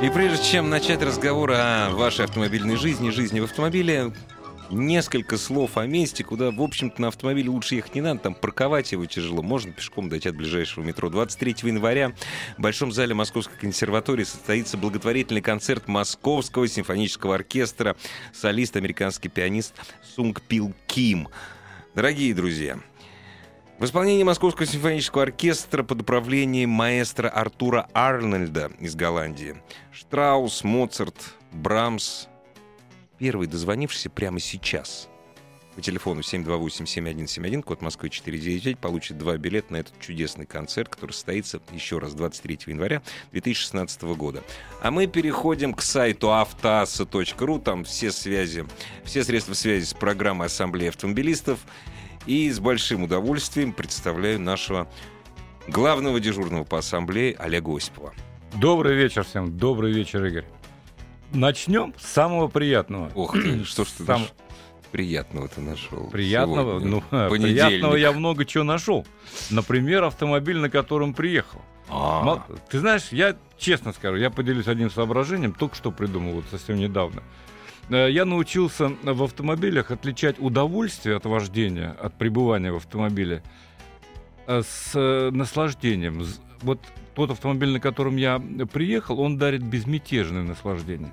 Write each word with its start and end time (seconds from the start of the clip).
И 0.00 0.10
прежде 0.10 0.44
чем 0.44 0.70
начать 0.70 1.02
разговор 1.02 1.50
о 1.54 1.90
вашей 1.90 2.24
автомобильной 2.24 2.76
жизни, 2.76 3.10
жизни 3.10 3.40
в 3.40 3.44
автомобиле, 3.44 4.12
несколько 4.70 5.36
слов 5.36 5.76
о 5.76 5.86
месте, 5.88 6.22
куда, 6.22 6.52
в 6.52 6.62
общем-то, 6.62 7.02
на 7.02 7.08
автомобиле 7.08 7.50
лучше 7.50 7.74
ехать 7.74 7.96
не 7.96 8.00
надо, 8.00 8.20
там 8.20 8.34
парковать 8.34 8.92
его 8.92 9.06
тяжело, 9.06 9.42
можно 9.42 9.72
пешком 9.72 10.08
дойти 10.08 10.28
от 10.28 10.36
ближайшего 10.36 10.84
метро. 10.84 11.10
23 11.10 11.56
января 11.64 12.12
в 12.56 12.62
Большом 12.62 12.92
зале 12.92 13.12
Московской 13.12 13.58
консерватории 13.58 14.22
состоится 14.22 14.76
благотворительный 14.76 15.42
концерт 15.42 15.88
Московского 15.88 16.68
симфонического 16.68 17.34
оркестра, 17.34 17.96
солист, 18.32 18.76
американский 18.76 19.28
пианист 19.28 19.74
Сунг 20.14 20.42
Пил 20.42 20.74
Ким. 20.86 21.28
Дорогие 21.96 22.34
друзья, 22.34 22.78
в 23.78 23.84
исполнении 23.84 24.24
Московского 24.24 24.66
симфонического 24.66 25.22
оркестра 25.22 25.84
под 25.84 26.02
управлением 26.02 26.70
маэстро 26.70 27.28
Артура 27.28 27.88
Арнольда 27.94 28.72
из 28.80 28.96
Голландии. 28.96 29.62
Штраус, 29.92 30.64
Моцарт, 30.64 31.36
Брамс. 31.52 32.26
Первый 33.18 33.46
дозвонившийся 33.46 34.10
прямо 34.10 34.40
сейчас 34.40 35.08
по 35.78 35.82
телефону 35.82 36.22
728-7171, 36.22 37.62
код 37.62 37.82
Москвы 37.82 38.10
499, 38.10 38.80
получит 38.80 39.16
два 39.16 39.36
билета 39.36 39.72
на 39.72 39.76
этот 39.76 40.00
чудесный 40.00 40.44
концерт, 40.44 40.88
который 40.88 41.12
состоится 41.12 41.60
еще 41.70 41.98
раз 41.98 42.14
23 42.14 42.58
января 42.66 43.00
2016 43.30 44.02
года. 44.16 44.42
А 44.82 44.90
мы 44.90 45.06
переходим 45.06 45.72
к 45.72 45.82
сайту 45.82 46.32
автоаса.ру, 46.32 47.60
там 47.60 47.84
все 47.84 48.10
связи, 48.10 48.66
все 49.04 49.22
средства 49.22 49.54
связи 49.54 49.84
с 49.84 49.94
программой 49.94 50.48
Ассамблеи 50.48 50.88
автомобилистов. 50.88 51.60
И 52.26 52.50
с 52.50 52.60
большим 52.60 53.04
удовольствием 53.04 53.72
представляю 53.72 54.40
нашего 54.40 54.88
главного 55.66 56.20
дежурного 56.20 56.64
по 56.64 56.78
ассамблее 56.78 57.34
Олега 57.38 57.76
Осипова. 57.76 58.12
Добрый 58.54 58.96
вечер 58.96 59.24
всем. 59.24 59.56
Добрый 59.56 59.92
вечер, 59.92 60.24
Игорь. 60.24 60.44
Начнем 61.32 61.94
с 61.98 62.06
самого 62.06 62.48
приятного. 62.48 63.10
Ох 63.14 63.32
ты, 63.34 63.64
что 63.64 63.84
ж 63.84 63.88
ты 63.88 64.04
Сам- 64.04 64.20
наш- 64.22 64.32
приятного 64.90 65.48
ты 65.48 65.60
нашел? 65.60 66.08
Приятного, 66.08 66.80
сегодня? 66.80 66.88
ну, 66.88 67.02
Понедельник. 67.28 67.64
приятного 67.64 67.96
я 67.96 68.12
много 68.12 68.44
чего 68.46 68.64
нашел. 68.64 69.06
Например, 69.50 70.04
автомобиль, 70.04 70.56
на 70.58 70.70
котором 70.70 71.12
приехал. 71.12 71.60
А, 71.90 72.22
Ма- 72.22 72.46
Ты 72.70 72.78
знаешь, 72.80 73.08
я 73.10 73.36
честно 73.58 73.92
скажу, 73.92 74.16
я 74.16 74.30
поделюсь 74.30 74.66
одним 74.68 74.90
соображением, 74.90 75.52
только 75.52 75.74
что 75.76 75.90
придумал, 75.90 76.34
вот 76.34 76.44
совсем 76.50 76.76
недавно. 76.76 77.22
Э, 77.90 78.08
Я 78.10 78.24
научился 78.24 78.92
в 79.02 79.22
автомобилях 79.22 79.90
отличать 79.90 80.36
удовольствие 80.38 81.16
от 81.16 81.26
вождения, 81.26 81.96
от 82.00 82.14
пребывания 82.14 82.72
в 82.72 82.76
автомобиле 82.76 83.42
э, 84.46 84.62
с 84.62 84.92
э, 84.94 85.30
наслаждением. 85.30 86.24
Вот 86.62 86.80
тот 87.14 87.30
автомобиль, 87.30 87.70
на 87.70 87.80
котором 87.80 88.16
я 88.16 88.40
приехал, 88.72 89.20
он 89.20 89.38
дарит 89.38 89.62
безмятежное 89.62 90.42
наслаждение. 90.42 91.12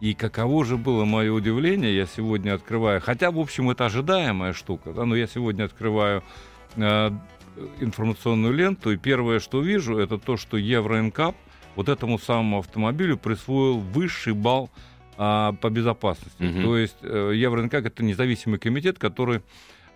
И 0.00 0.12
каково 0.12 0.64
же 0.64 0.76
было 0.76 1.04
мое 1.04 1.32
удивление, 1.32 1.96
я 1.96 2.06
сегодня 2.06 2.54
открываю, 2.54 3.00
хотя, 3.00 3.30
в 3.30 3.38
общем, 3.38 3.70
это 3.70 3.86
ожидаемая 3.86 4.52
штука, 4.52 4.92
да, 4.92 5.06
но 5.06 5.16
я 5.16 5.26
сегодня 5.26 5.64
открываю 5.64 6.22
э, 6.76 7.10
информационную 7.80 8.52
ленту, 8.52 8.92
и 8.92 8.98
первое, 8.98 9.40
что 9.40 9.62
вижу, 9.62 9.96
это 9.96 10.18
то, 10.18 10.36
что 10.36 10.58
Евро-НКАП 10.58 11.34
вот 11.76 11.88
этому 11.88 12.18
самому 12.18 12.58
автомобилю 12.58 13.16
присвоил 13.16 13.78
высший 13.78 14.34
балл 14.34 14.70
а, 15.18 15.52
по 15.52 15.70
безопасности. 15.70 16.42
Мгм. 16.42 16.62
То 16.62 16.76
есть 16.76 16.96
э, 17.02 17.32
Евро-НКАП 17.34 17.86
это 17.86 18.04
независимый 18.04 18.58
комитет, 18.58 18.98
который, 18.98 19.40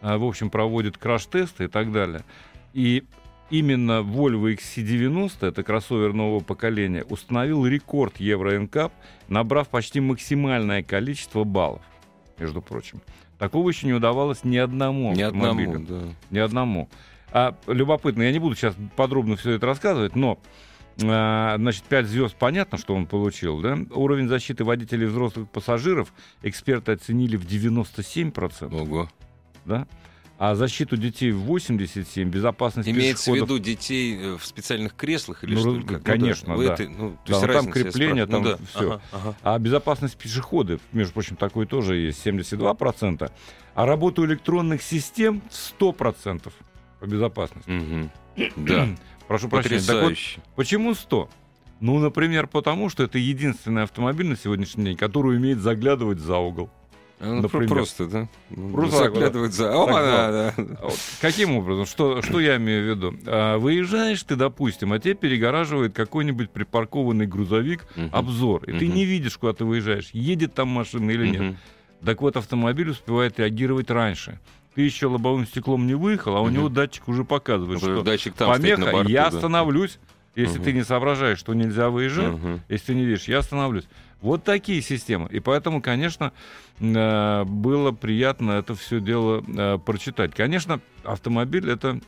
а, 0.00 0.18
в 0.18 0.24
общем, 0.24 0.50
проводит 0.50 0.96
краш-тесты 0.96 1.64
и 1.64 1.68
так 1.68 1.92
далее. 1.92 2.24
И 2.72 3.04
именно 3.50 4.00
Volvo 4.00 4.54
XC90, 4.54 5.48
это 5.48 5.62
кроссовер 5.62 6.12
нового 6.12 6.40
поколения, 6.40 7.04
установил 7.04 7.66
рекорд 7.66 8.18
Евро-НКАП, 8.18 8.92
набрав 9.28 9.68
почти 9.68 10.00
максимальное 10.00 10.82
количество 10.82 11.44
баллов, 11.44 11.82
между 12.38 12.62
прочим. 12.62 13.00
Такого 13.38 13.70
еще 13.70 13.86
не 13.86 13.94
удавалось 13.94 14.44
ни 14.44 14.56
одному 14.56 15.14
ни 15.14 15.22
автомобилю. 15.22 15.76
одному, 15.76 15.86
да. 15.86 16.14
Ни 16.30 16.38
одному. 16.38 16.88
А, 17.32 17.56
любопытно, 17.66 18.22
я 18.22 18.32
не 18.32 18.38
буду 18.38 18.54
сейчас 18.54 18.74
подробно 18.96 19.36
все 19.36 19.52
это 19.52 19.66
рассказывать, 19.66 20.16
но 20.16 20.38
значит, 21.00 21.84
5 21.84 22.06
звезд, 22.06 22.36
понятно, 22.38 22.78
что 22.78 22.94
он 22.94 23.06
получил, 23.06 23.60
да? 23.60 23.78
Уровень 23.90 24.28
защиты 24.28 24.64
водителей 24.64 25.04
и 25.06 25.08
взрослых 25.10 25.48
пассажиров 25.50 26.12
эксперты 26.42 26.92
оценили 26.92 27.36
в 27.36 27.44
97%, 27.46 28.74
Ого. 28.74 29.08
да? 29.64 29.86
А 30.38 30.54
защиту 30.54 30.96
детей 30.96 31.32
в 31.32 31.42
87%, 31.50 32.24
безопасность 32.24 32.88
Имеется 32.88 33.24
в 33.30 33.34
пешеходов 33.34 33.56
виду 33.58 33.62
детей 33.62 34.16
э, 34.18 34.36
в 34.38 34.44
специальных 34.46 34.94
креслах 34.96 35.44
или 35.44 35.54
Ну, 35.54 35.80
что? 35.80 35.86
как? 35.86 36.02
конечно, 36.02 36.54
вы 36.56 36.66
да. 36.68 36.74
это- 36.74 36.88
ну, 36.88 36.94
то 36.96 36.96
Да, 36.96 37.10
есть 37.10 37.28
ну, 37.28 37.40
там 37.40 37.56
разница, 37.56 37.78
я 37.78 37.84
крепление, 37.84 38.24
спрашиваю. 38.24 38.28
там 38.28 38.42
Ну 38.42 38.48
да, 38.58 38.78
всё. 38.80 38.92
ага, 38.92 39.02
ага. 39.12 39.36
А 39.42 39.58
безопасность 39.58 40.16
пешеходов, 40.16 40.80
между 40.92 41.12
прочим, 41.12 41.36
такой 41.36 41.66
тоже 41.66 41.96
есть, 41.96 42.26
72%. 42.26 43.30
А 43.74 43.84
работу 43.86 44.24
электронных 44.24 44.80
систем 44.82 45.42
100% 45.50 46.54
по 47.00 47.04
безопасности. 47.06 47.68
Мгм. 47.70 48.10
Да, 48.56 48.88
Прошу 49.30 49.48
прощения. 49.48 49.80
Так 49.86 50.02
вот, 50.02 50.14
почему 50.56 50.92
100? 50.92 51.28
Ну, 51.78 52.00
например, 52.00 52.48
потому 52.48 52.88
что 52.88 53.04
это 53.04 53.16
единственный 53.16 53.84
автомобиль 53.84 54.26
на 54.26 54.36
сегодняшний 54.36 54.86
день, 54.86 54.96
который 54.96 55.36
умеет 55.36 55.60
заглядывать 55.60 56.18
за 56.18 56.38
угол. 56.38 56.68
Ну, 57.20 57.42
например. 57.42 57.68
Просто, 57.68 58.06
да? 58.08 58.28
Просто 58.72 59.04
заглядывать 59.04 59.52
за... 59.52 59.72
О, 59.72 59.86
вот. 59.86 59.92
да, 59.92 60.52
да. 60.58 60.64
А 60.82 60.90
Каким 61.20 61.56
образом? 61.56 61.86
Что, 61.86 62.22
что 62.22 62.40
я 62.40 62.56
имею 62.56 62.82
в 62.82 62.96
виду? 62.96 63.14
А, 63.24 63.56
выезжаешь 63.58 64.20
ты, 64.24 64.34
допустим, 64.34 64.92
а 64.92 64.98
тебе 64.98 65.14
перегораживает 65.14 65.94
какой-нибудь 65.94 66.50
припаркованный 66.50 67.26
грузовик 67.26 67.86
Мгм. 67.94 68.08
обзор, 68.10 68.64
и 68.64 68.76
ты 68.80 68.86
Мгм. 68.86 68.94
не 68.96 69.04
видишь, 69.04 69.38
куда 69.38 69.52
ты 69.52 69.64
выезжаешь, 69.64 70.10
едет 70.12 70.54
там 70.54 70.66
машина 70.66 71.08
или 71.08 71.28
нет. 71.28 71.40
Мгм. 71.42 71.56
Так 72.04 72.20
вот, 72.20 72.36
автомобиль 72.36 72.90
успевает 72.90 73.38
реагировать 73.38 73.90
раньше. 73.90 74.40
Ты 74.74 74.82
еще 74.82 75.06
лобовым 75.06 75.46
стеклом 75.46 75.86
не 75.86 75.94
выехал, 75.94 76.36
а 76.36 76.40
у 76.40 76.48
него 76.48 76.68
датчик 76.68 77.08
уже 77.08 77.24
показывает, 77.24 77.82
Ну, 77.82 77.88
что 77.88 78.02
Датчик 78.02 78.34
там 78.34 78.54
стоит 78.54 78.78
на 78.78 78.84
помеха, 78.86 78.92
борту, 78.92 79.10
я 79.10 79.30
да. 79.30 79.36
остановлюсь. 79.36 79.98
Если 80.36 80.56
Мгм. 80.58 80.64
ты 80.64 80.72
не 80.72 80.84
соображаешь, 80.84 81.38
что 81.38 81.52
нельзя 81.54 81.90
выезжать, 81.90 82.34
Мгм. 82.34 82.60
если 82.68 82.86
ты 82.86 82.94
не 82.94 83.04
видишь, 83.04 83.24
я 83.24 83.38
остановлюсь. 83.38 83.88
Вот 84.20 84.44
такие 84.44 84.80
системы. 84.80 85.28
И 85.30 85.40
поэтому, 85.40 85.82
конечно, 85.82 86.32
э, 86.78 87.44
было 87.44 87.90
приятно 87.90 88.52
это 88.52 88.76
все 88.76 89.00
дело 89.00 89.42
э, 89.46 89.78
прочитать. 89.84 90.32
Конечно, 90.34 90.80
автомобиль 91.02 91.68
это 91.68 91.98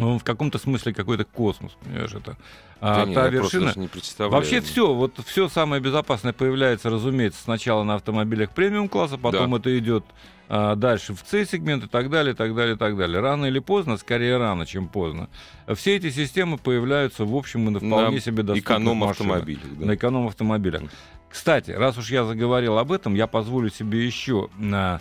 ну, 0.00 0.18
в 0.18 0.24
каком-то 0.24 0.58
смысле 0.58 0.92
какой-то 0.94 1.24
космос, 1.24 1.72
понимаешь, 1.84 2.12
это 2.14 2.36
а, 2.80 3.00
Да 3.00 3.04
не, 3.06 3.14
та 3.14 3.26
я 3.26 3.30
просто 3.40 3.58
вершина. 3.58 3.88
не. 4.18 4.28
Вообще 4.30 4.60
все, 4.60 4.92
вот 4.94 5.12
все 5.26 5.48
самое 5.48 5.82
безопасное 5.82 6.32
появляется, 6.32 6.88
разумеется, 6.90 7.42
сначала 7.42 7.82
на 7.84 7.94
автомобилях 7.96 8.50
премиум 8.52 8.88
класса, 8.88 9.18
потом 9.18 9.50
Да. 9.50 9.56
это 9.58 9.78
идет 9.78 10.04
а, 10.48 10.74
дальше 10.74 11.14
в 11.14 11.20
C-сегмент 11.24 11.84
и 11.84 11.88
так 11.88 12.10
далее, 12.10 12.34
так 12.34 12.54
далее, 12.56 12.76
так 12.76 12.96
далее. 12.96 13.20
Рано 13.20 13.46
или 13.46 13.60
поздно, 13.60 13.96
скорее 13.98 14.36
рано, 14.38 14.66
чем 14.66 14.88
поздно, 14.88 15.28
все 15.76 15.94
эти 15.96 16.10
системы 16.10 16.58
появляются, 16.58 17.24
в 17.24 17.36
общем, 17.36 17.68
и 17.68 17.70
на 17.70 17.78
вполне 17.78 18.16
На 18.16 18.20
себе 18.20 18.42
доступных 18.42 18.64
Эконом-автомобилях, 18.64 19.62
машинах. 19.62 19.78
да. 19.80 19.86
На 19.86 19.94
эконом-автомобилях. 19.94 20.82
Кстати, 21.28 21.70
раз 21.70 21.96
уж 21.98 22.10
я 22.10 22.24
заговорил 22.24 22.78
об 22.78 22.90
этом, 22.90 23.14
я 23.14 23.28
позволю 23.28 23.70
себе 23.70 24.04
еще 24.04 24.48
на 24.58 25.00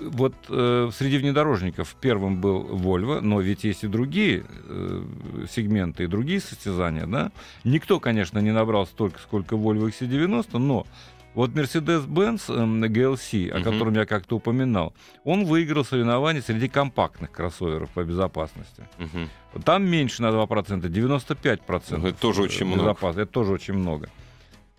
вот 0.00 0.34
э, 0.48 0.90
среди 0.92 1.18
внедорожников 1.18 1.96
первым 2.00 2.40
был 2.40 2.64
Volvo, 2.66 3.20
но 3.20 3.40
ведь 3.40 3.64
есть 3.64 3.84
и 3.84 3.86
другие 3.86 4.44
э, 4.68 5.02
сегменты, 5.50 6.04
и 6.04 6.06
другие 6.06 6.40
состязания, 6.40 7.06
да. 7.06 7.30
Никто, 7.64 8.00
конечно, 8.00 8.38
не 8.40 8.52
набрал 8.52 8.86
столько, 8.86 9.18
сколько 9.20 9.56
Volvo 9.56 9.88
XC90, 9.88 10.58
но 10.58 10.86
вот 11.34 11.50
Mercedes-Benz 11.50 12.52
эм, 12.52 12.82
GLC, 12.84 13.50
о 13.50 13.56
Мгм. 13.60 13.64
котором 13.64 13.94
я 13.94 14.06
как-то 14.06 14.36
упоминал, 14.36 14.92
он 15.24 15.44
выиграл 15.44 15.84
соревнования 15.84 16.42
среди 16.42 16.68
компактных 16.68 17.30
кроссоверов 17.30 17.90
по 17.90 18.02
безопасности. 18.02 18.88
Мгм. 18.98 19.28
Там 19.64 19.84
меньше 19.86 20.22
на 20.22 20.30
2%, 20.32 20.88
95%. 20.88 21.98
Ну, 21.98 22.08
это 22.08 22.18
тоже 22.20 22.42
очень 22.42 22.66
много. 22.66 22.96
Это 23.10 23.26
тоже 23.26 23.52
очень 23.52 23.74
много. 23.74 24.08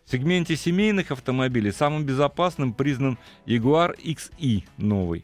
В 0.09 0.11
сегменте 0.11 0.55
семейных 0.55 1.11
автомобилей 1.11 1.71
самым 1.71 2.03
безопасным 2.03 2.73
признан 2.73 3.19
Jaguar 3.45 3.95
XI 4.03 4.63
новый. 4.77 5.23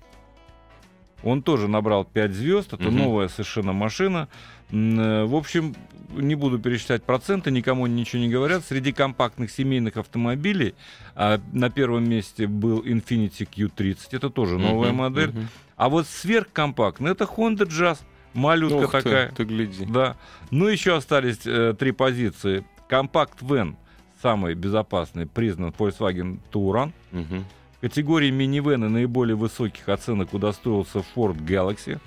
Он 1.24 1.42
тоже 1.42 1.68
набрал 1.68 2.06
5 2.06 2.32
звезд. 2.34 2.72
Это 2.74 2.84
Мгм. 2.84 2.98
новая 2.98 3.28
совершенно 3.30 3.74
машина. 3.74 4.28
Э, 4.70 5.26
В 5.26 5.34
общем, 5.34 5.74
не 6.14 6.36
буду 6.36 6.60
пересчитать 6.60 7.02
проценты, 7.02 7.50
никому 7.50 7.88
ничего 7.88 8.22
не 8.22 8.30
говорят. 8.30 8.64
Среди 8.64 8.92
компактных 8.92 9.50
семейных 9.50 9.98
автомобилей 9.98 10.76
а, 11.16 11.42
на 11.52 11.72
первом 11.72 12.08
месте 12.08 12.46
был 12.46 12.82
Infiniti 12.82 13.48
Q30. 13.52 14.10
Это 14.12 14.30
тоже 14.30 14.60
новая 14.60 14.90
Мгм, 14.90 14.98
модель. 15.00 15.30
мгм. 15.30 15.48
А 15.78 15.90
вот 15.90 16.06
сверхкомпактный 16.06 17.14
это 17.14 17.24
Honda 17.24 17.66
Jazz. 17.68 17.98
Малютка 18.36 18.86
ты, 18.86 18.92
такая. 19.04 19.32
ты 19.32 19.46
гляди. 19.46 19.84
Да. 19.86 20.16
Ну, 20.52 20.68
еще 20.68 20.96
остались 20.96 21.40
э, 21.46 21.74
три 21.74 21.92
позиции. 21.92 22.64
Компакт 22.88 23.42
Вен, 23.42 23.78
самый 24.26 24.56
безопасный, 24.56 25.28
признан 25.28 25.70
Volkswagen 25.70 26.40
Touran. 26.52 26.92
Мгм. 27.12 27.46
В 27.78 27.82
категории 27.82 28.32
минивены 28.32 28.90
наиболее 28.90 29.36
высоких 29.36 29.88
оценок 29.88 30.34
удостоился 30.34 31.04
Ford 31.16 31.38
Galaxy, 31.46 32.00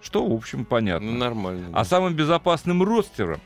что, 0.00 0.26
в 0.26 0.32
общем, 0.32 0.64
понятно. 0.64 1.10
Ну, 1.10 1.18
нормально. 1.18 1.68
А 1.74 1.84
самым 1.84 2.14
безопасным 2.14 2.82
ростером 2.82 3.42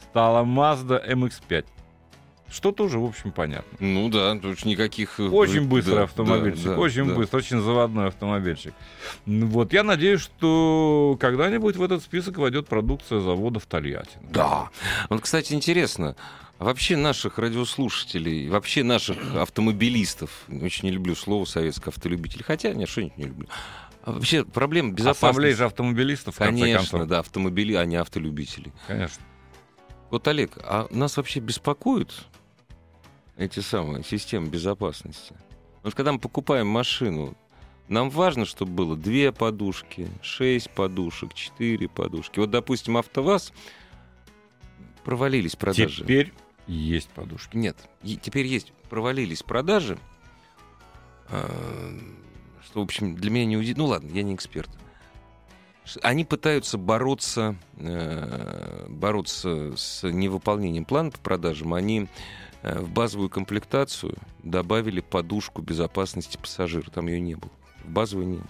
стала 0.00 0.44
Mazda 0.44 1.04
MX-5, 1.12 1.64
что 2.50 2.72
тоже, 2.72 2.98
в 2.98 3.04
общем, 3.04 3.32
понятно. 3.32 3.76
Ну 3.80 4.08
да, 4.08 4.38
тут 4.38 4.64
никаких... 4.64 5.18
э, 5.18 5.24
Очень 5.28 5.62
да, 5.64 5.68
быстрый 5.68 5.94
да, 5.96 6.02
автомобильчик, 6.04 6.64
да, 6.64 6.78
очень 6.78 7.06
да. 7.06 7.14
быстрый, 7.14 7.38
очень 7.38 7.60
заводной 7.60 8.08
автомобильчик. 8.08 8.74
Вот, 9.26 9.72
я 9.72 9.82
надеюсь, 9.82 10.20
что 10.20 11.16
когда-нибудь 11.20 11.76
в 11.76 11.82
этот 11.82 12.02
список 12.02 12.38
войдет 12.38 12.68
продукция 12.68 13.20
завода 13.20 13.58
в 13.58 13.66
Тольятти. 13.66 14.18
Да. 14.30 14.70
Вот, 15.10 15.20
кстати, 15.22 15.52
интересно, 15.54 16.16
а 16.58 16.64
вообще 16.64 16.96
наших 16.96 17.38
радиослушателей, 17.38 18.48
вообще 18.48 18.82
наших 18.82 19.18
автомобилистов, 19.34 20.30
очень 20.48 20.88
не 20.88 20.92
люблю 20.92 21.14
слово 21.14 21.44
советское 21.44 21.90
автолюбитель, 21.90 22.42
хотя 22.44 22.72
нет, 22.72 22.88
что-нибудь 22.88 23.16
не 23.18 23.24
люблю. 23.24 23.48
А 24.04 24.12
вообще 24.12 24.44
проблема 24.44 24.90
Ассамблея 24.94 25.12
безопасности. 25.14 25.56
же 25.56 25.64
автомобилистов, 25.64 26.36
Конечно, 26.38 27.06
да, 27.06 27.18
автомобили, 27.18 27.74
а 27.74 27.84
не 27.84 27.96
автолюбители. 27.96 28.72
Конечно. 28.86 29.22
Вот, 30.10 30.26
Олег, 30.28 30.52
а 30.62 30.86
нас 30.90 31.16
вообще 31.16 31.40
беспокоят 31.40 32.14
эти 33.36 33.60
самые 33.60 34.04
системы 34.04 34.48
безопасности? 34.48 35.34
Вот 35.82 35.94
когда 35.94 36.12
мы 36.12 36.18
покупаем 36.18 36.66
машину, 36.66 37.36
нам 37.88 38.10
важно, 38.10 38.44
чтобы 38.44 38.72
было 38.72 38.96
две 38.96 39.32
подушки, 39.32 40.08
шесть 40.20 40.70
подушек, 40.70 41.34
четыре 41.34 41.88
подушки. 41.88 42.40
Вот, 42.40 42.50
допустим, 42.50 42.96
АвтоВАЗ 42.96 43.52
провалились 45.04 45.54
продажи. 45.54 46.02
Теперь 46.02 46.32
есть 46.66 47.08
подушки. 47.10 47.56
Нет, 47.56 47.76
теперь 48.22 48.46
есть, 48.46 48.72
провалились 48.90 49.44
продажи, 49.44 49.98
э, 51.28 52.00
что, 52.64 52.80
в 52.80 52.82
общем, 52.82 53.14
для 53.14 53.30
меня 53.30 53.46
не 53.46 53.56
удивительно. 53.56 53.84
Ну 53.84 53.90
ладно, 53.90 54.10
я 54.10 54.24
не 54.24 54.34
эксперт. 54.34 54.70
Они 56.02 56.24
пытаются 56.24 56.78
бороться, 56.78 57.54
э, 57.76 58.86
бороться 58.88 59.76
с 59.76 60.02
невыполнением 60.10 60.84
плана 60.84 61.12
по 61.12 61.18
продажам. 61.18 61.74
Они 61.74 62.08
в 62.74 62.90
базовую 62.90 63.28
комплектацию 63.30 64.14
добавили 64.42 65.00
подушку 65.00 65.62
безопасности 65.62 66.36
пассажира. 66.36 66.90
Там 66.90 67.06
ее 67.06 67.20
не 67.20 67.34
было. 67.34 67.50
В 67.84 67.90
базовую 67.90 68.26
не 68.28 68.36
было. 68.38 68.46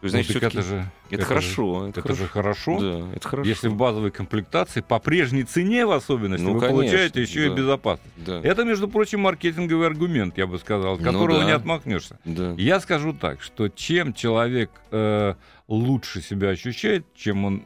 То 0.00 0.06
есть, 0.08 0.16
Ну, 0.16 0.22
значит, 0.22 0.42
это 0.42 0.62
же, 0.62 0.76
это, 1.06 1.14
это 1.14 1.24
хорошо. 1.24 1.84
же, 1.84 1.88
это, 1.88 2.00
это 2.00 2.14
же 2.14 2.26
хорошо. 2.28 2.78
Да, 2.78 3.16
это 3.16 3.26
хорошо. 3.26 3.48
Если 3.48 3.68
в 3.68 3.74
базовой 3.76 4.10
комплектации 4.10 4.82
по 4.82 4.98
прежней 4.98 5.44
цене 5.44 5.86
в 5.86 5.92
особенности 5.92 6.44
Ну, 6.44 6.52
вы 6.52 6.60
конечно, 6.60 6.76
получаете 6.76 7.22
еще 7.22 7.48
да. 7.48 7.54
и 7.54 7.56
безопасность. 7.56 8.12
Да, 8.16 8.38
Это, 8.42 8.64
между 8.64 8.86
прочим, 8.88 9.20
маркетинговый 9.20 9.86
аргумент, 9.86 10.36
я 10.36 10.46
бы 10.46 10.58
сказал, 10.58 10.94
от 10.96 11.00
Ну 11.00 11.10
которого 11.10 11.38
да. 11.38 11.44
не 11.46 11.52
отмахнешься. 11.52 12.18
да. 12.26 12.52
Я 12.58 12.80
скажу 12.80 13.14
так, 13.14 13.40
что 13.40 13.68
чем 13.70 14.12
человек 14.12 14.70
э, 14.90 15.34
лучше 15.68 16.20
себя 16.20 16.50
ощущает, 16.50 17.06
чем 17.14 17.46
он, 17.46 17.64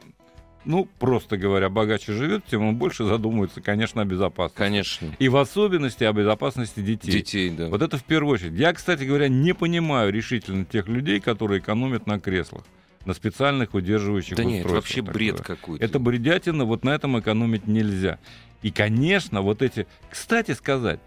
ну, 0.65 0.87
просто 0.99 1.37
говоря, 1.37 1.69
богаче 1.69 2.13
живет, 2.13 2.43
тем 2.45 2.65
он 2.65 2.75
больше 2.75 3.05
задумывается, 3.05 3.61
конечно, 3.61 4.01
о 4.01 4.05
безопасности. 4.05 4.57
Конечно. 4.57 5.15
И 5.17 5.29
в 5.29 5.37
особенности 5.37 6.03
о 6.03 6.13
безопасности 6.13 6.81
детей. 6.81 7.11
Детей, 7.11 7.49
да. 7.49 7.69
Вот 7.69 7.81
это 7.81 7.97
в 7.97 8.03
первую 8.03 8.35
очередь. 8.35 8.53
Я, 8.53 8.73
кстати 8.73 9.03
говоря, 9.03 9.27
не 9.29 9.53
понимаю 9.53 10.11
решительно 10.11 10.65
тех 10.65 10.87
людей, 10.87 11.19
которые 11.19 11.59
экономят 11.59 12.07
на 12.07 12.19
креслах, 12.19 12.63
на 13.05 13.13
специальных 13.13 13.73
удерживающих 13.73 14.35
Да 14.37 14.43
нет, 14.43 14.65
это 14.65 14.75
устройствах. 14.75 15.05
вообще 15.05 15.19
бред 15.19 15.41
какой-то. 15.41 15.83
Это 15.83 15.99
бредятина, 15.99 16.65
вот 16.65 16.83
на 16.83 16.89
этом 16.89 17.19
экономить 17.19 17.67
нельзя. 17.67 18.19
И, 18.61 18.71
конечно, 18.71 19.41
вот 19.41 19.61
эти... 19.61 19.87
Кстати 20.09 20.51
сказать, 20.51 20.99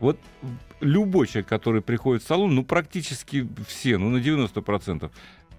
вот 0.00 0.18
любой 0.80 1.26
человек, 1.26 1.48
который 1.48 1.80
приходит 1.80 2.22
в 2.22 2.26
салон, 2.26 2.54
ну, 2.54 2.64
практически 2.64 3.48
все, 3.66 3.98
ну, 3.98 4.10
на 4.10 4.18
90%, 4.18 5.10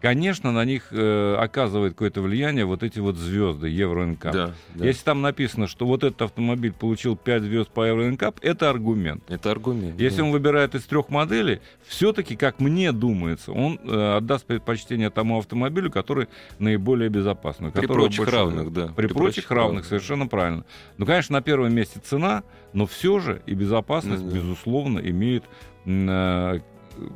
конечно, 0.01 0.51
на 0.51 0.65
них 0.65 0.87
э, 0.91 1.35
оказывает 1.39 1.93
какое-то 1.93 2.21
влияние 2.21 2.65
вот 2.65 2.83
эти 2.83 2.99
вот 2.99 3.15
звезды 3.15 3.67
Евро 3.69 4.05
НКАП. 4.05 4.33
Да, 4.33 4.53
да. 4.75 4.85
Если 4.85 5.03
там 5.03 5.21
написано, 5.21 5.67
что 5.67 5.85
вот 5.85 6.03
этот 6.03 6.21
автомобиль 6.21 6.73
получил 6.73 7.15
5 7.15 7.43
звезд 7.43 7.69
по 7.69 7.85
Евро 7.85 8.03
НКАП, 8.05 8.39
это 8.41 8.69
аргумент. 8.69 9.23
Это 9.29 9.51
аргумент. 9.51 9.99
Если 9.99 10.17
да. 10.17 10.25
он 10.25 10.31
выбирает 10.31 10.75
из 10.75 10.83
трех 10.83 11.09
моделей, 11.09 11.59
все-таки, 11.85 12.35
как 12.35 12.59
мне 12.59 12.91
думается, 12.91 13.51
он 13.51 13.79
э, 13.83 14.17
отдаст 14.17 14.45
предпочтение 14.45 15.09
тому 15.09 15.39
автомобилю, 15.39 15.91
который 15.91 16.27
наиболее 16.59 17.09
безопасный. 17.09 17.71
При 17.71 17.87
прочих 17.87 18.25
больше- 18.25 18.35
равных, 18.35 18.73
да. 18.73 18.87
При, 18.95 19.07
прочих 19.07 19.49
равных, 19.51 19.85
совершенно 19.85 20.27
правильно. 20.27 20.65
Ну, 20.97 21.05
конечно, 21.05 21.33
на 21.33 21.41
первом 21.41 21.73
месте 21.73 21.99
цена, 22.03 22.43
но 22.73 22.85
все 22.85 23.19
же 23.19 23.41
и 23.45 23.53
безопасность, 23.53 24.27
да. 24.27 24.35
безусловно, 24.35 24.99
имеет 24.99 25.43
э, 25.85 26.59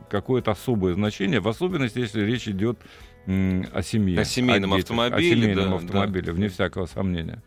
какое-то 0.10 0.52
особое 0.52 0.94
значение, 0.94 1.40
в 1.40 1.48
особенности, 1.48 2.00
если 2.00 2.22
речь 2.24 2.48
идет 2.48 2.78
о 3.26 3.82
семье. 3.84 4.20
О 4.20 4.26
семейном 4.26 4.72
детях, 4.72 4.84
автомобиле, 4.92 5.16
О 5.18 5.36
семейном 5.36 5.70
да, 5.70 5.76
автомобиле, 5.78 6.32
вне 6.34 6.50
всякого 6.50 6.86
сомнения. 6.88 7.42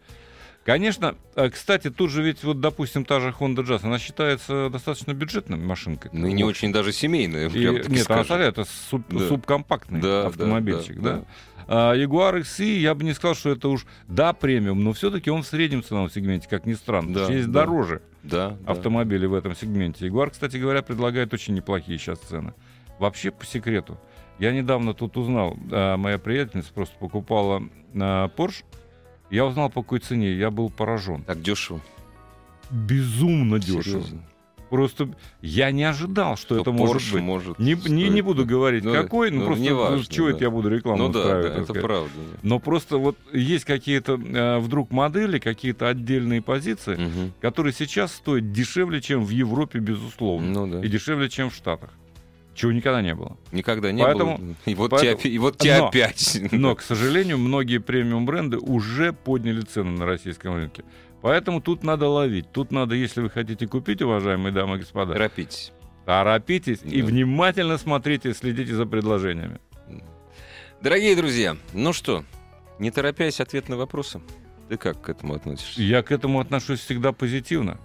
Конечно, 0.64 1.14
э, 1.36 1.50
кстати, 1.50 1.90
тут 1.90 2.10
же 2.10 2.22
ведь, 2.22 2.42
вот, 2.42 2.58
допустим, 2.60 3.04
та 3.04 3.20
же 3.20 3.34
Honda 3.38 3.56
Jazz, 3.66 3.81
она 3.82 3.98
считается 3.98 4.70
достаточно 4.70 5.12
бюджетной 5.12 5.58
машинкой. 5.58 6.10
Ну, 6.14 6.26
и 6.26 6.32
не 6.32 6.42
очень 6.42 6.72
даже 6.72 6.90
семейная. 6.92 7.50
И- 7.50 7.58
нет, 7.58 7.86
она 7.86 7.98
скажем. 7.98 8.25
смотри, 8.25 8.46
это 8.46 8.62
суб- 8.62 9.04
Да. 9.10 9.28
субкомпактный 9.28 10.00
Да, 10.00 10.22
да, 10.22 10.26
автомобильчик, 10.28 10.96
да, 10.96 11.02
да. 11.02 11.16
да. 11.19 11.25
А, 11.66 11.94
Jaguar 11.94 12.40
XE, 12.40 12.64
я 12.78 12.94
бы 12.94 13.05
не 13.05 13.12
сказал, 13.14 13.34
что 13.34 13.50
это 13.50 13.69
уж, 13.69 13.87
да, 14.08 14.32
премиум, 14.32 14.82
но 14.84 14.93
все-таки 14.93 15.31
он 15.31 15.43
в 15.43 15.46
среднем 15.46 15.82
ценовом 15.82 16.11
сегменте, 16.11 16.49
как 16.49 16.66
ни 16.66 16.75
странно. 16.75 17.14
Да, 17.14 17.32
Есть 17.32 17.50
да. 17.50 17.61
дороже 17.61 18.02
Да, 18.22 18.56
да. 18.61 18.72
автомобили 18.72 19.26
в 19.26 19.34
этом 19.34 19.55
сегменте. 19.56 20.06
Jaguar, 20.08 20.31
кстати 20.31 20.56
говоря, 20.56 20.82
предлагает 20.82 21.32
очень 21.32 21.55
неплохие 21.55 21.99
сейчас 21.99 22.19
цены. 22.20 22.55
Вообще, 22.99 23.31
по 23.31 23.44
секрету, 23.46 23.99
я 24.38 24.52
недавно 24.52 24.94
тут 24.94 25.16
узнал, 25.16 25.56
а, 25.70 25.96
моя 25.96 26.19
приятельница 26.19 26.72
просто 26.72 26.96
покупала 26.99 27.62
а, 27.94 28.28
Porsche, 28.28 28.64
я 29.31 29.46
узнал, 29.46 29.70
по 29.70 29.82
какой 29.82 29.99
цене, 30.00 30.32
я 30.34 30.50
был 30.50 30.70
поражен. 30.70 31.22
Так 31.25 31.40
дешево. 31.40 31.81
Безумно 32.70 33.58
дешево. 33.58 33.82
Серьезно. 33.82 34.22
Просто 34.74 35.08
я 35.40 35.70
не 35.70 35.84
ожидал, 35.84 36.36
что, 36.36 36.56
Что 36.56 36.62
это 36.62 36.72
может 36.72 36.96
Porsche 37.00 37.12
быть. 37.12 37.22
может 37.22 37.58
Не, 37.60 37.74
не, 37.74 37.81
стоить, 37.81 38.10
не 38.12 38.22
буду 38.22 38.43
да. 38.44 38.50
говорить, 38.50 38.82
Ну, 38.82 38.93
какой, 38.93 39.31
ну, 39.31 39.38
ну, 39.38 39.46
просто 39.46 39.62
не 39.62 39.72
важно, 39.72 40.04
чего 40.04 40.26
да. 40.31 40.34
это 40.34 40.44
я 40.44 40.50
буду 40.50 40.69
рекламу 40.69 40.98
Ну 41.04 41.08
да, 41.10 41.20
устраивать, 41.20 41.43
да, 41.44 41.48
так 41.50 41.56
это 41.58 41.64
сказать. 41.66 41.82
правда. 41.84 42.10
да. 42.16 42.38
Но 42.43 42.58
просто 42.58 42.98
вот 42.98 43.16
есть 43.32 43.64
какие-то 43.64 44.14
э, 44.20 44.58
вдруг 44.58 44.90
модели, 44.90 45.38
какие-то 45.38 45.88
отдельные 45.88 46.43
позиции, 46.43 46.96
Мгм. 46.96 47.32
которые 47.40 47.72
сейчас 47.72 48.12
стоят 48.14 48.50
дешевле, 48.50 49.00
чем 49.00 49.24
в 49.24 49.31
Европе, 49.31 49.78
безусловно, 49.78 50.48
Ну 50.48 50.66
да. 50.66 50.84
и 50.84 50.88
дешевле, 50.88 51.28
чем 51.28 51.50
в 51.50 51.54
Штатах. 51.54 51.90
Чего 52.56 52.72
никогда 52.72 53.00
не 53.00 53.14
было. 53.14 53.36
Никогда 53.52 53.93
не 53.93 54.02
Поэтому- 54.02 54.38
было. 54.38 54.54
И 54.66 54.74
вот 54.74 54.90
поэтому- 54.90 55.16
тебе, 55.20 55.31
опя- 55.31 55.34
и 55.34 55.38
вот 55.38 55.56
тебе 55.58 55.78
Но- 55.78 55.86
опять. 55.86 56.38
Но, 56.50 56.74
к 56.74 56.82
сожалению, 56.82 57.38
многие 57.38 57.78
премиум 57.78 58.26
бренды 58.26 58.58
уже 58.58 59.12
подняли 59.12 59.60
цены 59.60 59.90
на 59.93 60.04
российском 60.04 60.56
рынке. 60.56 60.82
Поэтому 61.24 61.62
тут 61.62 61.82
надо 61.82 62.06
ловить. 62.06 62.52
Тут 62.52 62.70
надо, 62.70 62.94
если 62.94 63.22
вы 63.22 63.31
хотите 63.31 63.66
купить, 63.66 64.02
уважаемые 64.02 64.52
дамы 64.52 64.76
и 64.76 64.81
господа, 64.81 65.14
Торопитесь. 65.14 65.72
торопитесь 66.04 66.81
и 66.84 67.00
внимательно 67.00 67.78
смотрите, 67.78 68.34
следите 68.34 68.74
за 68.74 68.84
предложениями. 68.84 69.58
Дорогие 70.82 71.16
друзья, 71.16 71.56
ну 71.72 71.94
что, 71.94 72.26
не 72.78 72.90
торопясь, 72.90 73.40
ответ 73.40 73.70
на 73.70 73.78
вопросы. 73.78 74.20
Ты 74.69 74.76
как 74.76 75.00
к 75.00 75.08
этому 75.08 75.32
относишься? 75.32 75.81
Я 75.81 76.02
к 76.02 76.12
этому 76.12 76.40
отношусь 76.40 76.81
всегда 76.81 77.12
позитивно. 77.12 77.78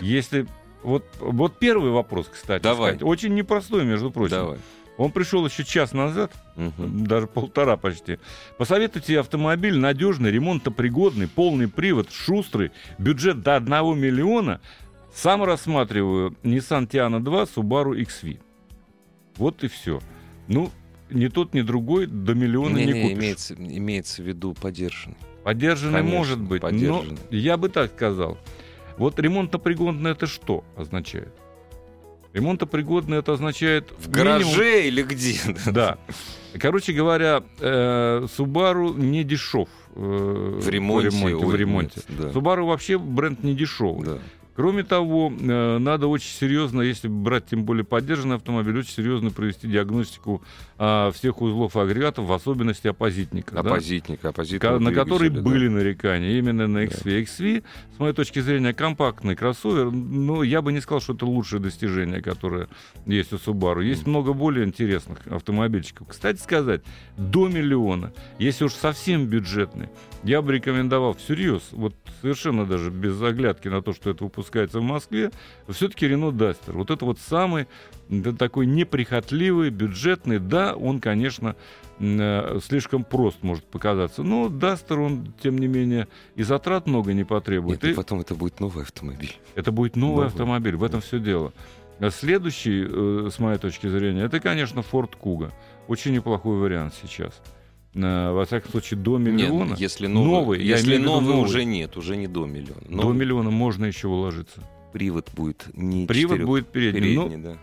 Если 0.00 0.46
вот, 0.82 1.04
вот 1.20 1.58
первый 1.58 1.90
вопрос, 1.90 2.30
кстати, 2.32 2.62
Давай. 2.62 2.92
сказать, 2.92 3.02
очень 3.02 3.34
непростой, 3.34 3.84
между 3.84 4.10
прочим. 4.10 4.30
Давай. 4.30 4.58
Он 4.98 5.12
пришел 5.12 5.46
еще 5.46 5.64
час 5.64 5.92
назад, 5.92 6.32
Мгм. 6.56 7.06
даже 7.06 7.26
полтора 7.28 7.76
почти. 7.76 8.18
Посоветуйте 8.58 9.20
автомобиль 9.20 9.78
надежный, 9.78 10.30
ремонтопригодный, 10.32 11.28
полный 11.28 11.68
привод, 11.68 12.10
шустрый, 12.12 12.72
бюджет 12.98 13.40
до 13.42 13.56
1 13.56 13.94
миллиона. 13.94 14.60
Сам 15.14 15.44
рассматриваю 15.44 16.36
Nissan 16.42 16.88
Tiana 16.88 17.20
2, 17.20 17.44
Subaru 17.44 17.94
XV. 17.96 18.40
Вот 19.36 19.62
и 19.64 19.68
все. 19.68 20.00
Ну, 20.48 20.70
ни 21.10 21.28
тот, 21.28 21.54
ни 21.54 21.62
другой 21.62 22.06
до 22.06 22.34
миллиона 22.34 22.76
не, 22.76 22.86
Не-не, 22.86 23.02
купишь. 23.02 23.16
имеется, 23.18 23.54
имеется 23.54 24.22
в 24.22 24.26
виду 24.26 24.52
поддержанный. 24.60 25.16
Поддержанный 25.44 26.00
Конечно, 26.00 26.18
может 26.18 26.40
быть, 26.40 26.60
поддержанный. 26.60 27.18
но 27.30 27.36
я 27.36 27.56
бы 27.56 27.68
так 27.68 27.92
сказал. 27.92 28.36
Вот 28.96 29.18
ремонтопригодный 29.20 30.10
это 30.10 30.26
что 30.26 30.64
означает? 30.76 31.32
Ремонтопригодный 32.38 33.18
это 33.18 33.32
означает... 33.32 33.92
В 33.98 34.10
гараже 34.10 34.86
или 34.86 35.02
где? 35.02 35.38
Да. 35.66 35.98
Короче 36.58 36.92
говоря, 36.92 37.42
э, 37.60 38.26
Subaru 38.36 38.98
не 38.98 39.22
дешев. 39.24 39.68
э, 39.94 40.58
В 40.62 40.68
ремонте. 40.68 41.10
В 41.10 41.14
ремонте. 41.28 41.46
в 41.46 41.54
ремонте. 41.54 42.00
нет, 42.08 42.20
да. 42.20 42.28
Subaru 42.30 42.64
вообще 42.66 42.96
бренд 42.98 43.42
не 43.44 43.54
дешевый. 43.54 44.04
Да. 44.06 44.18
Кроме 44.58 44.82
того, 44.82 45.32
э, 45.38 45.78
надо 45.78 46.08
очень 46.08 46.32
серьезно, 46.32 46.80
если 46.80 47.06
брать 47.06 47.46
тем 47.46 47.62
более 47.62 47.84
поддержанный 47.84 48.34
автомобиль, 48.34 48.76
очень 48.76 48.90
серьезно 48.90 49.30
провести 49.30 49.68
диагностику 49.68 50.42
а, 50.80 51.12
всех 51.12 51.40
узлов 51.40 51.76
и 51.76 51.78
агрегатов, 51.78 52.26
в 52.26 52.32
особенности 52.32 52.88
оппозитника. 52.88 53.54
да, 53.54 53.60
Оппозитник, 53.60 54.24
оппозитник. 54.24 54.60
ка- 54.60 54.80
на 54.80 54.92
который 54.92 55.28
были 55.30 55.68
да. 55.68 55.74
нарекания 55.74 56.38
именно 56.38 56.66
на 56.66 56.84
XV. 56.86 57.22
XV, 57.22 57.64
с 57.96 57.98
моей 58.00 58.14
точки 58.14 58.40
зрения, 58.40 58.72
компактный 58.74 59.36
кроссовер, 59.36 59.92
но 59.92 60.42
я 60.42 60.60
бы 60.60 60.72
не 60.72 60.80
сказал, 60.80 61.00
что 61.02 61.14
это 61.14 61.24
лучшее 61.24 61.60
достижение, 61.60 62.20
которое 62.20 62.68
есть 63.06 63.32
у 63.32 63.36
Subaru. 63.36 63.84
Есть 63.84 64.08
много 64.08 64.32
более 64.32 64.66
интересных 64.66 65.24
автомобильчиков. 65.28 66.08
Кстати 66.08 66.40
сказать, 66.40 66.82
до 67.16 67.46
миллиона, 67.46 68.12
если 68.40 68.64
уж 68.64 68.72
совсем 68.72 69.26
бюджетный, 69.26 69.88
я 70.24 70.42
бы 70.42 70.52
рекомендовал 70.52 71.14
всерьез, 71.14 71.62
вот 71.72 71.94
совершенно 72.20 72.66
даже 72.66 72.90
без 72.90 73.20
оглядки 73.22 73.68
на 73.68 73.82
то, 73.82 73.92
что 73.92 74.10
это 74.10 74.24
выпускается 74.48 74.80
в 74.80 74.82
Москве, 74.82 75.30
все-таки 75.68 76.06
Renault 76.06 76.32
Duster. 76.32 76.72
Вот 76.72 76.90
это 76.90 77.04
вот 77.04 77.18
самый 77.18 77.66
да, 78.08 78.32
такой 78.32 78.66
неприхотливый, 78.66 79.70
бюджетный. 79.70 80.38
Да, 80.38 80.74
он, 80.74 81.00
конечно, 81.00 81.54
э, 81.98 82.58
слишком 82.64 83.04
прост 83.04 83.38
может 83.42 83.64
показаться. 83.64 84.22
Но 84.22 84.46
Duster, 84.46 84.98
он, 84.98 85.32
тем 85.42 85.58
не 85.58 85.66
менее, 85.66 86.08
и 86.34 86.42
затрат 86.42 86.86
много 86.86 87.12
не 87.12 87.24
потребует. 87.24 87.82
Нет, 87.82 87.92
и 87.92 87.94
потом 87.94 88.20
это 88.20 88.34
будет 88.34 88.60
новый 88.60 88.84
автомобиль. 88.84 89.36
это 89.54 89.70
будет 89.72 89.96
новый 89.96 90.14
Новый. 90.14 90.26
автомобиль, 90.28 90.76
в 90.76 90.84
этом 90.84 91.00
все 91.00 91.18
дело. 91.18 91.52
А 92.00 92.10
Следующий, 92.10 92.86
э, 92.88 93.28
с 93.30 93.38
моей 93.38 93.58
точки 93.58 93.88
зрения, 93.88 94.22
это, 94.22 94.40
конечно, 94.40 94.80
Ford 94.80 95.10
Kuga. 95.20 95.50
Очень 95.88 96.14
неплохой 96.14 96.58
вариант 96.58 96.94
сейчас. 97.02 97.40
Э, 98.04 98.32
Во 98.32 98.44
всяком 98.44 98.70
случае, 98.70 99.00
до 99.00 99.18
миллиона. 99.18 99.70
Нет, 99.70 99.78
если 99.80 100.06
новый, 100.06 100.30
Новый, 100.30 100.64
я 100.64 100.76
если 100.76 100.94
виду 100.94 101.04
новый, 101.04 101.34
новый. 101.34 101.44
уже 101.50 101.64
нет, 101.64 101.96
уже 101.96 102.16
не 102.16 102.26
до 102.28 102.46
миллиона. 102.46 102.80
До 102.88 102.96
Новый 102.96 103.16
миллиона 103.16 103.50
можно 103.50 103.84
еще 103.86 104.08
уложиться. 104.08 104.62
привод 104.92 105.28
будет 105.34 105.66
не 105.74 106.06
Привод 106.06 106.30
четырех- 106.32 106.46
будет 106.46 106.68
передний. 106.68 107.00
передний, 107.14 107.36
Ну, 107.36 107.42
да. 107.42 107.56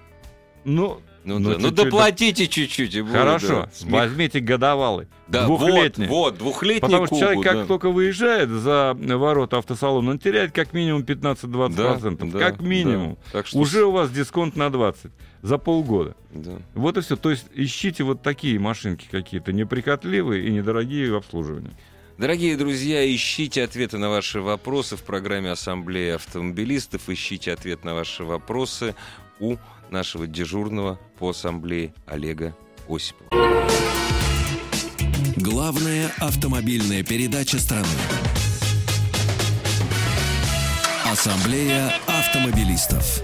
Ну, 0.66 1.00
Ну, 1.24 1.40
ну, 1.40 1.52
да. 1.54 1.58
ну 1.60 1.72
доплатите 1.72 2.48
чуть-чуть. 2.48 2.96
хорошо, 3.10 3.68
да. 3.82 3.90
Возьмите 3.90 4.40
годовалый, 4.40 5.08
Да, 5.28 5.46
двухлетний. 5.46 6.08
Вот, 6.08 6.32
вот, 6.34 6.38
двухлетний 6.38 6.82
Потому 6.82 7.06
что 7.08 7.18
человек, 7.18 7.44
как 7.44 7.54
да. 7.56 7.66
только 7.66 7.90
выезжает 7.90 8.50
за 8.50 8.96
ворота 9.00 9.58
автосалона, 9.58 10.12
он 10.12 10.20
теряет 10.20 10.52
как 10.52 10.74
минимум 10.74 11.02
15-20%. 11.02 12.32
Да, 12.32 12.40
как 12.40 12.58
да, 12.60 12.64
минимум. 12.66 13.18
да. 13.26 13.32
Так 13.32 13.48
что 13.48 13.58
Уже 13.60 13.86
у 13.86 13.92
вас 13.92 14.12
дисконт 14.12 14.56
на 14.56 14.70
20 14.70 15.12
за 15.42 15.58
полгода. 15.58 16.16
да. 16.32 16.58
Вот 16.74 16.98
и 16.98 17.02
все. 17.02 17.16
То 17.16 17.32
есть 17.32 17.46
ищите 17.54 18.04
вот 18.04 18.22
такие 18.22 18.60
машинки 18.60 19.08
какие-то 19.10 19.52
неприхотливые 19.54 20.48
и 20.48 20.52
недорогие 20.52 21.12
в 21.12 21.16
обслуживании. 21.16 21.72
Дорогие 22.18 22.56
друзья, 22.56 23.04
ищите 23.14 23.62
ответы 23.64 23.98
на 23.98 24.10
ваши 24.10 24.40
вопросы 24.40 24.96
в 24.96 25.04
программе 25.04 25.52
Ассамблеи 25.52 26.12
автомобилистов. 26.12 27.10
Ищите 27.10 27.52
ответ 27.52 27.84
на 27.84 27.94
ваши 27.94 28.24
вопросы 28.24 28.96
у 29.40 29.58
нашего 29.92 30.28
дежурного 30.28 31.00
по 31.20 31.30
ассамблее 31.30 31.94
Олега 32.06 32.56
Осипова. 32.88 33.30
Главная 35.38 36.12
автомобильная 36.20 37.04
передача 37.04 37.60
страны. 37.60 37.88
Ассамблея 41.06 41.94
автомобилистов. 42.08 43.22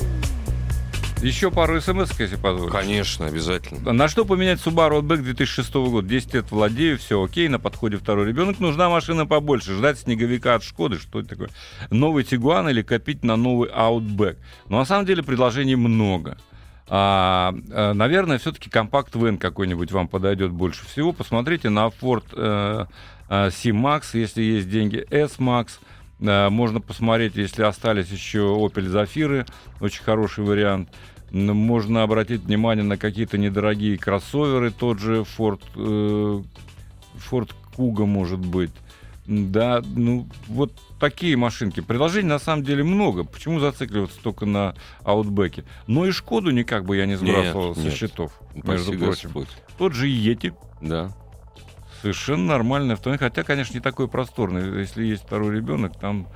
Еще 1.21 1.51
пару 1.51 1.79
смс, 1.79 2.19
если 2.19 2.35
позволите. 2.35 2.75
Конечно, 2.75 3.27
обязательно. 3.27 3.93
На 3.93 4.07
что 4.07 4.25
поменять 4.25 4.59
Subaru 4.59 5.01
Outback 5.01 5.17
2006 5.17 5.73
года? 5.73 6.07
10 6.07 6.33
лет 6.33 6.51
владею, 6.51 6.97
все 6.97 7.23
окей, 7.23 7.47
на 7.47 7.59
подходе 7.59 7.97
второй 7.97 8.27
ребенок. 8.27 8.59
Нужна 8.59 8.89
машина 8.89 9.27
побольше. 9.27 9.75
Ждать 9.75 9.99
снеговика 9.99 10.55
от 10.55 10.63
Шкоды, 10.63 10.97
что 10.97 11.19
это 11.19 11.29
такое? 11.29 11.49
Новый 11.91 12.23
Тигуан 12.23 12.69
или 12.69 12.81
копить 12.81 13.23
на 13.23 13.35
новый 13.35 13.69
Outback? 13.69 14.37
Но 14.67 14.79
на 14.79 14.85
самом 14.85 15.05
деле 15.05 15.21
предложений 15.21 15.75
много. 15.75 16.37
А, 16.93 17.55
а, 17.71 17.93
наверное, 17.93 18.37
все-таки 18.37 18.69
компакт 18.69 19.15
Вен 19.15 19.37
какой-нибудь 19.37 19.93
вам 19.93 20.09
подойдет 20.09 20.51
больше 20.51 20.85
всего. 20.85 21.13
Посмотрите 21.13 21.69
на 21.69 21.87
Ford 21.87 22.25
э, 22.33 22.85
э, 23.29 23.49
C-Max, 23.49 24.07
если 24.11 24.41
есть 24.41 24.69
деньги, 24.69 25.07
S-Max. 25.09 25.79
Э, 26.19 26.49
можно 26.49 26.81
посмотреть, 26.81 27.37
если 27.37 27.63
остались 27.63 28.09
еще 28.09 28.39
Opel 28.39 28.87
Zafira, 28.91 29.47
очень 29.79 30.03
хороший 30.03 30.43
вариант. 30.43 30.89
Можно 31.31 32.03
обратить 32.03 32.41
внимание 32.41 32.83
на 32.83 32.97
какие-то 32.97 33.37
недорогие 33.37 33.97
кроссоверы, 33.97 34.69
тот 34.69 34.99
же 34.99 35.23
Ford, 35.37 35.61
э, 35.77 36.41
Ford 37.31 37.51
Kuga, 37.77 38.05
может 38.05 38.39
быть. 38.39 38.71
Да, 39.25 39.81
ну, 39.95 40.27
вот 40.49 40.73
такие 41.01 41.35
машинки. 41.35 41.81
Предложений 41.81 42.29
на 42.29 42.39
самом 42.39 42.63
деле 42.63 42.83
много. 42.85 43.25
Почему 43.25 43.59
зацикливаться 43.59 44.19
только 44.23 44.45
на 44.45 44.75
аутбеке? 45.03 45.65
Но 45.87 46.05
и 46.05 46.11
Шкоду 46.11 46.51
никак 46.51 46.85
бы 46.85 46.95
я 46.95 47.05
не 47.05 47.15
сбрасывал 47.15 47.69
Нет, 47.69 47.77
со 47.77 47.83
нет. 47.83 47.93
счетов, 47.93 48.39
Упаси 48.55 48.91
между 48.91 48.91
прочим. 49.05 49.29
Господь. 49.31 49.47
Тот 49.77 49.93
же 49.93 50.07
Йети, 50.07 50.53
Да. 50.79 51.11
совершенно 52.01 52.45
нормальный 52.45 52.93
автомобиль. 52.93 53.19
Хотя, 53.19 53.43
конечно, 53.43 53.73
не 53.73 53.79
такой 53.81 54.07
просторный. 54.07 54.79
Если 54.79 55.03
есть 55.03 55.23
второй 55.23 55.55
ребенок, 55.55 55.99
там... 55.99 56.27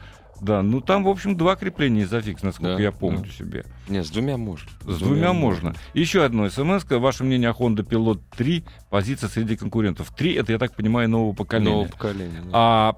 Да, 0.42 0.62
ну 0.62 0.82
там, 0.82 1.06
в 1.06 1.08
общем, 1.08 1.38
два 1.38 1.56
крепления 1.56 2.04
изофикс, 2.04 2.44
насколько 2.44 2.76
Да, 2.76 2.84
я 2.84 2.92
помню 2.92 3.24
да. 3.24 3.30
себе. 3.30 3.66
Нет, 3.88 4.06
с 4.06 4.10
двумя 4.10 4.36
можно. 4.36 4.70
С 4.86 4.98
двумя 5.00 5.32
можно. 5.32 5.74
Еще 5.94 6.26
одно 6.26 6.50
смс. 6.50 6.84
Ваше 6.90 7.24
мнение 7.24 7.52
о 7.52 7.54
Honda 7.54 7.88
Pilot 7.88 8.20
3, 8.36 8.66
позиция 8.90 9.30
среди 9.30 9.56
конкурентов. 9.56 10.12
3, 10.14 10.34
это, 10.34 10.52
я 10.52 10.58
так 10.58 10.76
понимаю, 10.76 11.08
нового 11.08 11.34
поколения. 11.34 11.72
Нового 11.72 11.88
поколения. 11.88 12.42
да. 12.44 12.50
А 12.52 12.96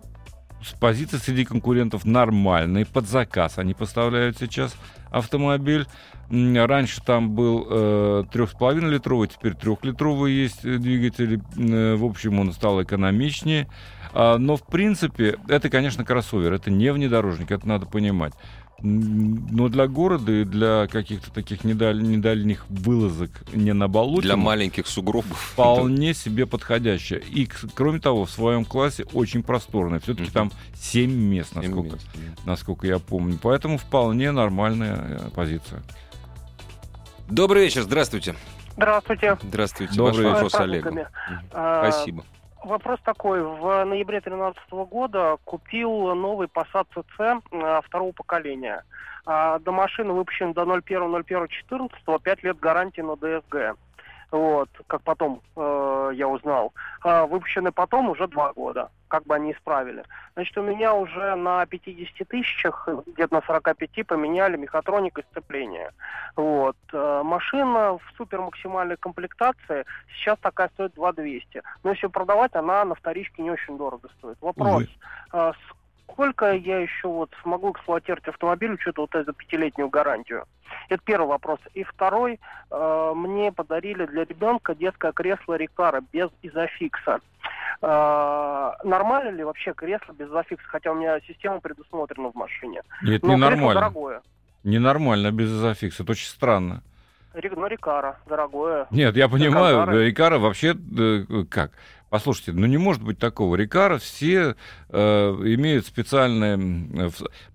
с 0.64 0.74
позиции 0.74 1.18
среди 1.18 1.46
конкурентов 1.46 2.06
нормальные, 2.06 2.86
под 2.86 3.08
заказ 3.08 3.58
они 3.58 3.74
поставляют 3.74 4.38
сейчас 4.38 4.76
автомобиль. 5.12 5.86
Раньше 6.30 7.02
там 7.02 7.32
был 7.32 7.66
э, 7.70 8.24
3,5 8.34 8.90
литровый, 8.90 9.30
теперь 9.30 9.54
трехлитровый 9.54 10.34
есть 10.34 10.66
э, 10.66 10.78
двигатель. 10.78 11.42
Э, 11.58 11.96
В 11.96 12.04
общем, 12.04 12.40
он 12.40 12.52
стал 12.52 12.82
экономичнее. 12.84 13.68
А, 14.14 14.38
Но, 14.38 14.58
в 14.58 14.66
принципе, 14.66 15.38
это, 15.48 15.70
конечно, 15.70 16.04
кроссовер, 16.04 16.52
это 16.54 16.72
не 16.72 16.92
внедорожник, 16.92 17.52
это 17.52 17.68
надо 17.68 17.86
понимать. 17.86 18.34
Но 18.80 19.70
для 19.70 19.88
города 19.88 20.32
и 20.32 20.44
для 20.44 20.88
каких-то 20.88 21.32
таких 21.32 21.64
недаль- 21.64 22.00
недальних 22.02 22.66
вылазок 22.70 23.32
не 23.54 23.74
на 23.74 23.88
болоте, 23.88 24.28
Для 24.28 24.38
маленьких 24.38 24.86
сугробов. 24.86 25.36
вполне 25.36 26.14
себе 26.14 26.46
подходящая. 26.46 27.20
И, 27.20 27.48
кроме 27.74 28.00
того, 28.00 28.26
в 28.26 28.30
своем 28.32 28.66
классе 28.66 29.06
очень 29.14 29.42
просторная. 29.42 30.00
Все-таки 30.00 30.30
там 30.30 30.52
7 30.76 31.12
мест, 31.12 31.56
насколько, 31.56 31.96
мест, 31.96 32.08
да. 32.14 32.52
насколько 32.52 32.86
я 32.86 33.00
помню. 33.00 33.40
Поэтому 33.42 33.80
вполне 33.80 34.32
нормальная 34.32 34.96
э, 34.96 35.30
позиция. 35.34 35.82
Добрый 37.30 37.64
вечер, 37.64 37.82
здравствуйте. 37.82 38.36
Здравствуйте. 38.76 39.38
Здравствуйте, 39.42 39.94
Добрый 39.96 40.26
ваш 40.28 40.44
вечер. 40.44 40.60
вопрос. 40.60 41.08
А, 41.52 41.90
Спасибо. 41.92 42.24
Вопрос 42.68 43.00
такой. 43.02 43.42
В 43.42 43.86
ноябре 43.86 44.20
2013 44.20 44.72
года 44.90 45.38
купил 45.46 46.14
новый 46.14 46.48
Passat 46.48 46.86
CC 46.94 47.42
а, 47.54 47.82
второго 47.82 48.12
поколения. 48.12 48.84
А, 49.26 49.58
До 49.60 49.72
машины 49.72 50.12
выпущен 50.12 50.52
до 50.52 50.64
01.01.14, 50.64 52.22
5 52.22 52.44
лет 52.44 52.60
гарантии 52.60 53.00
на 53.00 53.16
ДСГ. 53.16 53.78
Вот, 54.32 54.70
как 54.88 55.02
потом 55.04 55.42
э, 55.56 56.12
я 56.16 56.28
узнал. 56.28 56.74
А, 57.02 57.26
выпущены 57.26 57.72
потом 57.72 58.10
уже 58.10 58.28
два 58.28 58.52
года, 58.52 58.90
как 59.08 59.24
бы 59.24 59.36
они 59.36 59.54
исправили. 59.54 60.04
Значит, 60.34 60.58
у 60.58 60.64
меня 60.64 60.94
уже 60.94 61.36
на 61.36 61.66
50 61.66 62.28
тысячах, 62.28 62.90
где-то 63.06 63.34
на 63.34 63.42
45 63.42 64.06
поменяли 64.06 64.58
мехатроник 64.58 65.18
и 65.20 65.24
сцепление. 65.32 65.92
Вот. 66.36 66.76
Э, 66.92 67.22
Машина 67.24 67.98
в 67.98 68.02
супер 68.18 68.42
максимальной 68.42 68.98
комплектации 68.98 69.86
сейчас 70.14 70.38
такая 70.40 70.70
стоит 70.74 70.94
2200. 70.96 71.62
Но 71.84 71.92
если 71.92 72.08
продавать, 72.08 72.54
она 72.56 72.84
на 72.84 72.96
вторичке 72.96 73.42
не 73.44 73.52
очень 73.52 73.78
дорого 73.78 74.10
стоит. 74.20 74.38
Вопрос, 74.42 74.84
Увы. 75.32 75.54
Сколько 76.12 76.54
я 76.54 76.80
еще 76.80 77.08
вот 77.08 77.32
смогу 77.44 77.72
эксплуатировать 77.72 78.28
автомобиль, 78.28 78.74
учитывая 78.74 79.08
вот 79.12 79.16
эту 79.16 79.34
пятилетнюю 79.34 79.90
гарантию? 79.90 80.46
Это 80.90 81.02
первый 81.04 81.28
вопрос. 81.28 81.60
И 81.74 81.84
второй, 81.84 82.40
э, 82.72 83.12
мне 83.16 83.52
подарили 83.52 84.06
для 84.06 84.26
ребенка 84.26 84.74
детское 84.76 85.12
кресло 85.12 85.56
Рикара 85.56 86.02
без 86.12 86.30
изофикса. 86.42 87.20
Э, 87.82 88.72
нормально 88.84 89.30
ли 89.30 89.44
вообще 89.44 89.74
кресло 89.74 90.14
без 90.14 90.28
изофикса, 90.28 90.66
хотя 90.68 90.92
у 90.92 90.96
меня 90.96 91.20
система 91.28 91.60
предусмотрена 91.60 92.32
в 92.32 92.36
машине? 92.36 92.82
Нет, 93.04 93.24
Но 93.24 93.30
кресло 93.30 93.36
ненормально. 93.36 93.74
дорогое. 93.82 94.22
Ненормально 94.64 95.32
без 95.32 95.50
изофикса. 95.52 96.04
Это 96.04 96.14
очень 96.14 96.28
странно. 96.28 96.82
Но 97.34 97.68
Рикара 97.68 98.18
дорогое. 98.26 98.88
Нет, 98.90 99.16
я 99.16 99.30
понимаю. 99.30 99.88
Рикара 99.92 100.40
вообще 100.40 100.74
э, 100.76 101.44
как? 101.50 101.72
Послушайте, 102.10 102.54
ну 102.54 102.66
не 102.68 102.78
может 102.78 103.04
быть 103.04 103.20
такого. 103.20 103.56
Рикара 103.56 103.98
все 103.98 104.56
э, 104.90 105.00
имеют 105.00 105.86
специальные... 105.86 106.58
э, 106.94 107.10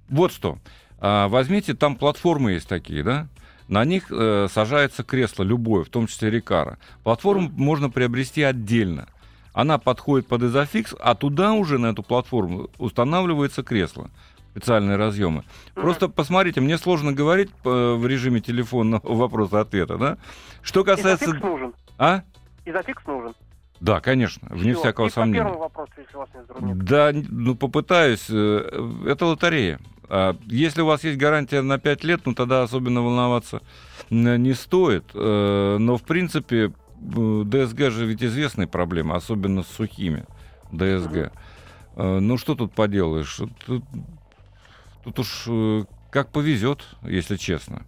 Вот 0.09 0.33
что. 0.33 0.59
А, 0.99 1.29
возьмите, 1.29 1.75
там 1.75 1.97
платформы 1.97 2.53
есть 2.53 2.69
такие, 2.69 3.03
да? 3.03 3.29
на 3.69 3.85
них 3.87 4.07
э, 4.11 4.49
сажается 4.51 5.03
кресло 5.03 5.43
любое, 5.45 5.85
в 5.85 5.89
том 5.89 6.07
числе 6.07 6.31
Recaro. 6.31 6.79
Платформу 7.05 7.51
можно 7.57 7.89
приобрести 7.89 8.43
отдельно. 8.43 9.09
Она 9.55 9.79
подходит 9.79 10.27
под 10.27 10.43
изофикс, 10.43 10.95
а 11.01 11.15
туда 11.15 11.53
уже 11.53 11.79
на 11.79 11.87
эту 11.87 12.03
платформу 12.03 12.69
устанавливается 12.79 13.63
кресло 13.63 14.11
специальные 14.51 14.97
разъемы. 14.99 15.45
Просто 15.75 16.11
посмотрите, 16.11 16.61
мне 16.61 16.77
сложно 16.77 17.13
говорить 17.15 17.51
э, 17.65 17.95
в 17.95 18.07
режиме 18.07 18.41
телефонного 18.41 19.01
вопроса-ответа, 19.03 19.97
да? 19.97 20.19
Что 20.61 20.85
касается... 20.85 21.25
Изофикс 21.25 21.43
нужен. 21.43 21.75
А? 21.97 22.23
Изофикс 22.67 23.07
нужен. 23.07 23.35
Да, 23.83 24.01
конечно, 24.01 24.47
вне 24.51 24.75
Всё. 24.75 24.81
всякого 24.81 25.07
И 25.07 25.09
по 25.09 25.15
сомнения. 25.15 25.39
первому 25.41 25.59
вопросу, 25.59 25.91
если 25.99 26.17
вас 26.17 26.29
затруднений. 26.33 26.81
Да, 26.81 27.11
ну 27.12 27.57
попытаюсь. 27.57 28.27
Э, 28.31 28.89
Это 29.09 29.27
лотерея. 29.27 29.81
А 30.09 30.37
Если 30.47 30.83
у 30.83 30.87
вас 30.87 31.03
есть 31.03 31.19
гарантия 31.19 31.62
на 31.62 31.79
5 31.79 32.05
лет, 32.05 32.21
ну 32.25 32.33
тогда 32.35 32.62
особенно 32.62 33.03
волноваться 33.03 33.61
не 34.09 34.55
стоит. 34.55 35.05
Э, 35.15 35.79
Но 35.81 35.97
в 35.97 36.03
принципе 36.05 36.73
ДСГ 37.01 37.91
же 37.91 38.07
ведь 38.07 38.23
известная 38.23 38.69
проблема, 38.69 39.17
особенно 39.17 39.65
с 39.65 39.67
сухими 39.69 40.27
ДСГ. 40.71 41.33
Э, 41.97 42.19
Ну 42.21 42.39
что 42.39 42.55
тут 42.55 42.73
поделаешь? 42.75 43.41
Тут, 43.67 43.83
тут 45.03 45.19
уж 45.19 45.49
как 46.12 46.29
повезет, 46.31 46.85
если 47.03 47.35
честно. 47.37 47.83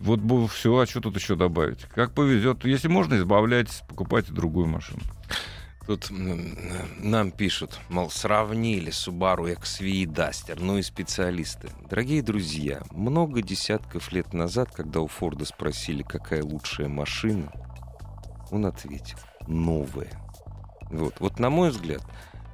Вот 0.00 0.20
все, 0.50 0.78
а 0.78 0.86
что 0.86 1.00
тут 1.00 1.16
еще 1.16 1.36
добавить? 1.36 1.82
Как 1.94 2.12
повезет. 2.12 2.64
Если 2.64 2.88
можно, 2.88 3.16
избавляйтесь, 3.16 3.82
покупайте 3.86 4.32
другую 4.32 4.66
машину. 4.66 5.00
Тут 5.86 6.08
нам 6.10 7.32
пишут, 7.32 7.78
мол, 7.88 8.10
сравнили 8.10 8.92
Subaru 8.92 9.54
XV 9.54 9.86
и 9.86 10.06
Duster, 10.06 10.58
ну 10.58 10.78
и 10.78 10.82
специалисты. 10.82 11.68
Дорогие 11.90 12.22
друзья, 12.22 12.82
много 12.92 13.42
десятков 13.42 14.12
лет 14.12 14.32
назад, 14.32 14.70
когда 14.72 15.00
у 15.00 15.06
Форда 15.06 15.44
спросили, 15.44 16.02
какая 16.02 16.44
лучшая 16.44 16.88
машина, 16.88 17.52
он 18.50 18.66
ответил, 18.66 19.18
новая. 19.48 20.10
Вот, 20.90 21.20
вот 21.20 21.38
на 21.38 21.50
мой 21.50 21.70
взгляд, 21.70 22.02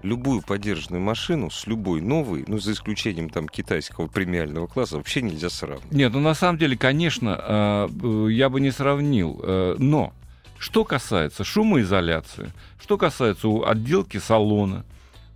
любую 0.06 0.42
поддержанную 0.42 1.02
машину 1.02 1.50
с 1.50 1.66
любой 1.66 2.00
новой, 2.00 2.44
ну, 2.46 2.58
за 2.58 2.72
исключением 2.72 3.28
там 3.28 3.48
китайского 3.48 4.06
премиального 4.06 4.66
класса, 4.66 4.96
вообще 4.96 5.20
нельзя 5.22 5.50
сравнивать. 5.50 5.92
Нет, 5.92 6.12
ну 6.12 6.20
на 6.20 6.34
самом 6.34 6.58
деле, 6.58 6.76
конечно, 6.76 7.38
э, 7.38 7.88
э, 8.02 8.28
я 8.32 8.48
бы 8.48 8.60
не 8.60 8.70
сравнил. 8.70 9.40
э, 9.42 9.76
Но 9.78 10.12
что 10.58 10.84
касается 10.84 11.44
шумоизоляции, 11.44 12.52
что 12.80 12.96
касается 12.96 13.48
отделки 13.66 14.18
салона, 14.18 14.84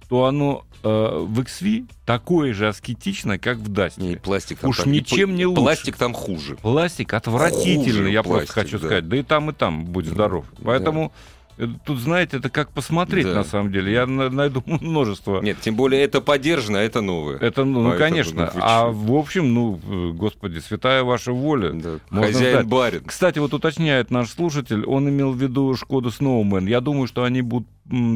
то 0.08 0.24
оно 0.24 0.64
э, 0.82 0.88
в 0.88 1.40
XV 1.40 1.86
такое 2.04 2.52
же 2.52 2.66
аскетичное, 2.68 3.38
как 3.38 3.58
в 3.58 3.66
И 3.68 3.72
Дастере. 3.72 4.16
пластик 4.16 4.58
там 4.58 4.70
Уж 4.70 4.86
и 4.86 4.88
ничем 4.88 5.36
не 5.36 5.46
лучше. 5.46 5.60
Пластик 5.62 5.96
там 5.96 6.14
хуже. 6.14 6.56
Пластик 6.56 7.14
отвратительный, 7.14 7.82
Хуже 8.06 8.10
я 8.10 8.22
пластик, 8.22 8.46
просто 8.54 8.60
хочу 8.62 8.78
да. 8.80 8.86
сказать. 8.86 9.08
Да 9.08 9.16
и 9.16 9.22
там, 9.22 9.50
и 9.50 9.52
там, 9.52 9.84
будь 9.84 10.06
здоров. 10.06 10.46
Да. 10.58 10.62
Поэтому 10.64 11.12
э, 11.16 11.39
тут, 11.84 11.98
знаете, 11.98 12.38
это 12.38 12.48
как 12.50 12.70
посмотреть 12.70 13.26
Да. 13.26 13.34
на 13.34 13.44
самом 13.44 13.72
деле. 13.72 13.92
Я 13.92 14.06
на- 14.06 14.30
найду 14.30 14.62
множество. 14.66 15.40
Нет, 15.40 15.58
тем 15.60 15.74
более 15.76 16.02
это 16.02 16.20
поддержано, 16.20 16.78
а 16.78 16.82
это 16.82 17.00
новое. 17.00 17.36
Это, 17.38 17.64
ну, 17.64 17.84
Поэтому, 17.84 17.98
конечно. 17.98 18.52
ну, 18.54 18.60
а 18.62 18.88
в 18.88 19.12
общем, 19.14 19.52
ну, 19.54 19.80
э, 19.82 20.10
господи, 20.12 20.58
святая 20.58 21.02
ваша 21.04 21.32
воля. 21.32 21.70
Да. 21.72 21.98
Можно 22.10 22.26
Хозяин 22.32 22.54
сдать. 22.56 22.66
барин. 22.66 23.02
Кстати, 23.04 23.38
вот 23.38 23.54
уточняет 23.54 24.10
наш 24.10 24.30
слушатель, 24.30 24.84
он 24.84 25.08
имел 25.08 25.32
в 25.32 25.36
виду 25.42 25.74
Шкоду 25.74 26.10
Сноумен. 26.10 26.66
Я 26.66 26.80
думаю, 26.80 27.06
что 27.06 27.24
они 27.24 27.42
будут 27.42 27.68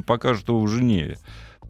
покажут 0.06 0.48
его 0.48 0.60
в 0.60 0.68
Женеве. 0.68 1.18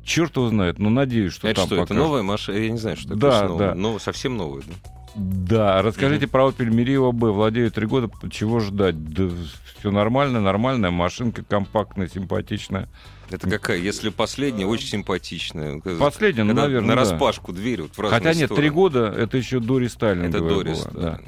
Черт 0.04 0.37
его 0.37 0.49
знает, 0.50 0.78
но 0.78 0.90
надеюсь, 0.90 1.33
что 1.33 1.49
это 1.49 1.62
там 1.62 1.66
что, 1.66 1.75
это 1.76 1.85
покажут. 1.85 2.02
новая 2.04 2.23
машина? 2.23 2.57
Я 2.59 2.71
не 2.71 2.76
знаю, 2.76 2.97
что 2.99 3.14
Да, 3.14 3.31
такое 3.31 3.49
новая. 3.49 3.69
да. 3.69 3.75
Но 3.75 3.99
совсем 3.99 4.37
новая, 4.37 4.61
да? 4.66 4.90
Да, 5.14 5.80
расскажите 5.83 6.26
про 6.26 6.49
Opel 6.49 6.68
Meriva 6.68 7.12
B. 7.12 7.30
Владею 7.30 7.71
три 7.71 7.87
года, 7.87 8.11
чего 8.30 8.61
ждать? 8.61 9.12
Да, 9.12 9.30
все 9.78 9.90
нормально, 9.90 10.40
нормальная 10.40 10.90
машинка, 10.90 11.44
компактная, 11.44 12.09
симпатичная. 12.09 12.88
Это 13.30 13.49
какая? 13.49 13.78
Если 13.78 14.11
последняя, 14.11 14.66
очень 14.66 14.88
симпатичная. 14.88 15.80
Последняя, 15.99 16.44
ну, 16.44 16.50
Когда 16.50 16.62
наверное, 16.62 16.88
на 16.88 16.94
да. 16.94 17.00
распашку 17.00 17.52
дверь 17.52 17.83
вот 17.83 17.92
Хотя 18.11 18.35
нет, 18.35 18.54
три 18.54 18.71
года 18.71 19.06
это 19.06 19.37
еще 19.37 19.61
до 19.61 19.76
Это 19.76 19.85
рестайлинговая 19.85 20.54
Дорис. 20.54 20.87
была, 20.87 21.02
да. 21.02 21.21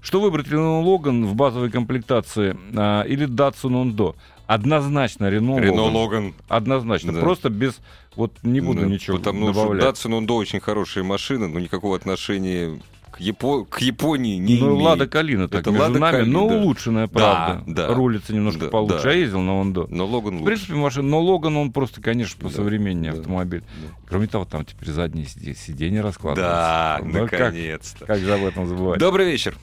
Что 0.00 0.20
выбрать, 0.20 0.46
Renault 0.48 0.84
Logan 0.84 1.24
в 1.24 1.34
базовой 1.34 1.70
комплектации 1.70 2.56
а, 2.76 3.02
или 3.02 3.26
Datsun 3.26 3.72
Ondo? 3.72 4.14
Однозначно 4.46 5.24
Renault, 5.26 5.60
Рено 5.60 5.80
Logan. 5.80 5.92
Логан. 5.92 6.34
Однозначно. 6.48 7.14
Да. 7.14 7.20
Просто 7.20 7.48
без... 7.48 7.80
Вот 8.14 8.32
не 8.42 8.60
буду 8.60 8.82
Да, 8.82 8.86
ничего 8.86 9.16
Потому 9.16 9.46
добавлять. 9.46 9.96
что 9.96 10.08
Datsun 10.08 10.20
Ondo 10.20 10.32
очень 10.34 10.60
хорошая 10.60 11.04
машина, 11.04 11.48
но 11.48 11.58
никакого 11.58 11.96
отношения 11.96 12.78
к, 13.14 13.20
Япо- 13.20 13.64
к 13.64 13.80
Японии 13.80 14.36
не 14.38 14.58
ну, 14.60 14.70
имеет. 14.70 14.82
Лада 14.84 15.06
Калина 15.06 15.48
так 15.48 15.60
Это 15.60 15.70
между 15.70 15.86
Лада 15.86 15.98
нами, 16.00 16.16
Калина, 16.18 16.32
но 16.40 16.48
да. 16.48 16.54
улучшенная, 16.56 17.06
правда. 17.06 17.62
да. 17.66 17.94
Рулится 17.94 18.34
немножко 18.34 18.62
Да, 18.62 18.68
получше. 18.70 19.02
да. 19.04 19.10
Я 19.12 19.18
ездил 19.18 19.40
на 19.40 19.60
Ондо. 19.60 19.86
Но 19.88 20.06
Логан 20.06 20.32
В 20.38 20.40
лучше. 20.40 20.44
принципе, 20.46 20.74
машина, 20.74 21.08
но 21.08 21.20
Логан, 21.20 21.56
он 21.56 21.70
просто, 21.72 22.00
конечно, 22.00 22.36
Да, 22.40 22.48
посовременнее 22.48 23.12
да, 23.12 23.18
автомобиль. 23.20 23.60
да. 23.60 23.88
Кроме 24.08 24.26
того, 24.26 24.44
там 24.44 24.64
теперь 24.64 24.90
задние 24.90 25.26
сиде- 25.26 25.54
сиденья 25.54 26.02
раскладываются. 26.02 26.56
Да, 26.58 27.00
Ну, 27.04 27.12
как, 27.28 27.32
наконец-то. 27.32 28.04
как 28.06 28.18
же 28.18 28.34
об 28.34 28.44
этом 28.44 28.66
забывать? 28.66 28.98
Добрый 28.98 29.26
вечер. 29.30 29.56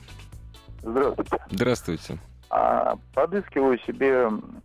Здравствуйте. 0.82 1.36
Здравствуйте. 1.50 2.18
А, 2.50 2.96
подыскиваю 3.14 3.78
себе 3.86 4.08
м, 4.24 4.62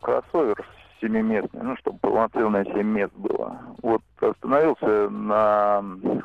кроссовер 0.00 0.54
семиместный, 1.00 1.62
ну, 1.62 1.76
чтобы 1.76 1.98
полноценное 1.98 2.64
7 2.64 2.82
мест 2.82 3.12
было. 3.14 3.58
Вот 3.82 4.02
остановился 4.20 5.08
на 5.10 5.80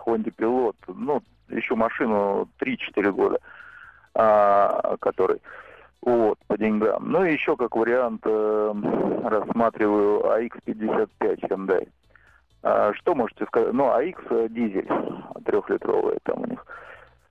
Honda 0.06 0.34
Pilot, 0.36 0.76
ну, 0.88 1.22
еще 1.50 1.76
машину 1.76 2.48
3-4 2.60 3.12
года, 3.12 3.40
а, 4.16 4.96
который, 5.00 5.40
вот, 6.02 6.38
по 6.48 6.58
деньгам. 6.58 7.12
Ну, 7.12 7.24
и 7.24 7.34
еще 7.34 7.56
как 7.56 7.76
вариант 7.76 8.22
э, 8.26 8.74
рассматриваю 9.24 10.22
AX55 10.22 11.10
Hyundai. 11.20 11.88
А, 12.62 12.94
что 12.94 13.16
можете 13.16 13.46
сказать? 13.46 13.74
Ну, 13.74 13.86
AX 13.86 14.16
э, 14.30 14.48
дизель, 14.50 14.88
трехлитровый 15.46 16.18
там 16.24 16.42
у 16.42 16.46
них. 16.48 16.66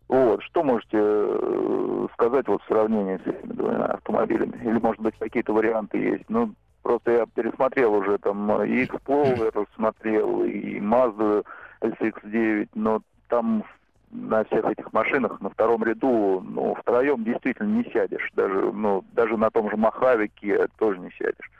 Вот, 0.08 0.42
что 0.42 0.62
можете 0.62 0.98
э, 0.98 2.06
сказать 2.12 2.46
вот 2.46 2.62
в 2.62 2.66
сравнении 2.66 3.16
с 3.16 3.26
этими 3.26 3.52
двумя 3.52 3.86
автомобилями? 3.86 4.58
Или, 4.62 4.78
может 4.78 5.00
быть, 5.00 5.14
какие-то 5.18 5.54
варианты 5.54 5.98
есть? 5.98 6.24
Ну, 6.28 6.52
просто 6.82 7.10
я 7.12 7.26
пересмотрел 7.26 7.94
уже 7.94 8.18
там 8.18 8.62
и 8.62 8.84
Explorer 8.84 9.66
смотрел, 9.74 10.44
и 10.44 10.78
Mazda 10.80 11.44
SX-9, 11.80 12.68
но 12.74 13.02
там 13.28 13.64
на 14.10 14.44
всех 14.44 14.64
этих 14.66 14.92
машинах 14.92 15.40
на 15.40 15.48
втором 15.50 15.82
ряду, 15.84 16.44
ну, 16.46 16.74
втроем 16.74 17.24
действительно 17.24 17.68
не 17.68 17.84
сядешь. 17.92 18.30
Даже, 18.34 18.70
ну, 18.72 19.04
даже 19.12 19.36
на 19.38 19.50
том 19.50 19.70
же 19.70 19.76
Махавике 19.76 20.66
тоже 20.78 20.98
не 20.98 21.10
сядешь. 21.12 21.50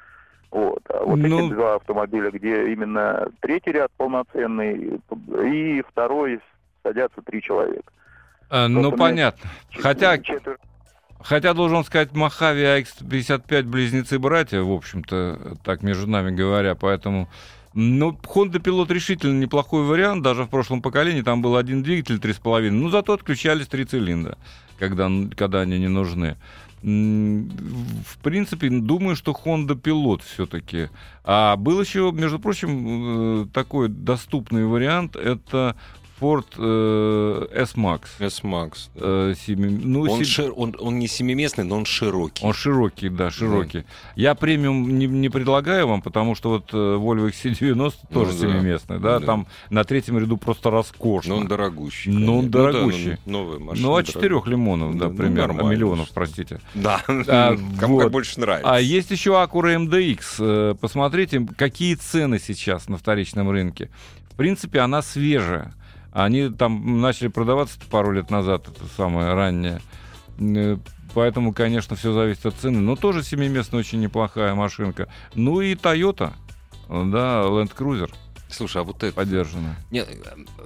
Вот. 0.51 0.83
А 0.91 1.03
вот 1.03 1.17
Ну- 1.19 1.47
эти 1.47 1.55
два 1.55 1.77
автомобиля, 1.77 2.31
где 2.31 2.71
именно 2.73 3.29
третий 3.41 3.73
ряд 3.73 3.91
полноценный, 3.97 5.01
и 5.45 5.83
второй 5.89 6.41
садятся 6.83 7.23
три 7.23 7.41
человека. 7.41 7.91
А, 8.51 8.69
ну, 8.69 8.93
понятно. 8.93 9.49
Хотя, 9.81 10.19
Четверть- 10.19 10.61
хотя, 11.25 11.55
должен 11.55 11.85
сказать, 11.85 12.15
Махави 12.15 12.63
и 12.63 12.65
AX55 12.65 13.63
близнецы-братья, 13.65 14.61
в 14.61 14.71
общем-то, 14.71 15.57
так 15.65 15.83
между 15.83 16.07
нами 16.07 16.35
говоря, 16.35 16.75
поэтому... 16.75 17.29
Ну, 17.75 18.11
Honda 18.11 18.61
Pilot 18.61 18.93
решительно 18.93 19.41
неплохой 19.41 19.85
вариант, 19.85 20.23
даже 20.23 20.45
в 20.45 20.49
прошлом 20.49 20.83
поколении 20.83 21.23
там 21.23 21.41
был 21.41 21.57
один 21.57 21.83
двигатель 21.83 22.17
3,5, 22.17 22.71
ну, 22.71 22.91
зато 22.91 23.15
отключались 23.15 23.67
три 23.67 23.87
цилиндра, 23.87 24.37
когда, 24.79 25.11
когда 25.35 25.61
они 25.61 25.79
не 25.79 25.89
нужны. 25.89 26.37
В 26.83 28.19
принципе, 28.23 28.69
думаю, 28.69 29.15
что 29.17 29.33
Honda 29.33 29.81
Pilot 29.81 30.21
все-таки. 30.35 30.91
А 31.25 31.57
был 31.57 31.81
еще, 31.81 32.11
между 32.13 32.41
прочим, 32.41 33.45
э, 33.45 33.47
такой 33.55 33.89
доступный 33.89 34.67
вариант, 34.67 35.15
это 35.15 35.77
Ford 36.23 36.47
э, 36.57 37.47
S-Max. 37.65 38.03
S-Max. 38.21 38.71
да. 38.95 39.01
Э, 39.03 39.35
семи- 39.35 39.81
ну, 39.85 40.03
Он, 40.03 40.25
се- 40.25 40.43
шир- 40.43 40.53
он, 40.57 40.77
он 40.79 40.99
не 41.01 41.09
семиместный, 41.09 41.65
но 41.65 41.77
он 41.77 41.85
широкий. 41.85 42.45
он 42.47 42.53
широкий, 42.55 43.09
да, 43.09 43.31
широкий. 43.31 43.83
Я 44.15 44.35
премиум 44.37 44.99
не, 44.99 45.07
не 45.07 45.29
предлагаю 45.29 45.89
вам, 45.89 46.01
потому 46.01 46.35
что 46.37 46.51
вот 46.51 46.71
э, 46.73 46.77
Volvo 46.77 47.29
XC90 47.31 47.95
тоже 48.13 48.33
да. 48.33 48.39
семиместный, 48.39 48.99
да, 49.01 49.19
Да. 49.19 49.27
там 49.27 49.47
на 49.71 49.83
третьем 49.85 50.19
ряду 50.19 50.37
просто 50.37 50.71
роскошно. 50.71 51.35
Но 51.35 51.41
он 51.41 51.49
дорогущий. 51.49 52.13
Ну, 52.13 52.39
он 52.39 52.51
да, 52.51 52.71
дорогущий. 52.71 53.17
ну, 53.27 53.43
новая 53.43 53.59
машина. 53.59 53.87
ну, 53.89 53.97
от 53.97 54.07
дорогая. 54.07 54.31
4 54.39 54.51
лимонов, 54.53 54.93
да, 54.95 54.99
Да, 55.07 55.09
ну, 55.11 55.17
примерно, 55.17 55.55
нормально, 55.55 55.71
миллионов, 55.77 56.05
что. 56.07 56.15
простите. 56.15 56.61
Да, 56.75 57.01
А, 57.09 57.57
кому 57.81 57.95
вот. 57.97 58.03
как 58.05 58.13
больше 58.13 58.39
нравится. 58.39 58.71
А 58.73 58.81
есть 58.81 59.11
еще 59.11 59.31
Acura 59.33 59.75
MDX. 59.77 60.21
Э, 60.39 60.75
Посмотрите, 60.81 61.47
какие 61.57 61.95
цены 61.97 62.39
сейчас 62.39 62.89
на 62.89 62.97
вторичном 62.97 63.51
рынке. 63.51 63.91
В 64.31 64.37
принципе, 64.37 64.81
она 64.81 65.03
свежая. 65.03 65.75
Они 66.13 66.49
там 66.51 67.01
начали 67.01 67.29
продаваться 67.29 67.79
пару 67.91 68.13
лет 68.13 68.31
назад, 68.31 68.69
это 68.69 68.85
самое 68.97 69.35
раннее. 69.35 69.81
Э, 70.39 70.77
Поэтому, 71.15 71.53
конечно, 71.53 71.97
все 71.97 72.13
зависит 72.13 72.47
от 72.47 72.55
цены. 72.55 72.81
Но 72.81 72.97
тоже 72.97 73.23
семиместная 73.23 73.81
очень 73.81 74.01
неплохая 74.01 74.55
машинка. 74.55 75.09
Ну 75.35 75.61
и 75.61 75.75
Toyota, 75.75 76.33
да, 76.89 77.43
Land 77.43 77.75
Cruiser. 77.77 78.11
Слушай, 78.49 78.83
а 78.83 78.85
вот 78.85 79.03
это... 79.03 79.15
поддержано. 79.15 79.77
Не, 79.91 80.05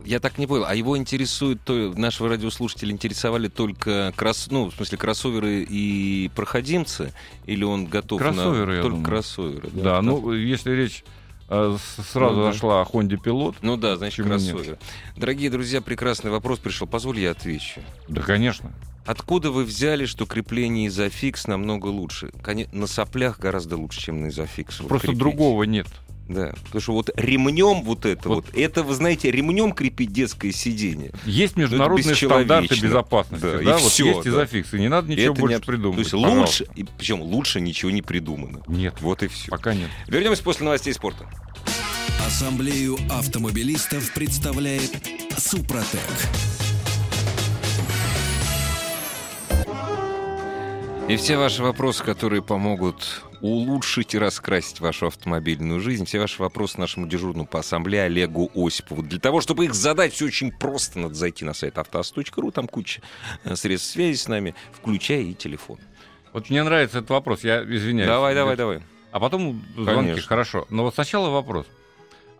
я 0.05 0.19
так 0.19 0.39
не 0.39 0.47
понял. 0.49 0.65
А 0.67 0.75
его 0.75 0.99
интересует, 0.99 1.63
то 1.63 1.93
нашего 1.97 2.29
радиослушателя 2.29 2.91
интересовали 2.91 3.47
только 3.47 4.13
кросс, 4.17 4.49
ну, 4.51 4.71
в 4.71 4.75
смысле, 4.75 4.99
кроссоверы 4.99 5.63
и 5.69 6.31
проходимцы? 6.35 7.13
Или 7.47 7.63
он 7.63 7.87
готов 7.87 8.21
Кроссоверы, 8.21 8.73
на 8.73 8.77
я 8.77 8.83
только 8.83 8.97
думаю. 8.97 9.05
кроссоверы? 9.05 9.71
Да, 9.73 10.03
ну, 10.03 10.33
если 10.33 10.73
речь 10.73 11.05
сразу 11.49 12.37
Ну 12.37 12.45
да. 12.45 12.53
зашла 12.53 12.83
Honda 12.85 13.17
Pilot, 13.23 13.57
Ну 13.63 13.77
да, 13.77 13.97
значит, 13.97 14.25
Почему 14.25 14.39
нет? 14.39 14.51
кроссоверы. 14.53 14.79
Дорогие 15.17 15.51
друзья, 15.51 15.81
прекрасный 15.81 16.31
вопрос 16.31 16.59
пришел. 16.59 16.87
Позволь, 16.87 17.21
я 17.21 17.31
отвечу. 17.33 17.81
да, 18.09 18.23
конечно. 18.23 18.73
Откуда 19.05 19.53
вы 19.53 19.63
взяли, 19.65 20.05
что 20.05 20.27
крепление 20.27 20.89
изофикс 20.89 21.47
намного 21.47 21.87
лучше? 21.87 22.33
На 22.73 22.89
соплях 22.89 23.39
гораздо 23.39 23.77
лучше, 23.77 24.01
чем 24.01 24.21
на 24.23 24.29
изофикс. 24.29 24.81
Вот 24.81 24.89
Просто 24.89 25.07
крепить. 25.09 25.21
другого 25.21 25.63
нет. 25.63 25.87
Да, 26.29 26.53
потому 26.65 26.81
что 26.81 26.93
вот 26.93 27.11
ремнем 27.17 27.83
вот 27.83 28.05
это 28.05 28.29
Вот. 28.29 28.47
вот, 28.47 28.57
это, 28.57 28.83
вы 28.83 28.95
знаете, 28.95 29.31
ремнем 29.31 29.73
крепить 29.73 30.13
детское 30.13 30.51
сиденье. 30.53 31.13
Есть 31.25 31.57
международные 31.57 32.15
стандарты 32.17 32.75
безопасности, 32.81 33.43
Да, 33.45 33.53
да, 33.59 33.63
и 33.63 33.83
вот 33.83 33.93
всё, 33.93 34.07
есть 34.07 34.23
да. 34.25 34.31
изофиксы, 34.31 34.79
не 34.79 34.89
надо 34.89 35.09
ничего 35.11 35.33
Это 35.33 35.41
больше 35.41 35.57
не 35.59 35.63
придумывать. 35.63 35.97
То 35.97 36.01
есть 36.01 36.11
пожалуйста. 36.11 36.41
лучше, 36.65 36.67
и 36.75 36.85
причем 36.99 37.21
лучше 37.23 37.61
ничего 37.61 37.91
не 37.91 38.03
придумано. 38.03 38.61
Нет, 38.67 38.95
Вот 39.01 39.23
и 39.23 39.29
все. 39.29 39.51
пока 39.51 39.75
нет. 39.75 39.89
Вернемся 40.09 40.43
после 40.43 40.65
новостей 40.65 40.93
спорта. 40.93 41.27
Ассамблею 42.27 42.99
автомобилистов 43.09 44.13
представляет 44.13 44.91
Супротек. 45.39 46.01
И 51.09 51.15
все 51.15 51.37
ваши 51.37 51.63
вопросы, 51.63 52.03
которые 52.03 52.43
помогут 52.43 53.23
улучшить 53.41 54.15
и 54.15 54.19
раскрасить 54.19 54.81
вашу 54.81 55.07
автомобильную 55.07 55.81
жизнь, 55.81 56.05
все 56.05 56.19
ваши 56.19 56.43
вопросы 56.43 56.81
нашему 56.81 57.07
дежурному 57.07 57.47
по 57.47 57.61
ассамблее 57.61 58.03
Олегу 58.05 58.51
Осипову. 58.57 59.03
Для 59.03 59.21
того, 59.21 59.41
чтобы 59.41 59.67
их 59.67 59.75
задать, 59.75 60.13
все 60.13 60.25
очень 60.25 60.51
просто. 60.51 60.99
Надо 60.99 61.15
зайти 61.15 61.45
на 61.45 61.55
сайт 61.55 61.79
автоаз.ру, 61.79 62.51
там 62.51 62.67
куча 62.67 63.03
э, 63.45 63.55
средств 63.55 63.93
связи 63.93 64.17
с 64.17 64.27
нами, 64.27 64.57
включая 64.73 65.21
и 65.21 65.35
телефон. 65.35 65.79
Вот 66.33 66.51
мне 66.51 66.65
нравится 66.65 66.99
этот 66.99 67.11
вопрос, 67.11 67.45
я 67.45 67.63
извиняюсь. 67.63 68.09
Давай, 68.09 68.35
давай, 68.35 68.57
давай. 68.57 68.81
А 69.13 69.21
потом 69.21 69.65
звонки, 69.77 70.11
Конечно. 70.11 70.29
хорошо. 70.29 70.67
Но 70.71 70.83
вот 70.83 70.95
сначала 70.95 71.31
вопрос. 71.31 71.67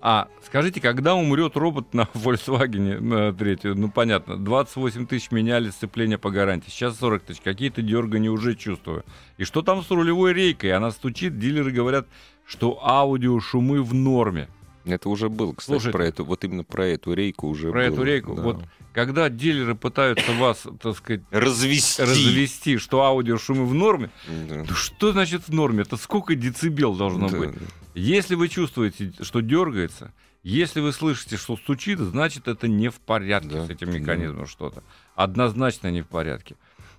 А 0.09 0.29
скажите, 0.45 0.81
когда 0.81 1.17
умрет 1.17 1.57
робот 1.57 1.93
на 1.93 2.03
Volkswagen 2.15 3.01
на 3.01 3.33
третью? 3.33 3.75
Ну, 3.75 3.91
понятно, 3.91 4.37
28 4.37 5.05
тысяч 5.09 5.33
меняли 5.33 5.71
сцепление 5.71 6.17
по 6.17 6.31
гарантии, 6.31 6.71
сейчас 6.71 6.97
40 7.01 7.23
тысяч. 7.25 7.41
Какие-то 7.41 7.83
дергания 7.83 8.31
уже 8.31 8.55
чувствую. 8.55 9.05
И 9.37 9.43
что 9.43 9.63
там 9.63 9.83
с 9.83 9.91
рулевой 9.91 10.33
рейкой? 10.33 10.71
Она 10.75 10.93
стучит, 10.93 11.41
дилеры 11.41 11.73
говорят, 11.73 12.07
что 12.47 12.79
аудио 12.87 13.41
шумы 13.41 13.83
в 13.83 13.95
норме. 13.95 14.49
Это 14.85 15.09
уже 15.09 15.29
было, 15.29 15.53
кстати, 15.55 15.73
Слушайте. 15.81 15.99
про 15.99 16.07
эту, 16.07 16.25
вот 16.25 16.45
именно 16.45 16.63
про 16.63 16.87
эту 16.87 17.13
рейку 17.13 17.49
уже 17.49 17.73
Про 17.73 17.87
было, 17.87 17.93
эту 17.95 18.03
рейку. 18.05 18.35
да. 18.37 18.43
Вот 18.43 18.63
когда 18.93 19.29
дилеры 19.29 19.75
пытаются 19.75 20.31
вас, 20.35 20.63
так 20.81 20.97
сказать, 20.97 21.23
Развести. 21.33 22.03
развести, 22.03 22.77
что 22.79 23.03
аудио 23.03 23.39
шумы 23.39 23.67
в 23.67 23.75
норме, 23.75 24.11
Да. 24.49 24.65
ну 24.69 24.75
что 24.77 25.11
значит 25.11 25.49
в 25.49 25.53
норме? 25.53 25.83
Это 25.83 25.97
сколько 25.97 26.37
децибел 26.37 26.95
должно 26.95 27.29
Да. 27.29 27.37
быть? 27.39 27.51
Если 27.97 28.35
вы 28.35 28.49
чувствуете, 28.49 29.13
что 29.23 29.41
дергается, 29.41 30.13
если 30.43 30.81
вы 30.81 30.93
слышите, 30.93 31.37
что 31.39 31.57
стучит, 31.57 31.99
значит, 31.99 32.47
это 32.47 32.69
не 32.69 32.91
в 32.91 33.01
порядке 33.01 33.49
Да, 33.49 33.67
с 33.67 33.71
этим 33.71 33.91
механизмом 33.93 34.47
что-то. 34.47 34.83
Однозначно 35.15 35.91
не 35.91 36.03
в 36.03 36.07
порядке. 36.07 36.57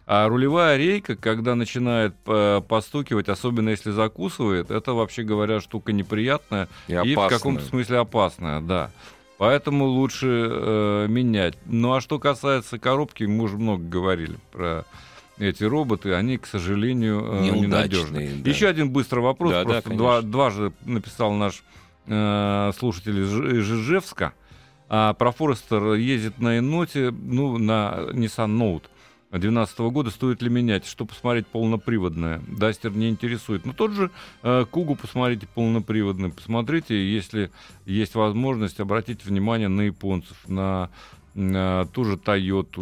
А 0.08 0.28
рулевая 0.28 0.78
рейка, 0.78 1.16
когда 1.16 1.54
начинает 1.54 2.16
э, 2.26 2.62
постукивать, 2.68 3.30
особенно 3.30 3.70
если 3.70 3.92
закусывает, 3.92 4.72
это, 4.72 4.94
вообще 4.94 5.24
говоря, 5.24 5.62
штука 5.62 5.92
неприятная 5.92 6.68
И, 6.88 6.94
и, 6.94 7.16
в 7.16 7.28
каком-то 7.28 7.64
смысле 7.64 8.00
опасная, 8.00 8.60
да. 8.62 8.90
Поэтому 9.38 9.86
лучше 9.86 10.48
э, 10.50 11.06
менять. 11.08 11.58
Ну 11.66 11.94
а 11.94 12.02
что 12.02 12.18
касается 12.18 12.80
коробки, 12.80 13.26
мы 13.26 13.44
уже 13.44 13.58
много 13.58 13.84
говорили 13.84 14.38
про 14.52 14.86
эти 15.40 15.64
роботы, 15.64 16.14
они, 16.14 16.38
к 16.38 16.46
сожалению, 16.46 17.20
э, 17.20 17.42
Неудачные, 17.46 17.62
ненадежные. 17.62 18.30
да. 18.44 18.50
Еще 18.50 18.68
один 18.68 18.90
быстрый 18.92 19.20
вопрос. 19.20 19.52
Да, 19.52 19.64
да, 19.64 19.70
Просто 19.82 19.90
два, 19.92 20.10
конечно. 20.16 20.32
дважды 20.32 20.72
написал 20.86 21.34
наш 21.34 21.64
э, 22.08 22.72
слушатель 22.78 23.20
из 23.22 23.30
Ж- 23.30 23.58
из 23.58 23.72
Ижевска. 23.72 24.34
А 24.90 25.14
про 25.14 25.32
Форестер 25.32 25.94
ездит 25.96 26.40
на 26.40 26.56
еноте, 26.56 27.12
ну, 27.12 27.58
на 27.58 27.98
Nissan 28.14 28.58
Note 28.58 28.84
2012 29.32 29.80
года. 29.92 30.10
Стоит 30.12 30.42
ли 30.42 30.50
менять? 30.50 30.86
Что 30.86 31.06
посмотреть 31.06 31.46
полноприводное? 31.48 32.42
Дастер 32.48 32.92
не 32.92 33.10
интересует. 33.10 33.66
Но 33.66 33.74
тот 33.74 33.92
же 33.92 34.10
э, 34.44 34.66
Кугу 34.72 34.96
посмотрите 34.96 35.46
полноприводный. 35.54 36.30
Посмотрите, 36.30 36.96
если 37.14 37.52
есть 37.86 38.16
возможность, 38.16 38.80
обратите 38.80 39.20
внимание 39.26 39.68
на 39.68 39.82
японцев, 39.82 40.38
на 40.48 40.90
ту 41.94 42.04
же 42.04 42.18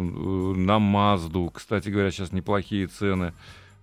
на 0.00 0.78
Мазду. 0.78 1.50
Кстати 1.52 1.88
говоря, 1.90 2.10
сейчас 2.10 2.32
неплохие 2.32 2.86
цены. 2.86 3.34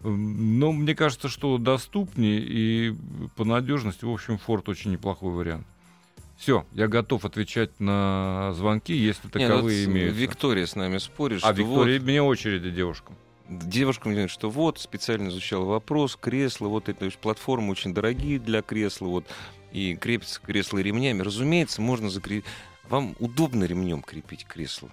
М, 0.01 0.59
Но 0.59 0.71
мне 0.71 0.95
кажется, 0.95 1.29
что 1.29 1.57
доступнее 1.57 2.39
и 2.39 2.95
по 3.36 3.45
надежности, 3.45 4.03
в 4.03 4.09
общем, 4.09 4.38
Форд 4.39 4.67
очень 4.69 4.91
неплохой 4.91 5.31
вариант. 5.31 5.67
Все, 6.38 6.65
я 6.73 6.88
готов 6.88 7.23
отвечать 7.25 7.79
на 7.79 8.51
звонки, 8.55 8.93
если 8.93 9.21
ну 9.25 9.29
таковые 9.29 9.86
вот 9.86 9.93
имеются. 9.93 10.19
Виктория 10.19 10.65
с 10.65 10.75
нами 10.75 10.97
спорит, 10.97 11.41
а 11.43 11.53
Виктория, 11.53 12.01
мне 12.01 12.21
очереди 12.21 12.71
девушкам. 12.71 13.15
вот 13.47 13.69
девушка 13.69 14.07
мне 14.07 14.15
говорит, 14.15 14.31
что 14.31 14.49
вот, 14.49 14.79
специально 14.79 15.29
изучал 15.29 15.65
вопрос, 15.65 16.17
кресла, 16.19 16.67
вот 16.67 16.89
это, 16.89 17.09
платформы 17.21 17.69
очень 17.71 17.93
дорогие 17.93 18.39
для 18.39 18.62
кресла, 18.63 19.07
вот, 19.07 19.25
и 19.71 19.95
крепятся 19.95 20.41
кресла 20.41 20.79
ремнями. 20.79 21.21
Разумеется, 21.21 21.81
можно 21.81 22.09
закрепить. 22.09 22.45
Вам 22.93 23.15
удобно 23.17 23.63
ремнем 23.63 24.03
крепить 24.03 24.45
кресло. 24.45 24.88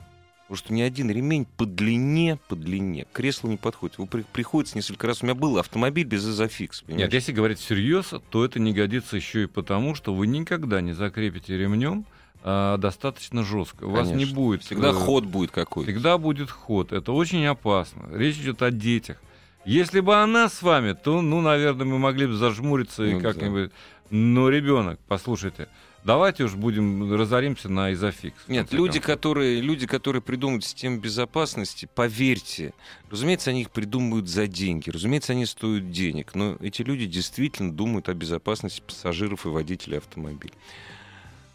Потому 0.44 0.56
что 0.56 0.72
ни 0.72 0.80
один 0.80 1.10
ремень 1.10 1.44
по 1.44 1.66
длине, 1.66 2.38
по 2.48 2.56
длине 2.56 3.04
к 3.04 3.12
креслу 3.12 3.50
не 3.50 3.58
подходит. 3.58 3.98
Его 3.98 4.06
при- 4.06 4.22
приходится 4.22 4.74
несколько 4.78 5.06
раз. 5.06 5.22
У 5.22 5.26
меня 5.26 5.34
был 5.34 5.58
автомобиль 5.58 6.06
без 6.06 6.26
изофикс. 6.26 6.82
Нет, 6.88 7.12
если 7.12 7.32
говорить 7.32 7.58
всерьез, 7.58 8.14
то 8.30 8.42
это 8.42 8.58
не 8.58 8.72
годится 8.72 9.16
еще 9.16 9.42
и 9.42 9.46
потому, 9.46 9.94
что 9.94 10.14
вы 10.14 10.28
никогда 10.28 10.80
не 10.80 10.94
закрепите 10.94 11.58
ремнем 11.58 12.06
а, 12.42 12.78
достаточно 12.78 13.44
жестко. 13.44 13.84
У 13.84 13.90
вас 13.90 14.08
не 14.08 14.24
будет... 14.24 14.62
Всегда 14.62 14.88
э, 14.88 14.92
ход 14.94 15.26
будет 15.26 15.50
какой-то. 15.50 15.92
Всегда 15.92 16.16
будет 16.16 16.50
ход. 16.50 16.94
Это 16.94 17.12
очень 17.12 17.44
опасно. 17.44 18.08
Речь 18.10 18.38
идет 18.38 18.62
о 18.62 18.70
детях. 18.70 19.18
Если 19.66 20.00
бы 20.00 20.16
она 20.16 20.48
с 20.48 20.62
вами, 20.62 20.94
то, 20.94 21.20
ну, 21.20 21.42
наверное, 21.42 21.84
мы 21.84 21.98
могли 21.98 22.26
бы 22.26 22.32
зажмуриться 22.32 23.04
и 23.04 23.12
Ну 23.12 23.20
да. 23.20 23.34
как-нибудь... 23.34 23.72
Но 24.08 24.48
ребенок, 24.48 24.98
послушайте, 25.06 25.68
давайте 26.04 26.44
уж 26.44 26.54
будем 26.54 27.14
разоримся 27.14 27.68
на 27.68 27.92
изофикс. 27.92 28.48
Нет, 28.48 28.72
люди, 28.72 28.98
концов. 28.98 29.06
которые, 29.06 29.60
люди, 29.60 29.86
которые 29.86 30.22
придумывают 30.22 30.64
систему 30.64 30.98
безопасности, 30.98 31.88
поверьте, 31.94 32.72
разумеется, 33.10 33.50
они 33.50 33.62
их 33.62 33.70
придумывают 33.70 34.28
за 34.28 34.46
деньги, 34.46 34.90
разумеется, 34.90 35.32
они 35.32 35.46
стоят 35.46 35.90
денег, 35.90 36.34
но 36.34 36.56
эти 36.60 36.82
люди 36.82 37.06
действительно 37.06 37.72
думают 37.72 38.08
о 38.08 38.14
безопасности 38.14 38.82
пассажиров 38.86 39.46
и 39.46 39.48
водителей 39.48 39.98
автомобиля. 39.98 40.54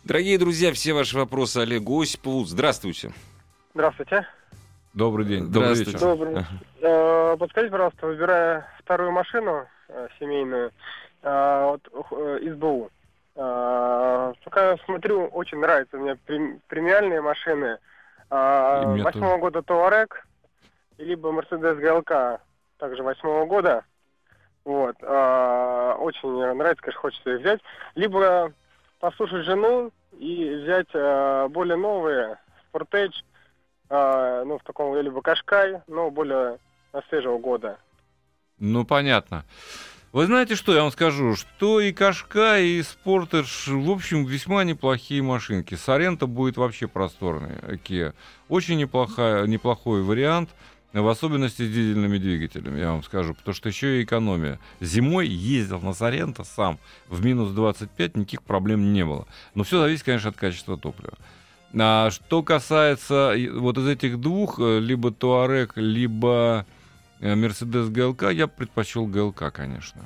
Дорогие 0.03 0.37
друзья, 0.37 0.71
все 0.71 0.93
ваши 0.93 1.17
вопросы 1.17 1.57
Олегу 1.57 2.01
Осипову. 2.01 2.45
Здравствуйте. 2.45 3.11
Здравствуйте. 3.73 4.27
Добрый 4.93 5.25
день. 5.25 5.45
Добрый 5.51 5.75
Здравствуйте. 5.75 5.91
вечер. 5.91 5.99
Добрый. 5.99 6.33
Ага. 6.35 6.47
Э, 7.33 7.37
Подскажите, 7.37 7.71
пожалуйста, 7.71 8.07
выбирая 8.07 8.67
вторую 8.79 9.11
машину 9.11 9.65
э, 9.89 10.07
семейную, 10.19 10.71
э, 11.23 11.63
вот, 11.65 11.81
э, 12.11 12.39
из 12.43 12.55
БУ, 12.55 12.85
э, 12.85 12.89
пока 13.35 14.71
я 14.71 14.77
смотрю, 14.85 15.25
очень 15.27 15.59
нравятся 15.59 15.97
мне 15.97 16.15
прем- 16.15 16.61
премиальные 16.67 17.21
машины. 17.21 17.77
Мне 18.29 19.03
Восьмого 19.03 19.37
года 19.37 19.61
Туарек, 19.61 20.25
либо 20.97 21.31
Мерседес 21.31 21.77
ГЛК, 21.77 22.41
также 22.77 23.03
восьмого 23.03 23.45
года. 23.45 23.83
Вот. 24.63 24.95
э, 25.01 25.95
Очень 25.99 26.29
нравится, 26.55 26.81
конечно, 26.81 27.01
хочется 27.01 27.29
их 27.35 27.41
взять. 27.41 27.61
Либо 27.95 28.51
послушать 28.99 29.45
жену 29.45 29.91
и 30.17 30.61
взять 30.63 30.89
более 31.51 31.75
новые, 31.77 32.37
э, 33.89 34.43
ну, 34.45 34.57
в 34.57 34.63
таком, 34.63 34.95
либо 34.95 35.21
Кашкай, 35.21 35.81
но 35.87 36.09
более 36.09 36.57
свежего 37.09 37.37
года. 37.37 37.77
Ну, 38.57 38.85
понятно. 38.85 39.43
Вы 40.15 40.27
знаете, 40.27 40.55
что 40.55 40.73
я 40.73 40.81
вам 40.83 40.93
скажу? 40.93 41.35
Что 41.35 41.81
и 41.81 41.91
Кашка, 41.91 42.57
и 42.57 42.81
Спортедж, 42.83 43.69
в 43.69 43.91
общем, 43.91 44.23
весьма 44.23 44.63
неплохие 44.63 45.21
машинки. 45.21 45.75
Сорента 45.75 46.25
будет 46.25 46.55
вообще 46.55 46.87
просторный, 46.87 47.57
Kia. 47.83 48.13
Очень 48.47 48.77
неплохая, 48.77 49.45
неплохой 49.45 50.03
вариант, 50.03 50.51
в 50.93 51.05
особенности 51.05 51.63
с 51.63 51.69
дизельными 51.69 52.17
двигателями, 52.17 52.79
я 52.79 52.91
вам 52.91 53.03
скажу, 53.03 53.33
потому 53.33 53.53
что 53.53 53.67
еще 53.67 53.99
и 53.99 54.05
экономия. 54.05 54.57
Зимой 54.79 55.27
ездил 55.27 55.81
на 55.81 55.91
Сорента 55.91 56.45
сам, 56.45 56.79
в 57.09 57.21
минус 57.25 57.51
25 57.51 58.15
никаких 58.15 58.41
проблем 58.41 58.93
не 58.93 59.03
было. 59.03 59.27
Но 59.53 59.65
все 59.65 59.81
зависит, 59.81 60.05
конечно, 60.05 60.29
от 60.29 60.37
качества 60.37 60.77
топлива. 60.77 61.17
А 61.77 62.09
что 62.09 62.41
касается 62.41 63.35
вот 63.55 63.77
из 63.77 63.87
этих 63.89 64.21
двух, 64.21 64.61
э, 64.61 64.79
либо 64.79 65.11
Туарек, 65.11 65.73
либо 65.75 66.65
Мерседес 67.19 67.89
ГЛК, 67.89 68.31
я 68.31 68.47
предпочел 68.47 69.05
ГЛК, 69.05 69.51
конечно. 69.51 70.01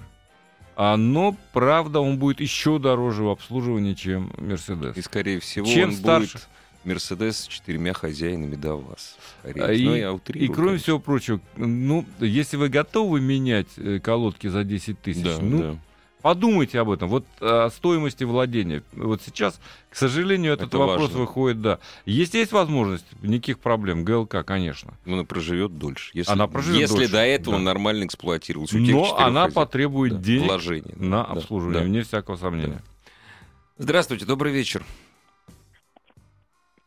А, 0.76 0.96
но, 0.96 1.36
правда, 1.52 2.00
он 2.00 2.18
будет 2.18 2.40
еще 2.40 2.80
дороже 2.80 3.24
в 3.24 3.30
обслуживании, 3.30 3.94
чем 3.96 4.32
Мерседес. 4.38 4.96
И, 4.96 5.02
скорее 5.02 5.40
всего, 5.40 5.66
Чем 5.66 5.90
он 5.90 5.96
старше- 5.96 6.34
будет 6.34 6.48
Мерседес 6.86 7.40
с 7.42 7.48
четырьмя 7.48 7.92
хозяинами 7.94 8.56
до 8.56 8.76
вас. 8.76 9.18
Скорее. 9.42 9.64
А, 9.66 9.74
и- 9.74 9.86
Ну, 9.86 9.96
я 9.96 10.08
И, 10.08 10.12
утрирую, 10.12 10.54
кроме 10.54 10.68
конечно. 10.70 10.84
всего 10.84 11.00
прочего, 11.00 11.42
ну, 11.58 12.06
если 12.20 12.56
вы 12.56 12.70
готовы 12.70 13.20
менять 13.20 13.68
э, 13.78 14.00
колодки 14.00 14.48
за 14.48 14.64
10 14.64 15.02
тысяч, 15.02 15.24
Да, 15.24 15.38
ну, 15.42 15.60
да. 15.60 15.78
Подумайте 16.22 16.80
об 16.80 16.90
этом. 16.92 17.10
Вот 17.10 17.26
о 17.40 17.70
стоимости 17.70 18.24
владения. 18.24 18.84
Вот 18.94 19.22
сейчас, 19.22 19.60
к 19.90 19.96
сожалению, 19.96 20.54
этот 20.54 20.68
Это 20.70 20.78
вопрос 20.78 21.10
важно. 21.10 21.18
выходит, 21.20 21.62
да. 21.62 21.80
Если 22.06 22.40
есть 22.40 22.52
возможность, 22.52 23.06
никаких 23.22 23.60
проблем. 23.60 24.04
ГЛК, 24.04 24.44
конечно. 24.46 24.94
Она 25.06 25.24
проживет 25.24 25.78
дольше. 25.78 26.12
Если, 26.14 26.32
Она 26.32 26.48
проживет 26.48 26.82
если 26.82 26.96
дольше, 26.96 27.12
до 27.12 27.26
этого 27.26 27.58
да. 27.58 27.64
нормально 27.64 28.04
тех 28.86 28.96
Но 28.96 29.18
она 29.18 29.42
хозяев. 29.42 29.54
потребует 29.54 30.14
Да, 30.14 30.20
денег 30.20 30.48
вложений. 30.50 30.94
да, 30.96 31.06
на 31.06 31.24
да, 31.24 31.32
обслуживание, 31.32 31.80
да. 31.82 31.86
вне 31.86 32.02
всякого 32.04 32.36
сомнения. 32.36 32.82
Здравствуйте, 33.78 34.26
добрый 34.26 34.52
вечер. 34.52 34.84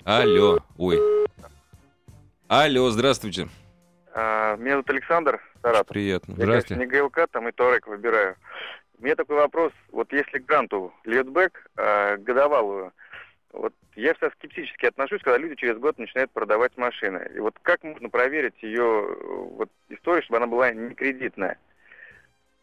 Алло, 0.05 0.59
ой. 0.77 0.99
Алло, 2.49 2.91
здравствуйте. 2.91 3.49
А, 4.15 4.57
Меня 4.57 4.73
зовут 4.73 4.91
Александр 4.91 5.41
Саратов. 5.63 5.87
Приятно. 5.87 6.33
Я, 6.33 6.37
Здрасте. 6.37 6.75
конечно, 6.75 6.95
не 6.97 7.01
ГЛК, 7.01 7.29
там 7.31 7.49
и 7.49 7.53
Торек 7.53 7.87
выбираю. 7.87 8.37
У 9.03 9.05
меня 9.05 9.17
такой 9.17 9.35
вопрос. 9.35 9.73
Вот 9.91 10.13
если 10.13 10.39
гранту 10.39 10.95
льетбэк 11.05 11.67
а, 11.77 12.17
годовалую, 12.19 12.93
вот 13.53 13.75
я 13.97 14.15
всегда 14.15 14.31
скептически 14.31 14.87
отношусь, 14.87 15.23
когда 15.23 15.39
люди 15.39 15.57
через 15.57 15.77
год 15.79 15.99
начинают 15.99 16.31
продавать 16.31 16.77
машины. 16.77 17.29
И 17.35 17.41
вот 17.41 17.57
как 17.63 17.83
можно 17.83 18.09
проверить 18.11 18.55
ее 18.63 19.09
э, 19.09 19.25
вот, 19.57 19.69
историю, 19.89 20.23
чтобы 20.23 20.37
она 20.37 20.47
была 20.47 20.71
не 20.71 20.95
кредитная? 20.95 21.59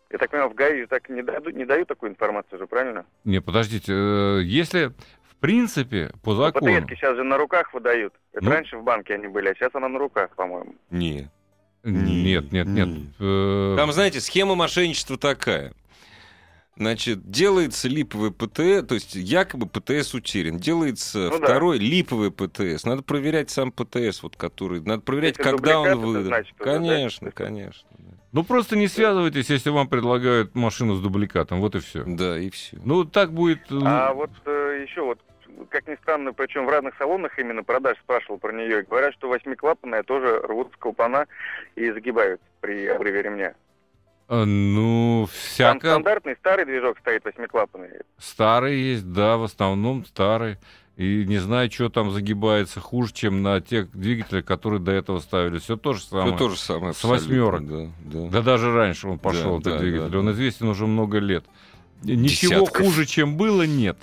Я 0.09 0.17
так 0.17 0.31
понимаю, 0.31 0.49
в 0.49 0.53
ГАИ 0.55 0.85
так 0.85 1.09
не, 1.09 1.21
дадут, 1.23 1.55
не 1.55 1.65
дают 1.65 1.89
такую 1.89 2.13
информацию 2.13 2.57
же, 2.57 2.67
правильно? 2.67 3.05
Не, 3.25 3.41
подождите, 3.41 3.91
э, 3.93 4.39
если 4.43 4.93
в 5.29 5.35
принципе 5.41 6.09
по 6.23 6.31
Ну, 6.31 6.37
закону... 6.37 6.73
ПТСки 6.73 6.95
сейчас 6.95 7.17
же 7.17 7.25
на 7.25 7.37
руках 7.37 7.73
выдают. 7.73 8.13
Это 8.31 8.45
Ну. 8.45 8.51
раньше 8.51 8.77
в 8.77 8.83
банке 8.83 9.15
они 9.15 9.27
были, 9.27 9.49
а 9.49 9.55
сейчас 9.55 9.71
она 9.75 9.89
на 9.89 9.99
руках, 9.99 10.33
по-моему. 10.37 10.73
Не. 10.89 11.29
Нет, 11.83 12.53
нет, 12.53 12.65
нет. 12.65 12.87
Не. 12.87 13.13
Э, 13.19 13.75
Там, 13.77 13.91
знаете, 13.91 14.21
схема 14.21 14.55
мошенничества 14.55 15.17
такая. 15.17 15.73
Значит, 16.79 17.29
делается 17.29 17.89
липовый 17.89 18.31
ПТС, 18.31 18.87
то 18.87 18.93
есть 18.95 19.13
якобы 19.13 19.67
ПТС 19.67 20.13
утерян. 20.13 20.57
Делается 20.57 21.29
Ну 21.29 21.37
да. 21.39 21.45
второй 21.47 21.77
липовый 21.77 22.31
ПТС. 22.31 22.85
Надо 22.85 23.03
проверять 23.03 23.49
сам 23.49 23.73
ПТС, 23.73 24.23
вот 24.23 24.37
который. 24.37 24.79
Надо 24.79 25.01
проверять, 25.01 25.37
Если 25.37 25.43
когда 25.51 25.81
он 25.81 25.99
выдан. 25.99 26.23
значит 26.23 26.55
уже, 26.57 26.65
да? 26.71 26.77
конечно, 26.77 27.31
конечно. 27.31 27.87
да. 27.97 28.05
Ну 28.31 28.43
просто 28.45 28.77
не 28.77 28.87
связывайтесь, 28.87 29.49
если 29.49 29.71
вам 29.71 29.89
предлагают 29.89 30.55
машину 30.55 30.95
с 30.95 31.01
дубликатом, 31.01 31.59
вот 31.59 31.75
и 31.75 31.79
все. 31.79 32.03
Да, 32.05 32.39
и 32.39 32.49
все. 32.49 32.77
Ну 32.85 33.03
так 33.03 33.33
будет. 33.33 33.59
э, 33.71 33.79
А 33.83 34.13
вот 34.13 34.31
э, 34.45 34.85
еще 34.87 35.01
вот, 35.01 35.19
как 35.69 35.85
ни 35.85 35.95
странно, 35.95 36.31
причем 36.31 36.65
в 36.65 36.69
разных 36.69 36.95
салонах 36.97 37.37
именно 37.39 37.63
продаж 37.63 37.97
спрашивал 37.99 38.37
про 38.37 38.53
нее, 38.53 38.79
и 38.79 38.85
говорят, 38.85 39.13
что 39.15 39.27
восьмиклапанная 39.27 40.03
тоже 40.03 40.39
рвут 40.43 40.71
с 40.73 40.77
клапана 40.77 41.25
и 41.75 41.91
загибают 41.91 42.39
при 42.61 42.85
обрыве 42.87 43.21
ремня. 43.23 43.53
Э, 44.29 44.43
ну 44.45 45.27
Там 45.27 45.35
всяко 45.35 45.87
стандартный 45.91 46.35
старый 46.37 46.65
движок 46.65 46.97
стоит 46.99 47.25
восьмиклапанный. 47.25 47.89
старый 48.17 48.79
есть, 48.79 49.11
да, 49.11 49.37
в 49.37 49.43
основном 49.43 50.05
старый. 50.05 50.57
И 50.95 51.23
не 51.25 51.37
знаю, 51.37 51.71
что 51.71 51.87
там 51.89 52.11
загибается 52.11 52.81
хуже, 52.81 53.13
чем 53.13 53.41
на 53.41 53.61
тех 53.61 53.89
двигателях, 53.91 54.43
которые 54.43 54.81
до 54.81 54.91
этого 54.91 55.19
ставили. 55.19 55.59
Все 55.59 55.77
то 55.77 55.93
же 55.93 56.01
самое. 56.03 56.27
Все 56.27 56.37
то 56.37 56.49
же 56.49 56.57
самое. 56.57 56.93
С 56.93 57.03
восьмерок. 57.05 57.65
Да, 57.65 57.87
да. 57.99 58.27
Да 58.29 58.41
даже 58.41 58.73
раньше 58.73 59.07
он 59.07 59.17
пошел, 59.17 59.59
Да, 59.59 59.69
этот 59.69 59.73
да, 59.73 59.79
двигатель. 59.79 60.09
да, 60.11 60.19
он 60.19 60.25
да. 60.25 60.31
известен 60.33 60.67
уже 60.67 60.87
много 60.87 61.19
лет. 61.19 61.45
Ничего 62.03 62.65
Десятков. 62.65 62.85
хуже, 62.85 63.05
чем 63.05 63.37
было, 63.37 63.63
нет. 63.63 63.97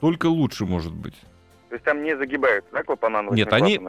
Только 0.00 0.26
лучше 0.26 0.66
может 0.66 0.92
быть. 0.92 1.14
То 1.70 1.76
есть 1.76 1.84
там 1.86 2.02
не 2.02 2.14
загибаются, 2.14 2.70
да, 2.72 2.82
клапана 2.82 3.22
на 3.22 3.30
Нет, 3.34 3.50
они-? 3.52 3.80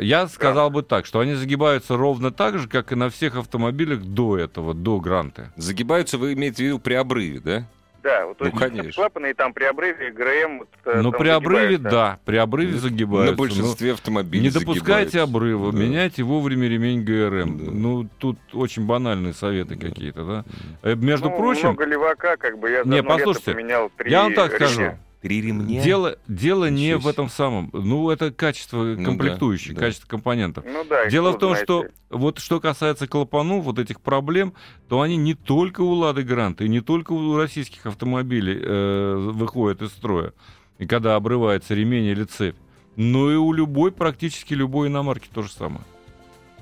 Я 0.00 0.26
сказал 0.28 0.70
бы 0.70 0.82
так, 0.82 1.06
что 1.06 1.20
они 1.20 1.34
загибаются 1.34 1.96
ровно 1.96 2.30
так 2.30 2.58
же, 2.58 2.68
как 2.68 2.92
и 2.92 2.94
на 2.94 3.10
всех 3.10 3.36
автомобилях 3.36 4.00
до 4.02 4.38
этого, 4.38 4.74
до 4.74 4.98
Гранты. 5.00 5.50
Загибаются, 5.56 6.18
вы 6.18 6.32
имеете 6.32 6.62
в 6.62 6.66
виду 6.66 6.78
при 6.78 6.94
обрыве, 6.94 7.40
да? 7.40 7.64
Да, 8.02 8.26
вот 8.26 8.38
Ну, 8.38 8.52
конечно. 8.52 8.92
клапаны 8.92 9.30
и 9.30 9.32
там 9.32 9.54
при 9.54 9.64
обрыве 9.64 10.10
ГРМ... 10.10 10.58
Вот, 10.58 10.68
э, 10.84 11.00
Но 11.00 11.10
там 11.10 11.18
при 11.20 11.28
обрыве, 11.30 11.78
да, 11.78 12.18
при 12.26 12.36
обрыве 12.36 12.76
загибаются. 12.76 13.32
На 13.32 13.36
большинстве 13.38 13.88
но 13.88 13.94
автомобилей 13.94 14.42
Не 14.42 14.50
допускайте 14.50 15.20
обрыва, 15.20 15.72
Да. 15.72 15.78
меняйте 15.78 16.22
вовремя 16.22 16.68
ремень 16.68 17.02
ГРМ. 17.02 17.58
Да. 17.64 17.70
Ну, 17.70 18.06
тут 18.18 18.38
очень 18.52 18.84
банальные 18.84 19.32
советы 19.32 19.76
Да. 19.76 19.88
какие-то, 19.88 20.24
да. 20.24 20.44
Э, 20.82 20.94
Между 20.96 21.30
Ну, 21.30 21.36
прочим, 21.38 21.68
много 21.68 21.86
левака, 21.86 22.36
как 22.36 22.58
бы, 22.58 22.70
я 22.70 22.84
за 22.84 22.90
Не, 22.90 23.02
послушайте, 23.02 23.52
поменял 23.52 23.90
три 23.96 24.10
я 24.10 24.24
вам 24.24 24.34
так 24.34 24.52
ремня. 24.52 24.66
скажу. 24.68 24.98
Три 25.24 25.40
ремня. 25.40 25.82
дело, 25.82 26.18
дело 26.28 26.68
не 26.68 26.98
в 26.98 27.08
этом 27.08 27.30
самом. 27.30 27.70
Ну, 27.72 28.10
это 28.10 28.30
качество 28.30 28.94
да, 28.94 29.02
комплектующих, 29.02 29.72
да. 29.72 29.80
качество 29.80 30.06
компонентов. 30.06 30.66
Ну 30.66 30.84
да, 30.84 31.08
Дело 31.08 31.30
в 31.30 31.38
том, 31.38 31.54
трудно 31.54 31.64
что 31.64 31.86
вот 32.10 32.38
что 32.40 32.60
касается 32.60 33.08
клапанов, 33.08 33.64
вот 33.64 33.78
этих 33.78 34.02
проблем, 34.02 34.52
то 34.86 35.00
они 35.00 35.16
не 35.16 35.32
только 35.32 35.80
у 35.80 35.92
Лады 35.92 36.24
Гранта 36.24 36.64
и 36.64 36.68
не 36.68 36.82
только 36.82 37.12
у 37.12 37.38
российских 37.38 37.86
автомобилей 37.86 38.60
э, 38.60 39.14
выходят 39.32 39.80
из 39.80 39.92
строя, 39.92 40.34
и 40.76 40.86
когда 40.86 41.16
обрывается 41.16 41.72
ремень 41.72 42.04
или 42.04 42.24
цепь, 42.24 42.56
но 42.96 43.32
и 43.32 43.36
у 43.36 43.50
любой, 43.54 43.92
практически 43.92 44.52
любой 44.52 44.88
иномарки 44.88 45.30
то 45.32 45.40
же 45.40 45.50
самое. 45.50 45.86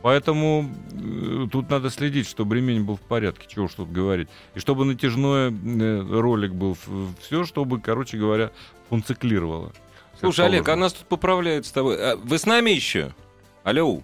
Поэтому 0.03 0.69
э, 0.93 1.47
тут 1.51 1.71
надо 1.71 1.89
следить, 1.91 2.29
чтобы 2.29 2.57
ремень 2.57 2.83
был 2.85 2.97
в 2.97 3.01
порядке, 3.01 3.47
чего 3.49 3.67
уж 3.67 3.75
тут 3.75 3.91
говорить. 3.91 4.29
И 4.55 4.59
чтобы 4.59 4.85
натяжной 4.85 5.53
э, 5.53 6.01
ролик 6.21 6.53
был, 6.53 6.77
все, 7.21 7.45
чтобы, 7.45 7.81
короче 7.81 8.19
говоря, 8.19 8.51
функционировало. 8.89 9.69
как 9.69 10.21
Слушай, 10.21 10.47
Олег, 10.47 10.69
а 10.69 10.77
нас 10.77 10.93
тут 10.93 11.07
поправляют 11.07 11.67
с 11.67 11.73
тобой. 11.73 11.97
А 11.99 12.17
вы 12.17 12.39
с 12.39 12.47
нами 12.47 12.71
еще? 12.71 13.15
Алло, 13.63 14.03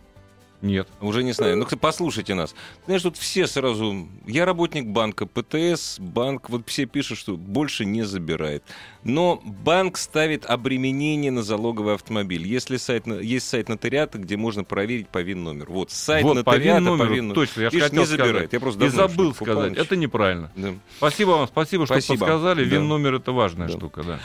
Нет. 0.60 0.88
уже 1.00 1.22
не 1.22 1.30
знаю. 1.32 1.56
Ну, 1.56 1.64
кстати, 1.64 1.80
послушайте 1.80 2.34
нас. 2.34 2.54
Знаешь, 2.86 3.02
тут 3.02 3.16
все 3.16 3.46
сразу... 3.46 4.08
Я 4.26 4.44
работник 4.44 4.86
банка, 4.86 5.24
ПТС, 5.24 6.00
банк, 6.00 6.50
вот 6.50 6.68
все 6.68 6.84
пишут, 6.86 7.18
что 7.18 7.36
больше 7.36 7.84
не 7.84 8.02
забирает. 8.02 8.64
Но 9.04 9.40
банк 9.44 9.96
ставит 9.96 10.44
обременение 10.46 11.30
на 11.30 11.42
залоговый 11.42 11.94
автомобиль. 11.94 12.44
Если 12.46 12.76
сайт, 12.76 13.06
есть 13.06 13.48
сайт 13.48 13.68
нотариата, 13.68 14.18
где 14.18 14.36
можно 14.36 14.64
проверить 14.64 15.08
по 15.08 15.22
ВИН-номер. 15.22 15.66
Вот, 15.70 15.92
сайт 15.92 16.24
вот, 16.24 16.30
по 16.44 16.50
нотариата 16.52 16.80
ВИН-номеру, 16.80 17.14
ВИН-номеру. 17.14 17.34
точно, 17.34 17.60
я 17.60 17.68
Видишь, 17.68 17.82
хотел 17.84 18.00
не 18.00 18.06
забирает. 18.06 18.34
сказать. 18.34 18.52
Я 18.52 18.60
просто 18.60 18.84
И 18.84 18.88
давно 18.88 19.08
забыл 19.08 19.34
сказать. 19.34 19.54
Павлович. 19.54 19.78
Это 19.78 19.96
неправильно. 19.96 20.52
Да. 20.56 20.74
Спасибо 20.96 21.30
вам, 21.30 21.46
спасибо, 21.46 21.86
что 21.86 21.94
Спасибо. 21.94 22.18
подсказали. 22.18 22.64
Да. 22.64 22.70
Вин-номер 22.76 23.14
это 23.14 23.30
важная 23.30 23.68
Да. 23.68 23.76
штука, 23.76 24.02
да. 24.02 24.18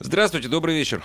Здравствуйте, 0.00 0.48
добрый 0.48 0.74
вечер. 0.74 1.02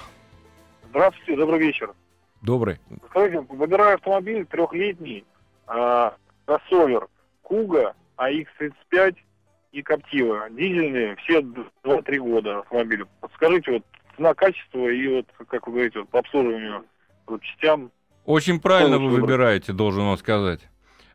Здравствуйте, 0.89 1.35
добрый 1.35 1.59
вечер. 1.59 1.93
Добрый. 2.41 2.79
Скажите, 3.09 3.45
выбираю 3.49 3.95
автомобиль 3.95 4.45
трехлетний, 4.45 5.25
а, 5.67 6.15
кроссовер 6.45 7.07
Куга, 7.43 7.93
АХ-35 8.17 9.15
и 9.71 9.81
Коптива. 9.81 10.49
Дизельные, 10.49 11.15
все 11.17 11.41
2-3 11.83 12.17
года 12.19 12.59
автомобили. 12.59 13.05
Подскажите, 13.19 13.71
вот 13.73 13.83
цена, 14.15 14.33
качество 14.33 14.87
и 14.87 15.07
вот, 15.07 15.25
как 15.47 15.67
вы 15.67 15.73
говорите, 15.73 15.99
вот, 15.99 16.09
по 16.09 16.19
обслуживанию 16.19 16.83
по 17.25 17.39
частям. 17.39 17.91
Очень 18.25 18.59
правильно 18.59 18.97
вы 18.97 19.09
выбираете, 19.09 19.73
должен 19.73 20.03
вам 20.03 20.17
сказать. 20.17 20.61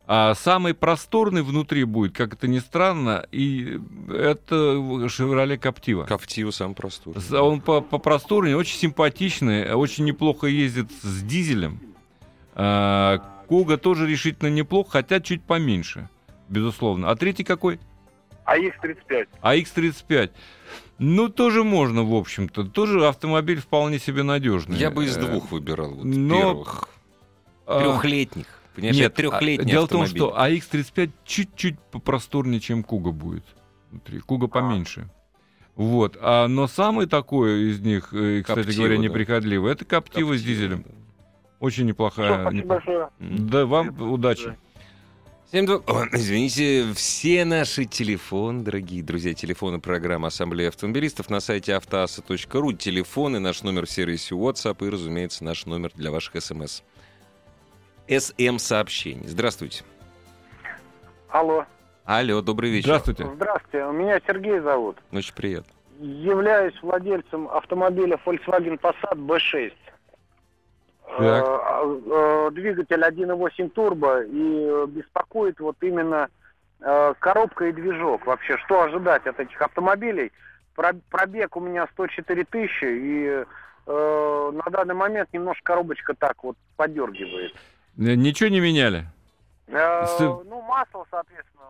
А 0.08 0.34
самый 0.36 0.72
просторный 0.72 1.42
внутри 1.42 1.82
будет, 1.82 2.14
как 2.16 2.34
это 2.34 2.46
ни 2.46 2.60
странно, 2.60 3.26
и 3.32 3.80
это 4.08 5.08
Шевроле 5.08 5.58
Коптива. 5.58 6.04
Коптива 6.04 6.52
сам 6.52 6.74
простой. 6.74 7.14
С- 7.16 7.32
Он 7.32 7.60
по, 7.60 7.80
по 7.80 7.98
просторнее, 7.98 8.56
очень 8.56 8.78
симпатичный, 8.78 9.72
очень 9.74 10.04
неплохо 10.04 10.46
ездит 10.46 10.86
с 11.02 11.22
дизелем. 11.22 11.80
А, 12.54 13.18
Куга 13.48 13.78
тоже 13.78 14.06
решительно 14.08 14.48
неплохо, 14.48 14.90
хотя 14.92 15.20
чуть 15.20 15.42
поменьше, 15.42 16.08
безусловно. 16.48 17.10
А 17.10 17.16
третий 17.16 17.42
какой? 17.44 17.80
АХ-35. 18.44 19.26
А 19.40 19.56
X35. 19.56 20.30
Ну, 20.98 21.28
тоже 21.28 21.64
можно, 21.64 22.04
в 22.04 22.14
общем-то. 22.14 22.62
Тоже 22.64 23.06
автомобиль 23.08 23.60
вполне 23.60 23.98
себе 23.98 24.22
надежный. 24.22 24.76
Я 24.78 24.92
бы 24.92 25.04
из 25.04 25.16
Э, 25.16 25.20
двух 25.20 25.50
выбирал. 25.50 25.90
Вот, 25.90 26.04
но- 26.04 26.36
первых. 26.38 26.88
а, 27.66 27.80
Трехлетних. 27.80 28.46
Понимаешь, 28.76 28.96
Нет, 28.96 29.14
трехлетний 29.14 29.66
а, 29.66 29.68
дело 29.70 29.86
в 29.86 29.88
том, 29.88 30.06
что 30.06 30.36
AX35 30.38 31.10
чуть-чуть 31.24 31.78
попросторнее, 31.90 32.60
чем 32.60 32.82
Куга 32.82 33.10
будет. 33.10 33.44
Внутри. 33.90 34.20
Куга 34.20 34.46
поменьше. 34.48 35.08
Вот. 35.76 36.16
А, 36.20 36.46
но 36.46 36.66
самый 36.68 37.06
такой 37.06 37.70
из 37.70 37.80
них, 37.80 38.10
э, 38.12 38.42
кстати 38.42 38.64
Коптива, 38.66 38.82
говоря, 38.84 38.96
да. 38.98 39.02
неприхотливый, 39.02 39.72
это 39.72 39.84
Коптива 39.86 40.34
с 40.34 40.36
Коптива, 40.40 40.54
дизелем. 40.54 40.82
да. 40.86 40.90
Очень 41.58 41.86
неплохая. 41.86 42.42
спасибо 42.42 42.62
неплох- 42.62 42.66
большое. 42.68 43.08
М. 43.18 43.48
Да, 43.48 43.64
вам 43.66 44.12
удачи. 44.12 44.54
7-2. 45.52 45.82
О, 45.86 46.06
Извините, 46.12 46.86
все 46.94 47.44
наши 47.46 47.86
телефоны, 47.86 48.62
дорогие 48.62 49.02
друзья, 49.02 49.32
телефоны 49.32 49.78
программы 49.80 50.26
Ассамблеи 50.28 50.68
автомобилистов 50.68 51.30
на 51.30 51.40
сайте 51.40 51.74
автоаса.ру, 51.74 52.72
телефоны, 52.74 53.38
наш 53.38 53.62
номер 53.62 53.86
в 53.86 53.90
сервисе 53.90 54.34
WhatsApp 54.34 54.86
и, 54.86 54.90
разумеется, 54.90 55.44
наш 55.44 55.64
номер 55.64 55.92
для 55.94 56.10
ваших 56.10 56.42
смс. 56.42 56.82
СМ-сообщений. 58.08 59.26
Здравствуйте. 59.28 59.84
Алло, 61.28 61.64
Алло, 62.04 62.40
добрый 62.40 62.70
вечер. 62.70 62.86
Здравствуйте. 62.86 63.26
Здравствуйте, 63.34 63.78
меня 63.92 64.20
Сергей 64.26 64.60
зовут. 64.60 64.96
Очень 65.12 65.34
приятно. 65.34 65.72
Являюсь 65.98 66.74
владельцем 66.82 67.48
автомобиля 67.48 68.18
Volkswagen 68.24 68.78
Passat 68.78 69.14
B6. 69.16 69.72
Так. 71.18 71.44
Э, 71.46 72.00
э, 72.06 72.50
Двигатель 72.52 73.02
1.8 73.02 73.70
турбо 73.70 74.22
и 74.22 74.86
беспокоит 74.88 75.58
вот 75.60 75.76
именно 75.80 76.28
э, 76.80 77.14
коробка 77.18 77.66
и 77.66 77.72
движок. 77.72 78.26
Вообще, 78.26 78.56
что 78.58 78.82
ожидать 78.82 79.26
от 79.26 79.40
этих 79.40 79.60
автомобилей? 79.60 80.30
Про- 80.74 80.94
Пробег 81.10 81.56
у 81.56 81.60
меня 81.60 81.88
104 81.92 82.44
тысячи, 82.44 82.84
и 82.84 83.44
э, 83.86 84.50
на 84.52 84.70
данный 84.70 84.94
момент 84.94 85.30
немножко 85.32 85.62
коробочка 85.64 86.14
так 86.14 86.44
вот 86.44 86.56
подергивает. 86.76 87.54
Ничего 87.96 88.48
не 88.48 88.60
меняли? 88.60 89.06
Э, 89.68 90.06
Ну, 90.18 90.62
масло, 90.62 91.04
соответственно, 91.10 91.64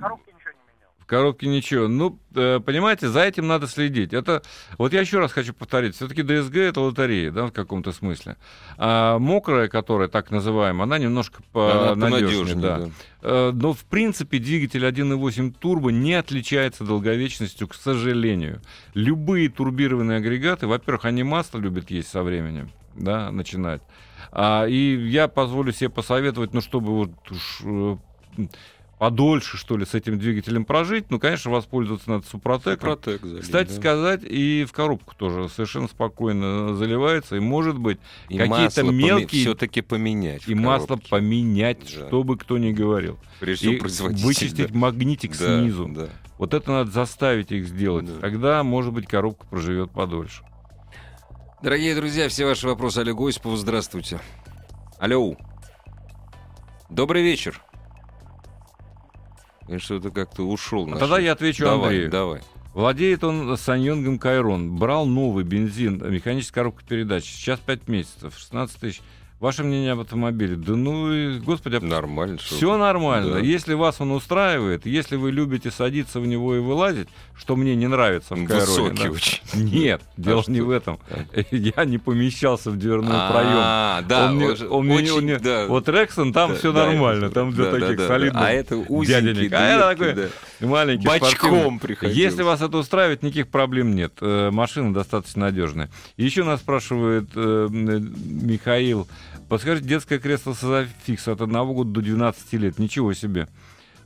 коробки 0.00 0.28
ничего 0.28 0.50
не 0.50 0.74
менял. 0.74 0.90
В 0.98 1.06
коробке 1.06 1.46
ничего. 1.46 1.88
Ну, 1.88 2.18
э, 2.34 2.60
понимаете, 2.60 3.08
за 3.08 3.22
этим 3.22 3.46
надо 3.48 3.66
следить. 3.66 4.12
Это, 4.12 4.42
вот 4.76 4.92
я 4.92 5.00
еще 5.00 5.18
раз 5.18 5.32
хочу 5.32 5.54
повторить, 5.54 5.96
все-таки 5.96 6.22
ДСГ 6.22 6.56
это 6.56 6.80
лотерея, 6.82 7.30
да, 7.32 7.46
в 7.46 7.52
каком-то 7.52 7.92
смысле. 7.92 8.36
А 8.76 9.18
мокрая, 9.18 9.68
которая 9.68 10.08
так 10.08 10.30
называемая, 10.30 10.84
она 10.84 10.98
немножко 10.98 11.42
Она 11.54 11.94
понадежнее, 11.94 12.54
понадежнее, 12.54 12.56
да. 12.62 12.78
да. 12.78 12.90
Э, 13.22 13.50
Но, 13.52 13.72
в 13.72 13.84
принципе, 13.86 14.38
двигатель 14.38 14.84
1.8 14.84 15.54
турбо 15.58 15.90
не 15.90 16.12
отличается 16.14 16.84
долговечностью, 16.84 17.66
к 17.68 17.74
сожалению. 17.74 18.60
Любые 18.94 19.48
турбированные 19.48 20.18
агрегаты, 20.18 20.66
во-первых, 20.66 21.06
они 21.06 21.22
масло 21.22 21.58
любят 21.58 21.90
есть 21.90 22.08
со 22.10 22.22
временем, 22.22 22.70
да, 22.94 23.30
начинать. 23.32 23.80
А, 24.32 24.66
и 24.66 24.96
я 25.08 25.28
позволю 25.28 25.72
себе 25.72 25.90
посоветовать, 25.90 26.54
ну, 26.54 26.60
чтобы 26.60 26.92
вот 26.94 27.10
уж, 27.30 27.60
э, 27.64 27.96
подольше, 28.98 29.56
что 29.56 29.76
ли, 29.76 29.84
с 29.86 29.94
этим 29.94 30.18
двигателем 30.18 30.64
прожить, 30.64 31.06
ну, 31.10 31.20
конечно, 31.20 31.50
воспользоваться 31.52 32.10
надо 32.10 32.26
супротеком. 32.26 32.90
Супротек 32.90 33.22
залить, 33.24 33.42
Кстати 33.44 33.68
да. 33.68 33.74
сказать, 33.76 34.20
и 34.24 34.64
в 34.68 34.72
коробку 34.72 35.14
тоже 35.16 35.48
совершенно 35.48 35.86
спокойно 35.86 36.74
заливается, 36.74 37.36
и, 37.36 37.40
может 37.40 37.78
быть, 37.78 37.98
И 38.28 38.36
какие-то 38.36 38.82
мелкие 38.82 39.42
все-таки 39.42 39.82
поменять. 39.82 40.48
и 40.48 40.54
масло 40.54 40.98
поменять, 41.08 41.78
Да. 41.96 42.06
что 42.08 42.24
бы 42.24 42.36
кто 42.36 42.58
ни 42.58 42.72
говорил. 42.72 43.18
Прежде 43.38 43.74
И 43.74 43.78
вычистить 43.80 44.72
да. 44.72 44.78
магнитик 44.78 45.38
Да, 45.38 45.60
снизу. 45.60 45.86
да. 45.88 46.08
Вот 46.38 46.54
это 46.54 46.70
надо 46.70 46.90
заставить 46.90 47.50
их 47.52 47.66
сделать. 47.68 48.06
Да. 48.06 48.20
Тогда, 48.20 48.62
может 48.64 48.92
быть, 48.92 49.06
коробка 49.06 49.46
проживет 49.46 49.90
подольше. 49.92 50.42
Дорогие 51.62 51.94
друзья, 51.94 52.28
все 52.28 52.46
ваши 52.46 52.66
вопросы 52.68 52.98
Олегу 52.98 53.26
Осипову. 53.26 53.56
Здравствуйте. 53.56 54.20
Алло. 54.98 55.34
Добрый 56.88 57.22
вечер. 57.22 57.60
И 59.68 59.78
что-то 59.78 60.10
как-то 60.10 60.44
ушел. 60.44 60.84
А 60.86 60.90
наш- 60.90 61.00
тогда 61.00 61.18
я 61.18 61.32
отвечу 61.32 61.64
давай, 61.64 61.88
Андрею. 61.88 62.10
Давай. 62.10 62.40
Владеет 62.74 63.24
он 63.24 63.56
Саньонгом 63.56 64.18
Кайрон. 64.18 64.76
Брал 64.76 65.04
новый 65.06 65.42
бензин, 65.44 65.98
механическая 66.10 66.62
коробка 66.62 66.84
передач. 66.84 67.24
Сейчас 67.24 67.58
5 67.60 67.88
месяцев, 67.88 68.34
16 68.38 68.78
тысяч. 68.80 69.02
Ваше 69.40 69.62
мнение 69.62 69.92
об 69.92 70.00
автомобиле? 70.00 70.56
Да 70.56 70.72
ну, 70.74 71.12
и, 71.12 71.38
господи, 71.38 71.76
а 71.76 71.80
Нормально. 71.80 72.38
что- 72.40 72.56
Все 72.56 72.76
нормально. 72.76 73.34
Да. 73.34 73.38
Если 73.38 73.74
вас 73.74 74.00
он 74.00 74.10
устраивает, 74.10 74.84
если 74.84 75.14
вы 75.14 75.30
любите 75.30 75.70
садиться 75.70 76.18
в 76.18 76.26
него 76.26 76.56
и 76.56 76.58
вылазить, 76.58 77.06
что 77.36 77.54
мне 77.54 77.76
не 77.76 77.86
нравится 77.86 78.34
в 78.34 78.44
Кайроне, 78.44 78.66
Высокий 78.66 79.04
да. 79.04 79.10
очень. 79.10 79.40
Нет, 79.54 80.02
дело 80.16 80.42
что? 80.42 80.50
не 80.50 80.60
в 80.60 80.70
этом. 80.70 80.98
Я 81.52 81.84
не 81.84 81.98
помещался 81.98 82.72
в 82.72 82.76
дверной 82.78 83.10
проем. 83.30 83.52
А, 83.54 84.02
да, 84.08 84.26
Он 84.26 84.36
мне- 84.38 84.66
он 84.68 84.86
мне- 84.86 84.96
очень, 84.96 85.10
он 85.12 85.22
мне- 85.22 85.38
да. 85.38 85.66
Вот 85.68 85.88
Рексон, 85.88 86.32
там 86.32 86.50
Да, 86.50 86.56
все 86.56 86.72
да, 86.72 86.86
нормально, 86.86 87.30
там 87.30 87.52
для 87.52 87.66
да, 87.66 87.70
да, 87.70 87.78
таких 87.80 87.96
да, 87.98 88.02
да. 88.02 88.08
солидных 88.08 88.42
А 88.42 88.50
это 88.50 88.76
узенький. 88.76 89.48
А 89.52 89.60
это 89.68 89.88
такой 89.96 90.12
да. 90.14 90.28
Маленький 90.60 91.06
Бочком 91.06 91.78
приходилось. 91.78 92.16
Если 92.16 92.42
вас 92.42 92.60
это 92.60 92.78
устраивает, 92.78 93.22
никаких 93.22 93.48
проблем 93.48 93.94
нет. 93.94 94.14
Э, 94.20 94.50
Машина 94.50 94.92
достаточно 94.92 95.42
надежная. 95.42 95.90
Еще 96.16 96.44
нас 96.44 96.60
спрашивает 96.60 97.30
э, 97.34 97.68
Михаил. 97.70 99.08
Подскажите, 99.48 99.88
детское 99.88 100.18
кресло 100.18 100.52
Созафикс 100.52 101.28
от 101.28 101.40
1 101.40 101.66
года 101.66 101.90
до 101.90 102.00
12 102.00 102.52
лет. 102.54 102.78
Ничего 102.78 103.12
себе. 103.14 103.48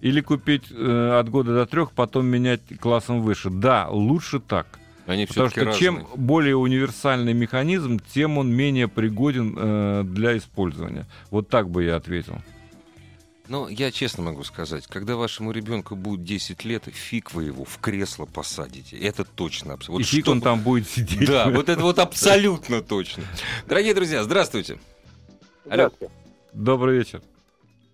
Или 0.00 0.20
купить 0.20 0.64
э, 0.70 1.18
от 1.18 1.28
года 1.28 1.54
до 1.54 1.66
трех, 1.66 1.92
потом 1.92 2.26
менять 2.26 2.60
классом 2.80 3.22
выше. 3.22 3.50
Да, 3.50 3.88
лучше 3.88 4.40
так. 4.40 4.66
Они 5.06 5.26
Потому 5.26 5.48
что 5.48 5.72
чем 5.72 6.06
более 6.16 6.56
универсальный 6.56 7.32
механизм, 7.34 8.00
тем 8.12 8.38
он 8.38 8.52
менее 8.52 8.88
пригоден 8.88 9.54
э, 9.56 10.02
для 10.04 10.36
использования. 10.36 11.06
Вот 11.30 11.48
так 11.48 11.68
бы 11.68 11.84
я 11.84 11.96
ответил. 11.96 12.38
Ну, 13.52 13.68
я 13.68 13.90
честно 13.90 14.22
могу 14.22 14.44
сказать, 14.44 14.86
когда 14.86 15.14
вашему 15.14 15.50
ребенку 15.52 15.94
будет 15.94 16.24
10 16.24 16.64
лет, 16.64 16.84
фиг 16.86 17.34
вы 17.34 17.44
его 17.44 17.66
в 17.66 17.76
кресло 17.82 18.24
посадите. 18.24 18.96
Это 18.96 19.26
точно. 19.26 19.74
абс- 19.74 19.90
Вот 19.90 20.00
И 20.00 20.04
фиг 20.04 20.24
что 20.24 20.32
он 20.32 20.40
там 20.40 20.60
будет 20.60 20.88
сидеть. 20.88 21.28
Да, 21.28 21.50
вот 21.50 21.68
это 21.68 21.82
вот 21.82 21.98
абсолютно 21.98 22.80
точно. 22.80 23.24
Дорогие 23.66 23.92
друзья, 23.92 24.22
здравствуйте. 24.22 24.78
Алло. 25.68 25.74
Здравствуйте. 25.74 26.14
Добрый 26.54 26.96
вечер. 26.96 27.20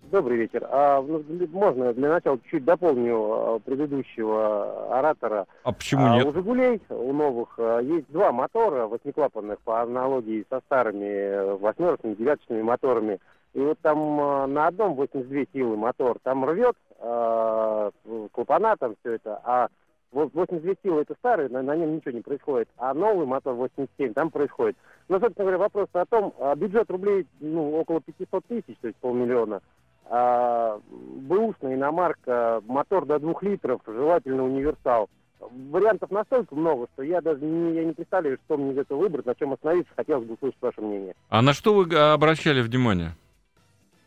Добрый 0.03 0.37
вечер. 0.37 0.65
А, 0.71 1.01
ну, 1.01 1.21
можно 1.51 1.93
для 1.93 2.07
начала 2.07 2.39
чуть 2.49 2.63
дополню 2.63 3.17
а, 3.17 3.59
предыдущего 3.59 4.97
оратора. 4.97 5.45
А 5.63 5.73
почему 5.73 6.05
А, 6.05 6.15
нет? 6.15 6.25
У 6.25 6.31
«Жигулей», 6.31 6.79
у 6.87 7.11
новых, 7.11 7.49
а, 7.57 7.79
есть 7.79 8.09
два 8.09 8.31
мотора 8.31 8.87
восьмиклапанных 8.87 9.59
по 9.59 9.81
аналогии 9.81 10.45
со 10.49 10.61
старыми 10.61 11.57
восьмерочными, 11.59 12.13
девяточными 12.15 12.61
моторами. 12.61 13.19
И 13.53 13.59
вот 13.59 13.79
там 13.81 14.19
а, 14.19 14.47
на 14.47 14.67
одном 14.67 14.95
82 14.95 15.43
силы 15.53 15.75
мотор, 15.75 16.17
там 16.23 16.45
рвет 16.45 16.75
а, 16.99 17.91
клапана, 18.31 18.75
там 18.77 18.95
все 19.01 19.13
это, 19.13 19.41
а 19.43 19.69
вот 20.11 20.33
82 20.33 20.73
силы 20.83 21.01
это 21.01 21.15
старый, 21.19 21.49
на, 21.49 21.61
на 21.61 21.75
нем 21.75 21.95
ничего 21.95 22.11
не 22.11 22.21
происходит. 22.21 22.67
А 22.77 22.93
новый 22.93 23.25
мотор 23.25 23.53
87, 23.53 24.13
там 24.13 24.31
происходит. 24.31 24.75
Но, 25.07 25.19
собственно 25.19 25.45
говоря, 25.45 25.57
вопрос 25.59 25.87
о 25.93 26.05
том, 26.05 26.33
а, 26.39 26.55
бюджет 26.55 26.89
рублей 26.89 27.27
ну, 27.39 27.75
около 27.75 28.01
500 28.01 28.45
тысяч, 28.45 28.75
то 28.81 28.87
есть 28.87 28.97
полмиллиона. 28.99 29.61
А, 30.05 30.79
бэушная 30.89 31.75
иномарка, 31.75 32.61
мотор 32.65 33.05
до 33.05 33.19
двух 33.19 33.43
литров, 33.43 33.81
желательно 33.85 34.43
универсал. 34.43 35.09
Вариантов 35.39 36.11
настолько 36.11 36.55
много, 36.55 36.87
что 36.93 37.03
я 37.03 37.21
даже 37.21 37.45
не, 37.45 37.75
я 37.75 37.85
не 37.85 37.93
представляю, 37.93 38.37
что 38.45 38.57
мне 38.57 38.73
из 38.73 38.77
этого 38.79 38.99
выбрать, 38.99 39.25
на 39.25 39.35
чем 39.35 39.53
остановиться. 39.53 39.93
Хотелось 39.95 40.25
бы 40.25 40.33
услышать 40.33 40.57
ваше 40.61 40.81
мнение. 40.81 41.13
А 41.29 41.41
на 41.41 41.53
что 41.53 41.73
вы 41.73 41.95
обращали 41.95 42.61
внимание? 42.61 43.11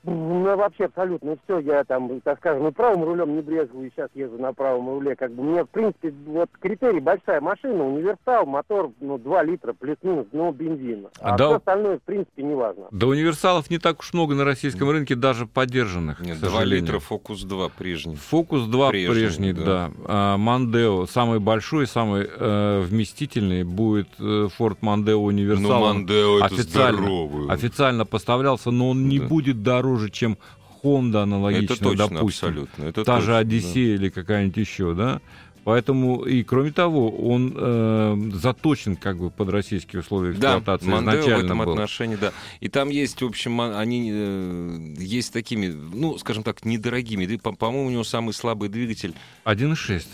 Ну, 0.04 0.56
вообще 0.56 0.84
абсолютно 0.86 1.36
все. 1.44 1.58
Я 1.60 1.84
там, 1.84 2.20
так 2.22 2.38
скажем, 2.38 2.66
и 2.66 2.72
правым 2.72 3.04
рулем 3.04 3.36
не 3.36 3.40
брезгую, 3.42 3.86
и 3.86 3.90
сейчас 3.94 4.08
езжу 4.14 4.36
на 4.38 4.52
правом 4.52 4.88
руле. 4.88 5.14
Как 5.14 5.32
бы 5.32 5.42
мне, 5.44 5.64
в 5.64 5.68
принципе, 5.68 6.12
вот 6.26 6.50
критерий 6.60 6.98
большая 6.98 7.40
машина, 7.40 7.84
универсал, 7.86 8.44
мотор, 8.44 8.90
ну, 9.00 9.16
2 9.18 9.42
литра, 9.44 9.72
плюс-минус, 9.74 10.26
ну, 10.32 10.50
бензин. 10.50 11.06
А 11.20 11.34
А, 11.34 11.38
да- 11.38 11.46
все 11.46 11.56
остальное, 11.58 11.98
в 11.98 12.02
принципе, 12.02 12.42
не 12.42 12.54
важно. 12.54 12.84
Да 12.90 13.06
универсалов 13.06 13.70
не 13.70 13.78
так 13.78 14.00
уж 14.00 14.12
много 14.12 14.34
на 14.34 14.44
российском 14.44 14.90
рынке, 14.90 15.14
даже 15.14 15.46
поддержанных, 15.46 16.20
Нет, 16.20 16.38
к 16.38 16.40
2 16.40 16.50
сожалению. 16.50 16.84
литра 16.86 16.98
Фокус 16.98 17.42
2 17.44 17.68
прежний. 17.68 18.16
Фокус 18.16 18.62
2 18.64 18.90
Прежний, 18.90 19.14
прежний, 19.14 19.52
да. 19.52 19.64
да. 19.64 19.90
А, 20.06 20.36
Мандео 20.36 21.06
самый 21.06 21.38
большой, 21.38 21.86
самый 21.86 22.26
э, 22.28 22.80
вместительный 22.80 23.62
будет 23.62 24.08
э, 24.18 24.48
Ford 24.58 24.78
Mondeo 24.82 25.14
универсал. 25.14 25.62
Ну, 25.62 25.80
Мандео 25.80 26.38
это 26.38 26.46
официально, 26.46 26.98
здоровый. 26.98 27.48
официально 27.54 28.04
поставлялся, 28.04 28.70
но 28.72 28.90
он 28.90 29.08
не 29.08 29.20
Да. 29.20 29.26
будет 29.28 29.62
дороже, 29.62 29.91
чем 30.10 30.38
Honda 30.82 31.22
аналогично, 31.22 31.74
Это 31.74 31.82
точно, 31.84 32.08
допустим. 32.08 32.48
абсолютно. 32.48 32.84
Это 32.84 33.04
Та 33.04 33.20
же 33.20 33.26
точно, 33.26 33.38
Одиссея 33.38 33.94
или 33.94 34.08
какая-нибудь 34.08 34.56
еще, 34.56 34.94
да? 34.94 35.20
Поэтому, 35.64 36.24
и 36.24 36.42
кроме 36.42 36.72
того, 36.72 37.08
он 37.10 37.54
э, 37.56 38.30
заточен 38.34 38.96
как 38.96 39.18
бы 39.18 39.30
под 39.30 39.48
российские 39.50 40.00
условия 40.00 40.32
Да, 40.32 40.58
эксплуатации 40.58 40.88
Мандео 40.88 41.22
в 41.22 41.44
этом 41.44 41.58
был. 41.58 41.70
отношении, 41.70 42.16
да. 42.16 42.32
И 42.58 42.68
там 42.68 42.88
есть, 42.88 43.22
в 43.22 43.26
общем, 43.26 43.60
они 43.60 44.10
э, 44.12 44.94
есть 44.98 45.32
такими, 45.32 45.68
ну, 45.68 46.18
скажем 46.18 46.42
так, 46.42 46.64
недорогими. 46.64 47.26
Да 47.26 47.38
по- 47.40 47.52
По-моему, 47.52 47.86
у 47.86 47.90
него 47.92 48.02
самый 48.02 48.32
слабый 48.32 48.70
двигатель 48.70 49.14
1.6. 49.44 50.04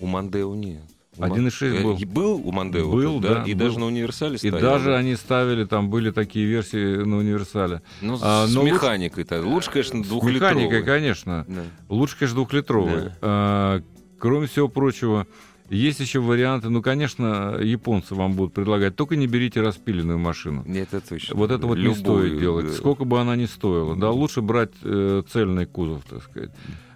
у 0.00 0.06
Мандео 0.06 0.54
нет. 0.54 0.82
У 1.16 1.22
Ман- 1.22 1.32
1.6 1.32 1.66
э, 1.80 1.82
был. 1.82 1.96
и 1.96 2.04
был 2.04 2.40
у 2.44 2.52
Мандео, 2.52 2.90
Был, 2.90 3.18
да, 3.20 3.36
да, 3.36 3.42
и 3.44 3.52
был. 3.54 3.58
даже 3.66 3.78
на 3.80 3.86
универсале 3.86 4.36
И 4.36 4.38
стоял. 4.38 4.60
даже 4.60 4.94
они 4.94 5.16
ставили, 5.16 5.64
там 5.64 5.90
были 5.90 6.10
такие 6.12 6.46
версии 6.46 7.02
на 7.02 7.18
универсале. 7.18 7.82
Ну, 8.00 8.16
с 8.16 8.20
а, 8.22 8.46
с 8.46 8.54
механикой-то. 8.54 9.42
Лучше, 9.42 9.70
конечно, 9.72 10.04
С 10.04 10.06
двухлитровый. 10.06 10.54
механикой, 10.54 10.82
конечно. 10.84 11.44
Да. 11.48 11.62
Лучше, 11.88 12.16
конечно, 12.16 12.36
двухлитровый. 12.36 13.02
Да. 13.02 13.16
А, 13.22 13.82
кроме 14.18 14.46
всего 14.46 14.68
прочего, 14.68 15.26
есть 15.68 15.98
еще 16.00 16.20
варианты. 16.20 16.68
Ну, 16.68 16.80
конечно, 16.80 17.56
японцы 17.60 18.14
вам 18.14 18.34
будут 18.34 18.54
предлагать. 18.54 18.94
Только 18.94 19.16
не 19.16 19.26
берите 19.26 19.60
распиленную 19.60 20.18
машину. 20.18 20.62
Нет, 20.66 20.88
это 20.94 21.08
точно. 21.08 21.34
Вот 21.36 21.50
это 21.50 21.66
вот 21.66 21.76
не 21.76 21.82
Любую, 21.84 21.96
стоит 22.28 22.38
делать. 22.38 22.66
да. 22.66 22.72
Сколько 22.72 23.04
бы 23.04 23.20
она 23.20 23.34
ни 23.34 23.46
стоила. 23.46 23.96
Да, 23.96 24.10
лучше 24.10 24.42
брать 24.42 24.70
э, 24.84 25.22
цельный 25.30 25.66
кузов, 25.66 26.02
так 26.08 26.22
сказать. 26.22 26.50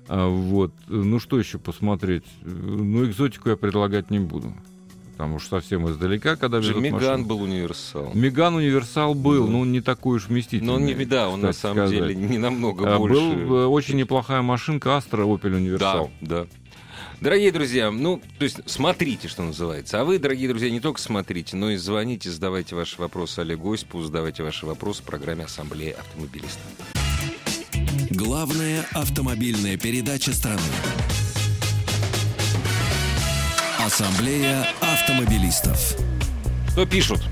А, 0.08 0.28
вот. 0.28 0.72
Ну, 0.88 1.18
что 1.18 1.38
еще 1.38 1.58
посмотреть? 1.58 2.24
Ну, 2.42 3.04
экзотику 3.06 3.48
я 3.50 3.56
предлагать 3.56 4.10
не 4.10 4.18
буду. 4.18 4.52
Там 5.16 5.34
уж 5.34 5.46
совсем 5.46 5.88
издалека, 5.88 6.34
когда 6.34 6.60
Же 6.60 6.74
Меган 6.74 6.92
машину. 7.20 7.24
был 7.26 7.42
универсал. 7.42 8.10
Меган 8.14 8.56
универсал 8.56 9.14
был, 9.14 9.46
Да. 9.46 9.52
ну 9.52 9.64
не 9.64 9.80
такой 9.80 10.16
уж 10.16 10.26
вместительный. 10.26 10.66
Но 10.66 10.74
он 10.74 10.84
не 10.86 10.94
да, 11.04 11.28
он 11.28 11.40
на 11.40 11.52
самом 11.52 11.86
сказать. 11.86 12.08
деле 12.08 12.14
не 12.16 12.36
намного 12.36 12.94
А, 12.96 12.98
больше. 12.98 13.14
Был 13.16 13.56
э, 13.58 13.66
очень 13.66 13.94
неплохая 13.96 14.42
машинка 14.42 14.88
Astra 14.90 15.24
Opel 15.24 15.50
Да, 15.50 15.56
Универсал. 15.56 16.10
да. 16.20 16.46
Дорогие 17.20 17.52
друзья, 17.52 17.92
ну, 17.92 18.20
то 18.38 18.44
есть 18.44 18.58
смотрите, 18.66 19.28
что 19.28 19.44
называется. 19.44 20.00
А 20.00 20.04
вы, 20.04 20.18
дорогие 20.18 20.48
друзья, 20.48 20.68
не 20.68 20.80
только 20.80 21.00
смотрите, 21.00 21.56
но 21.56 21.70
и 21.70 21.76
звоните, 21.76 22.28
задавайте 22.30 22.74
ваши 22.74 23.00
вопросы 23.00 23.38
Олегу 23.38 23.72
Осипову, 23.72 24.02
задавайте 24.02 24.42
ваши 24.42 24.66
вопросы 24.66 25.02
в 25.02 25.06
программе 25.06 25.44
Ассамблеи 25.44 25.90
автомобилистов. 25.92 26.60
Главная 28.10 28.84
автомобильная 28.92 29.76
передача 29.76 30.32
страны. 30.32 30.60
Ассамблея 33.78 34.66
автомобилистов. 34.80 35.96
Что 36.70 36.86
пишут? 36.86 37.22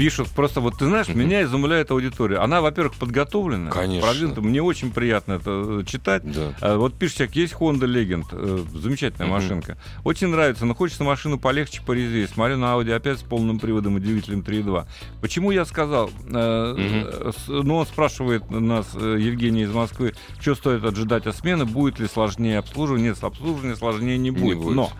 Пишут, 0.00 0.28
просто 0.28 0.60
вот 0.62 0.78
ты 0.78 0.86
знаешь, 0.86 1.08
меня 1.08 1.42
изумляет 1.42 1.90
аудитория. 1.90 2.38
Она, 2.38 2.60
во-первых, 2.62 2.94
подготовлена, 2.94 3.70
Конечно. 3.70 4.08
продвинута. 4.08 4.40
Мне 4.40 4.62
очень 4.62 4.90
приятно 4.92 5.34
это 5.34 5.50
э, 5.80 5.84
читать. 5.86 6.22
Да. 6.24 6.54
А, 6.62 6.76
Вот 6.78 6.94
пишет 6.94 7.18
человек, 7.18 7.36
есть 7.36 7.52
Honda 7.54 7.84
Legend, 7.86 8.24
э, 8.32 8.64
замечательная 8.78 9.26
Мгм. 9.26 9.34
машинка. 9.36 9.76
Очень 10.02 10.28
нравится, 10.28 10.64
но 10.64 10.74
хочется 10.74 11.04
машину 11.04 11.38
полегче, 11.38 11.82
порезвее. 11.82 12.26
Смотрю 12.28 12.56
на 12.56 12.74
Audi 12.76 12.92
опять 12.92 13.18
с 13.18 13.22
полным 13.22 13.58
приводом 13.58 13.98
и 13.98 14.00
двигателем 14.00 14.40
3.2. 14.40 14.86
Почему 15.20 15.50
я 15.50 15.64
сказал? 15.66 16.10
э, 16.32 16.74
Мгм. 16.76 17.32
с- 17.32 17.48
Ну, 17.48 17.76
он 17.76 17.86
спрашивает 17.86 18.50
нас, 18.50 18.88
э, 18.94 19.18
Евгений 19.20 19.64
из 19.64 19.70
Москвы, 19.70 20.14
что 20.40 20.54
стоит 20.54 20.82
ожидать 20.82 21.26
от 21.26 21.36
смены, 21.36 21.66
будет 21.66 21.98
ли 22.00 22.06
сложнее 22.08 22.58
обслуживание. 22.58 23.10
Нет, 23.10 23.22
обслуживание 23.22 23.76
сложнее 23.76 24.16
не 24.16 24.30
будет. 24.30 24.58
будет. 24.58 24.74
Но 24.76 24.90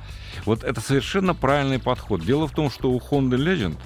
вот 0.45 0.63
это 0.63 0.81
совершенно 0.83 1.35
правильный 1.35 1.79
подход. 1.79 2.23
Дело 2.23 2.47
в 2.47 2.53
том, 2.53 2.71
что 2.71 2.91
у 2.91 2.99
Honda 2.99 3.37
Legend 3.37 3.77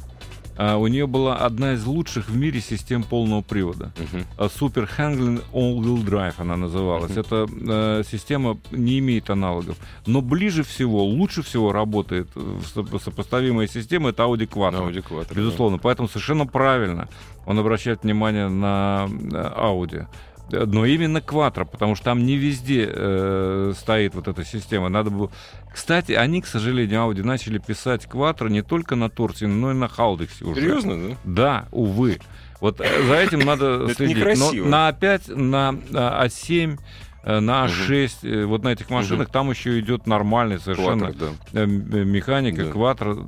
а, 0.57 0.77
у 0.77 0.87
нее 0.87 1.07
была 1.07 1.37
одна 1.37 1.73
из 1.75 1.85
лучших 1.85 2.29
в 2.29 2.37
мире 2.37 2.61
систем 2.61 3.03
полного 3.03 3.43
привода. 3.43 3.93
А, 4.39 4.47
Super 4.47 4.89
Handling 4.99 5.43
All-Wheel 5.53 6.05
Drive 6.05 6.35
она 6.39 6.57
называлась. 6.57 7.11
Мгм. 7.11 7.21
Эта 7.21 7.47
э, 7.51 8.03
система 8.11 8.59
не 8.71 8.99
имеет 8.99 9.31
аналогов. 9.31 9.77
Но 10.07 10.21
ближе 10.21 10.63
всего, 10.63 11.05
лучше 11.05 11.43
всего 11.43 11.73
работает 11.73 12.29
э, 12.37 12.41
сопо- 12.75 13.03
сопоставимая 13.03 13.67
система 13.67 14.11
это 14.11 14.23
Audi 14.25 14.49
Quattro. 14.49 14.89
Audi 14.91 15.05
Quattro, 15.07 15.35
Безусловно. 15.35 15.79
Поэтому 15.79 16.09
совершенно 16.09 16.47
правильно 16.47 17.09
он 17.47 17.59
обращает 17.59 18.03
внимание 18.03 18.49
на 18.49 19.09
э, 19.09 19.53
Audi. 19.59 20.07
Э, 20.53 20.65
Но 20.67 20.85
именно 20.87 21.19
Quattro, 21.19 21.65
потому 21.65 21.95
что 21.95 22.05
там 22.07 22.25
не 22.25 22.37
везде 22.37 22.89
э, 22.91 23.73
стоит 23.77 24.15
вот 24.15 24.29
эта 24.29 24.45
система. 24.45 24.89
Надо 24.89 25.11
было... 25.11 25.31
Кстати, 25.73 26.13
они, 26.13 26.41
к 26.41 26.47
сожалению, 26.47 27.01
Audi 27.01 27.23
начали 27.25 27.59
писать 27.59 28.07
Quattro 28.07 28.49
не 28.49 28.63
только 28.63 28.95
на 28.97 29.09
Торсе, 29.11 29.47
но 29.47 29.71
и 29.73 29.75
на 29.75 29.89
Халдексе 29.89 30.45
уже. 30.45 30.61
Серьезно, 30.61 31.09
да? 31.09 31.17
Да, 31.25 31.69
увы. 31.73 32.19
Вот 32.61 32.81
э, 32.81 33.07
за 33.07 33.15
этим 33.15 33.41
надо 33.41 33.85
Это 33.85 33.95
следить. 33.95 34.17
некрасиво. 34.19 34.65
Но 34.65 34.71
на 34.71 34.91
А5, 34.91 35.35
на 35.35 35.69
а, 35.95 36.27
А7, 36.27 36.79
э, 37.25 37.41
на 37.41 37.67
А6, 37.67 38.11
э, 38.23 38.45
вот 38.45 38.63
на 38.63 38.69
этих 38.69 38.89
машинах 38.91 39.31
там 39.31 39.51
еще 39.51 39.79
идет 39.81 40.07
нормальный 40.07 40.61
совершенно 40.61 41.07
Quattro, 41.07 41.35
да. 41.53 41.61
э, 41.61 41.65
э, 41.65 41.67
механика, 42.05 42.65
Да. 42.65 42.71
кватро. 42.71 43.19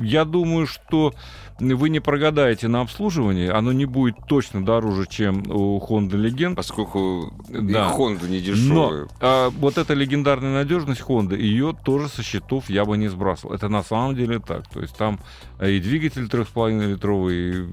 Я 0.00 0.24
думаю, 0.24 0.66
что 0.66 1.14
вы 1.60 1.88
не 1.90 2.00
прогадаете 2.00 2.68
на 2.68 2.80
обслуживании, 2.82 3.48
оно 3.48 3.72
не 3.72 3.84
будет 3.84 4.16
точно 4.28 4.64
дороже, 4.64 5.06
чем 5.08 5.42
у 5.50 5.78
Honda 5.80 6.10
Legend. 6.12 6.54
Поскольку 6.54 7.32
Да. 7.48 7.58
и 7.90 7.92
Honda 7.98 8.28
не 8.28 8.38
Но 8.38 8.44
дешевая. 8.44 9.08
а, 9.20 9.50
вот 9.50 9.76
эта 9.78 9.94
легендарная 9.94 10.52
надежность 10.54 11.00
Honda, 11.02 11.36
ее 11.36 11.76
тоже 11.84 12.08
со 12.08 12.22
счетов 12.22 12.70
я 12.70 12.84
бы 12.84 12.96
не 12.96 13.08
сбрасывал. 13.08 13.54
Это 13.54 13.68
на 13.68 13.82
самом 13.82 14.14
деле 14.14 14.38
так. 14.38 14.68
То 14.68 14.80
есть 14.80 14.96
там 14.96 15.18
и 15.60 15.80
двигатель 15.80 16.26
3,5 16.26 16.90
литровый, 16.92 17.36
и 17.62 17.66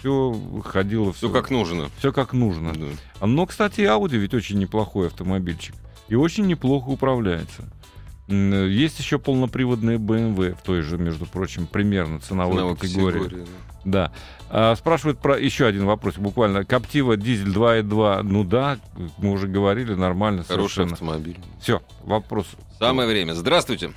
все 0.00 0.36
ходило, 0.64 1.12
все, 1.12 1.28
Все 1.28 1.30
как 1.30 1.50
нужно. 1.50 1.88
все 1.98 2.12
как 2.12 2.32
нужно. 2.32 2.72
Да. 2.74 3.26
Но, 3.26 3.46
кстати, 3.46 3.82
Audi 3.82 4.16
ведь 4.16 4.34
очень 4.34 4.58
неплохой 4.58 5.06
автомобильчик. 5.06 5.74
И 6.08 6.16
очень 6.16 6.46
неплохо 6.46 6.88
управляется. 6.88 7.62
Э, 8.28 8.32
Есть 8.68 8.98
еще 8.98 9.18
полноприводные 9.18 9.98
BMW 9.98 10.54
в 10.54 10.62
той 10.62 10.82
же, 10.82 10.98
между 10.98 11.26
прочим, 11.26 11.66
примерно 11.66 12.20
ценовой, 12.20 12.54
Ценовой 12.56 12.76
категории. 12.76 13.18
категории, 13.20 13.44
да. 13.44 13.50
Да. 13.84 14.12
А, 14.48 14.76
спрашивают 14.76 15.18
про 15.18 15.36
еще 15.38 15.66
один 15.66 15.86
вопрос, 15.86 16.16
буквально. 16.16 16.64
Коптива 16.64 17.16
дизель 17.16 17.48
2.2. 17.52 18.22
Ну 18.22 18.44
да, 18.44 18.78
мы 19.18 19.32
уже 19.32 19.48
говорили, 19.48 19.94
нормально 19.94 20.44
Хороший 20.44 20.68
совершенно. 20.74 20.92
автомобиль. 20.92 21.38
Все, 21.60 21.82
вопрос. 22.04 22.46
Самое 22.78 23.08
время. 23.08 23.32
Здравствуйте. 23.32 23.92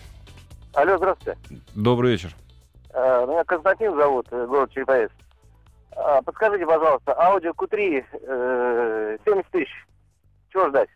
Алло, 0.74 0.98
здравствуйте. 0.98 1.38
Добрый 1.76 2.14
вечер. 2.14 2.36
Э, 2.94 3.26
Меня 3.28 3.44
Константин 3.44 3.96
зовут, 3.96 4.26
э, 4.32 4.46
город 4.48 4.72
Череповец. 4.74 5.12
А, 5.96 6.22
Подскажите, 6.24 6.66
пожалуйста, 6.66 7.12
Audi 7.12 7.54
Q3 7.56 8.04
э, 8.12 9.18
70 9.24 9.52
тысяч. 9.52 9.70
Чего 10.52 10.70
ждать? 10.70 10.90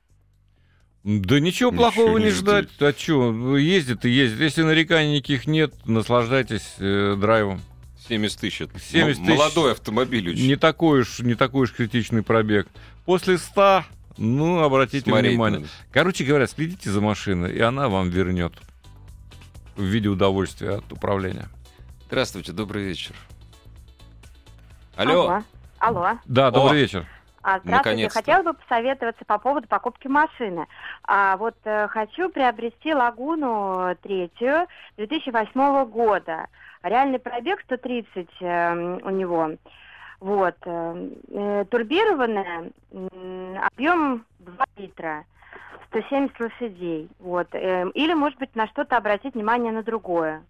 Да 1.03 1.39
ничего 1.39 1.71
Ничего 1.71 1.71
плохого 1.71 2.17
не 2.17 2.25
не 2.25 2.29
жди. 2.31 2.39
ждать. 2.39 2.67
А 2.79 2.93
что, 2.97 3.57
ездит 3.57 4.03
и 4.05 4.09
ездит. 4.09 4.39
Если 4.41 4.63
нареканий 4.63 5.15
никаких 5.17 5.47
нет, 5.47 5.73
наслаждайтесь 5.85 6.75
э, 6.79 7.15
драйвом. 7.19 7.61
70 8.07 8.39
тысяч. 8.39 8.61
это 8.61 8.79
70 8.79 9.19
м- 9.21 9.25
тысяч. 9.25 9.37
Молодой 9.37 9.71
автомобиль 9.71 10.29
очень. 10.31 10.47
Не 10.47 10.55
такой 10.57 11.01
уж, 11.01 11.19
не 11.19 11.35
такой 11.35 11.63
уж 11.63 11.73
критичный 11.73 12.21
пробег. 12.23 12.67
После 13.05 13.37
100, 13.37 13.85
ну, 14.17 14.61
обратите 14.61 15.09
Смотреть 15.09 15.31
внимание. 15.33 15.59
надо. 15.61 15.71
Короче 15.91 16.25
говоря, 16.25 16.47
следите 16.47 16.89
за 16.91 16.99
машиной, 17.01 17.53
и 17.55 17.59
она 17.61 17.87
вам 17.87 18.09
вернет 18.09 18.53
в 19.77 19.83
виде 19.83 20.09
удовольствия 20.09 20.71
от 20.75 20.91
управления. 20.91 21.47
Здравствуйте, 22.07 22.51
добрый 22.51 22.83
вечер. 22.83 23.15
Алло. 24.95 25.21
Алло. 25.29 25.43
Алло. 25.79 26.19
Да, 26.25 26.51
добрый 26.51 26.79
О! 26.79 26.81
вечер. 26.83 27.07
А, 27.49 27.59
здравствуйте. 27.59 27.77
Наконец-то. 27.77 28.19
Хотела 28.19 28.43
бы 28.43 28.53
посоветоваться 28.53 29.25
по 29.25 29.39
поводу 29.39 29.67
покупки 29.67 30.07
машины. 30.07 30.67
А, 31.03 31.35
вот 31.37 31.55
э, 31.63 31.87
хочу 31.87 32.29
приобрести 32.29 32.93
Лагуну 32.93 33.95
третью 34.03 34.67
2008 34.97 35.85
года. 35.85 36.47
Реальный 36.83 37.17
пробег 37.17 37.61
130 37.61 38.27
э, 38.41 38.99
у 39.01 39.09
него. 39.09 39.51
Вот. 40.19 40.55
э, 40.63 41.09
э, 41.29 41.65
турбированная, 41.71 42.71
объем 43.71 44.25
2 44.39 44.65
литра. 44.77 45.25
170 45.87 46.39
лошадей. 46.39 47.09
Вот. 47.19 47.47
э, 47.53 47.89
или, 47.95 48.13
может 48.13 48.37
быть, 48.37 48.55
на 48.55 48.67
что-то 48.67 48.95
обратить 48.97 49.33
внимание 49.33 49.71
на 49.71 49.81
другое. 49.81 50.43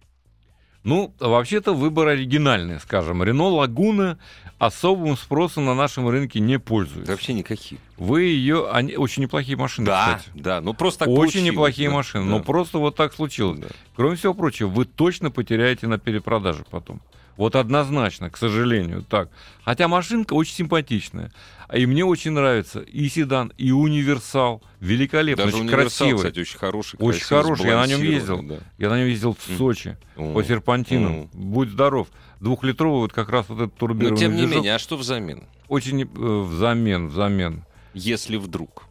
Ну, 0.82 1.14
вообще-то 1.20 1.74
выбор 1.74 2.08
оригинальный, 2.08 2.80
скажем. 2.80 3.22
Рено 3.22 3.48
Лагуна 3.48 4.18
особым 4.58 5.16
спросом 5.16 5.66
на 5.66 5.74
нашем 5.74 6.08
рынке 6.08 6.40
не 6.40 6.58
пользуется. 6.58 7.12
Вообще 7.12 7.34
никаких. 7.34 7.78
Вы 7.98 8.22
ее... 8.24 8.70
Они 8.70 8.96
очень 8.96 9.22
неплохие 9.22 9.58
машины, 9.58 9.86
Да, 9.86 10.16
кстати. 10.18 10.30
да. 10.34 10.60
Ну 10.62 10.72
просто 10.72 11.00
так 11.00 11.08
Очень 11.08 11.18
получилось, 11.18 11.46
неплохие 11.50 11.88
да, 11.90 11.94
машины. 11.96 12.24
да. 12.24 12.30
Но 12.30 12.40
просто 12.42 12.78
вот 12.78 12.96
так 12.96 13.12
случилось. 13.12 13.60
Да. 13.60 13.68
Кроме 13.94 14.16
всего 14.16 14.32
прочего, 14.32 14.68
вы 14.68 14.86
точно 14.86 15.30
потеряете 15.30 15.86
на 15.86 15.98
перепродаже 15.98 16.64
потом. 16.70 17.00
Вот 17.36 17.56
однозначно, 17.56 18.28
к 18.30 18.36
сожалению, 18.36 19.02
так. 19.02 19.30
Хотя 19.64 19.88
машинка 19.88 20.34
очень 20.34 20.54
симпатичная. 20.54 21.32
А 21.72 21.78
И 21.78 21.86
мне 21.86 22.04
очень 22.04 22.32
нравится 22.32 22.80
и 22.80 23.08
седан, 23.08 23.52
и 23.56 23.70
универсал. 23.70 24.60
Великолепно, 24.80 25.44
Даже 25.44 25.56
очень 25.58 25.68
универсал, 25.68 26.08
красивый. 26.08 26.16
кстати, 26.16 26.38
очень 26.40 26.58
хороший. 26.58 26.96
Очень 26.98 27.24
хороший, 27.24 27.66
я 27.66 27.76
на 27.80 27.86
нем 27.86 28.02
ездил. 28.02 28.44
Я 28.76 28.88
на 28.90 28.98
нем 28.98 29.06
ездил 29.06 29.36
в. 29.38 29.56
Сочи 29.56 29.96
Да. 30.16 30.32
по 30.32 30.42
серпантинам. 30.42 31.12
Мгм. 31.12 31.52
Будь 31.52 31.68
здоров. 31.70 32.08
Двухлитровый 32.40 33.02
вот 33.02 33.12
как 33.12 33.28
раз 33.28 33.48
вот 33.48 33.56
этот 33.60 33.72
Но 33.74 33.78
турбированный 33.78 34.18
тем 34.18 34.32
не 34.32 34.38
движок. 34.38 34.56
менее, 34.56 34.74
а 34.74 34.78
что 34.80 34.96
взамен? 34.96 35.44
Очень 35.68 36.02
э, 36.02 36.06
взамен, 36.40 37.06
взамен. 37.08 37.62
Если 37.94 38.36
вдруг. 38.36 38.86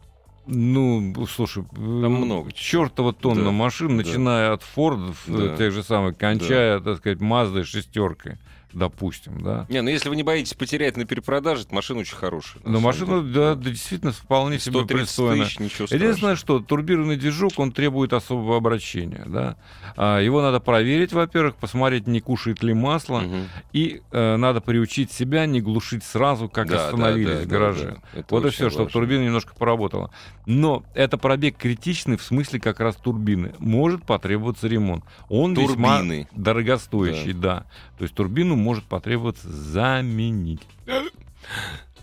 Ну, 0.46 1.14
слушай, 1.30 1.62
Там 1.74 2.12
много 2.14 2.50
чертова 2.52 3.12
тонна 3.12 3.44
Да, 3.44 3.50
машин, 3.50 3.88
да. 3.88 3.94
начиная 3.96 4.52
от 4.54 4.62
Фордов, 4.62 5.22
э, 5.28 5.32
Да. 5.50 5.56
тех 5.58 5.72
же 5.72 5.82
самых, 5.82 6.16
кончая, 6.16 6.80
так 6.80 6.96
сказать, 6.96 7.20
Маздой 7.20 7.64
шестеркой, 7.64 8.38
допустим, 8.72 9.42
да. 9.42 9.66
Не, 9.68 9.82
ну 9.82 9.90
если 9.90 10.08
вы 10.08 10.16
не 10.16 10.22
боитесь 10.22 10.54
потерять 10.54 10.96
на 10.96 11.04
перепродаже, 11.04 11.62
эта 11.62 11.74
машина 11.74 12.00
очень 12.00 12.16
хорошая. 12.16 12.62
Но 12.64 12.72
самом 12.78 12.82
машина, 12.84 13.20
деле. 13.22 13.34
да, 13.34 13.54
да, 13.54 13.70
действительно 13.70 14.12
вполне 14.12 14.58
себе 14.58 14.80
130 14.80 14.88
пристойная. 15.06 15.44
тысяч, 15.46 15.58
ничего 15.58 15.88
Единственное, 15.90 16.36
что 16.36 16.60
турбированный 16.60 17.16
движок, 17.16 17.52
он 17.58 17.72
требует 17.72 18.12
особого 18.12 18.56
обращения, 18.56 19.24
да. 19.26 19.56
А, 19.96 20.18
его 20.20 20.40
надо 20.42 20.60
проверить, 20.60 21.12
во-первых, 21.12 21.56
посмотреть, 21.56 22.06
не 22.06 22.20
кушает 22.20 22.62
ли 22.62 22.74
масло, 22.74 23.20
Мгм. 23.20 23.44
и 23.72 24.02
э, 24.12 24.36
надо 24.36 24.60
приучить 24.60 25.10
себя 25.12 25.46
не 25.46 25.60
глушить 25.60 26.04
сразу, 26.04 26.48
как 26.48 26.68
Да, 26.68 26.76
да, 26.76 26.84
остановились 26.86 27.26
да, 27.38 27.42
в 27.42 27.46
да, 27.46 27.48
гараже. 27.48 27.98
да. 28.12 28.18
Это 28.20 28.34
Вот 28.34 28.46
и 28.46 28.50
все, 28.50 28.70
чтобы 28.70 28.84
важно. 28.84 29.00
турбина 29.00 29.24
немножко 29.24 29.54
поработала. 29.54 30.10
Но 30.46 30.84
это 30.94 31.18
пробег 31.18 31.56
критичный 31.56 32.16
в 32.16 32.22
смысле 32.22 32.60
как 32.60 32.80
раз 32.80 32.96
турбины. 32.96 33.54
Может 33.58 34.04
потребоваться 34.04 34.66
ремонт. 34.68 35.04
Он 35.28 35.54
весьма 35.54 35.98
Турбины. 35.98 36.28
дорогостоящий, 36.32 37.32
да. 37.32 37.66
То 37.98 38.04
есть 38.04 38.14
турбину 38.14 38.56
может 38.60 38.84
потребоваться 38.84 39.48
заменить. 39.48 40.62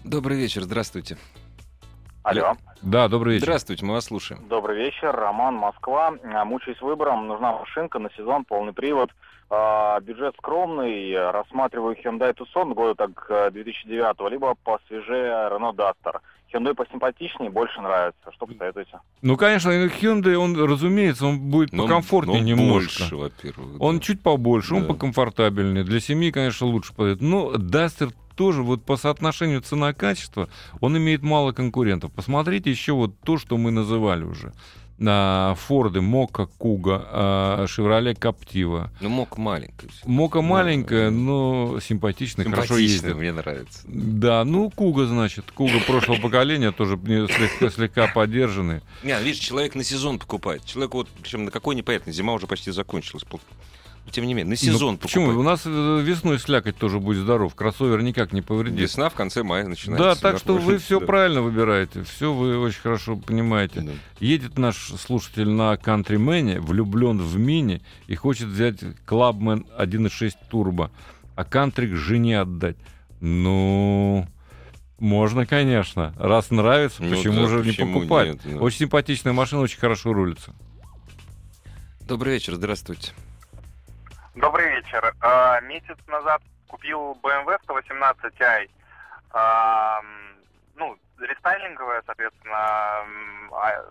Добрый 0.03 0.37
вечер, 0.37 0.63
здравствуйте. 0.63 1.17
Алло. 2.23 2.55
Да, 2.81 3.07
добрый 3.07 3.35
вечер. 3.35 3.45
Здравствуйте, 3.45 3.85
мы 3.85 3.93
вас 3.93 4.05
слушаем. 4.05 4.45
Добрый 4.49 4.77
вечер, 4.77 5.15
Роман, 5.15 5.55
Москва. 5.55 6.13
А, 6.23 6.45
Мучаюсь 6.45 6.81
выбором, 6.81 7.27
нужна 7.27 7.53
машинка 7.53 7.99
на 7.99 8.09
сезон, 8.17 8.43
полный 8.43 8.73
привод. 8.73 9.11
А, 9.49 9.99
бюджет 10.01 10.35
скромный, 10.37 11.15
рассматриваю 11.31 11.95
Hyundai 11.95 12.35
Tucson 12.35 12.73
года 12.73 12.95
так 12.95 13.53
2009, 13.53 14.29
либо 14.29 14.55
посвежее 14.55 15.49
Renault 15.49 15.75
Duster. 15.75 16.19
Hyundai 16.53 16.73
посимпатичнее, 16.73 17.49
больше 17.49 17.81
нравится. 17.81 18.19
Что 18.33 18.45
посоветуете? 18.45 18.99
Ну, 19.21 19.35
конечно, 19.37 19.69
Hyundai, 19.69 20.35
он, 20.35 20.55
разумеется, 20.57 21.25
он 21.27 21.39
будет 21.39 21.73
Но 21.73 21.83
он- 21.83 21.89
покомфортнее 21.89 22.35
но 22.35 22.39
он 22.39 22.45
немножко. 22.45 22.99
больше, 22.99 23.15
во-первых. 23.15 23.81
Он 23.81 23.95
да. 23.97 24.01
чуть 24.01 24.21
побольше, 24.21 24.75
он 24.75 24.81
Да. 24.83 24.87
покомфортабельнее. 24.93 25.83
Для 25.83 25.99
семьи, 25.99 26.31
конечно, 26.31 26.67
лучше 26.67 26.93
подойдет. 26.93 27.21
Но 27.21 27.53
Duster 27.55 28.13
тоже 28.35 28.61
вот 28.63 28.83
по 28.85 28.97
соотношению 28.97 29.61
цена-качество, 29.61 30.47
он 30.79 30.95
имеет 30.97 31.23
мало 31.23 31.51
конкурентов. 31.53 32.11
Посмотрите 32.13 32.69
еще 32.69 32.93
вот 32.93 33.19
то, 33.21 33.37
что 33.37 33.57
мы 33.57 33.71
называли 33.71 34.23
уже. 34.23 34.53
На 34.97 35.55
Форды, 35.67 36.01
Мока, 36.01 36.47
Куга, 36.57 37.65
Шевроле, 37.67 38.15
Каптива. 38.15 38.91
Ну, 38.99 39.09
мог 39.09 39.37
маленький. 39.37 39.87
всё. 39.87 40.07
Мока 40.07 40.41
маленькая, 40.41 41.11
но 41.11 41.79
симпатичная, 41.79 42.49
хорошо 42.49 42.77
ездит. 42.77 43.15
мне 43.15 43.31
нравится. 43.31 43.81
Да, 43.85 44.43
ну 44.43 44.71
Куга, 44.71 45.05
значит, 45.05 45.51
Куга 45.51 45.79
прошлого 45.85 46.19
поколения 46.19 46.71
тоже 46.71 46.97
слегка, 46.97 47.69
слегка 47.69 48.07
поддержанный. 48.07 48.81
Не, 49.03 49.19
видишь, 49.21 49.39
человек 49.39 49.75
на 49.75 49.83
сезон 49.83 50.17
покупает. 50.17 50.65
Человек 50.65 50.93
вот, 50.95 51.07
причем 51.21 51.45
на 51.45 51.51
какой 51.51 51.75
непонятно, 51.75 52.11
зима 52.11 52.33
уже 52.33 52.47
почти 52.47 52.71
закончилась. 52.71 53.23
Тем 54.11 54.25
не 54.25 54.33
менее, 54.33 54.49
на 54.51 54.55
сезон 54.55 54.93
Ну, 54.93 54.97
Почему? 54.97 55.37
У 55.39 55.43
нас 55.43 55.63
э, 55.65 56.01
весной 56.03 56.39
слякоть 56.39 56.77
тоже 56.77 56.99
будет 56.99 57.19
здоров. 57.23 57.53
Кроссовер 57.55 58.01
никак 58.01 58.33
не 58.33 58.41
повредит. 58.41 58.79
Весна 58.79 59.09
в 59.09 59.13
конце 59.13 59.43
мая 59.43 59.67
начинается. 59.67 60.03
Да, 60.05 60.15
так 60.15 60.39
что 60.39 60.57
вы 60.57 60.77
все 60.77 60.99
Да. 60.99 61.05
правильно 61.05 61.41
выбираете. 61.41 62.03
Все 62.03 62.33
вы 62.33 62.57
очень 62.57 62.81
хорошо 62.81 63.15
понимаете. 63.17 63.81
Да. 63.81 63.91
Едет 64.19 64.57
наш 64.57 64.77
слушатель 64.77 65.49
на 65.49 65.73
Countryman, 65.75 66.59
влюблен 66.59 67.19
в 67.19 67.37
мини 67.37 67.81
и 68.07 68.15
хочет 68.15 68.47
взять 68.47 68.81
Clubman 69.05 69.65
1.6 69.77 70.33
турбо, 70.49 70.91
а 71.35 71.43
Country 71.43 71.87
к 71.91 71.95
жене 71.95 72.39
отдать. 72.41 72.77
Ну, 73.19 74.27
можно, 74.99 75.45
конечно. 75.45 76.13
Раз 76.17 76.49
нравится, 76.51 77.03
Ну 77.03 77.15
почему 77.15 77.41
да, 77.43 77.47
же 77.47 77.57
не 77.57 77.63
почему 77.71 77.93
покупать? 77.95 78.27
нет, 78.27 78.41
да. 78.45 78.57
Очень 78.59 78.79
симпатичная 78.79 79.33
машина, 79.33 79.61
очень 79.61 79.79
хорошо 79.79 80.13
рулится. 80.13 80.53
Добрый 82.07 82.33
вечер, 82.33 82.55
здравствуйте. 82.55 83.11
Добрый 84.37 84.69
вечер. 84.69 85.13
А, 85.21 85.59
Месяц 85.61 85.97
назад 86.07 86.41
купил 86.67 87.17
BMW 87.23 87.57
118i. 87.67 88.69
А, 89.31 89.99
м, 89.99 90.27
Ну, 90.75 90.95
рестайлинговая, 91.19 92.03
соответственно, 92.05 93.01
м, 93.03 93.51
а- 93.51 93.83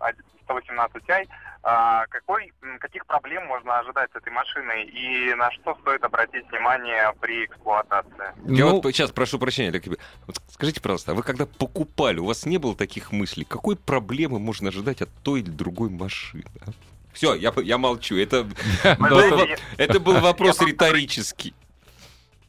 а- 0.00 0.12
118i. 0.46 1.28
А, 1.62 2.06
Какой, 2.06 2.50
каких 2.80 3.04
проблем 3.04 3.46
можно 3.46 3.78
ожидать 3.78 4.10
с 4.12 4.16
этой 4.16 4.32
машиной 4.32 4.84
и 4.84 5.34
на 5.34 5.50
что 5.50 5.76
стоит 5.82 6.02
обратить 6.02 6.50
внимание 6.50 7.12
при 7.20 7.44
эксплуатации? 7.44 8.32
Я 8.46 8.64
Ну, 8.64 8.80
вот 8.80 8.84
сейчас 8.86 9.10
прошу 9.10 9.38
прощения, 9.38 9.68
Олег. 9.68 9.86
Вот 10.26 10.36
скажите, 10.48 10.80
пожалуйста, 10.80 11.12
а 11.12 11.14
вы 11.14 11.22
когда 11.22 11.44
покупали, 11.44 12.18
у 12.18 12.24
вас 12.24 12.46
не 12.46 12.56
было 12.56 12.74
таких 12.74 13.12
мыслей? 13.12 13.44
Какой 13.44 13.76
проблемы 13.76 14.38
можно 14.38 14.68
ожидать 14.70 15.02
от 15.02 15.10
той 15.22 15.40
или 15.40 15.50
другой 15.50 15.90
машины? 15.90 16.44
Все, 17.12 17.34
я, 17.34 17.52
я 17.56 17.78
молчу. 17.78 18.16
Это, 18.16 18.46
да, 18.84 18.96
был, 18.96 19.38
да. 19.38 19.46
это 19.78 20.00
был 20.00 20.20
вопрос 20.20 20.60
риторический. 20.60 21.54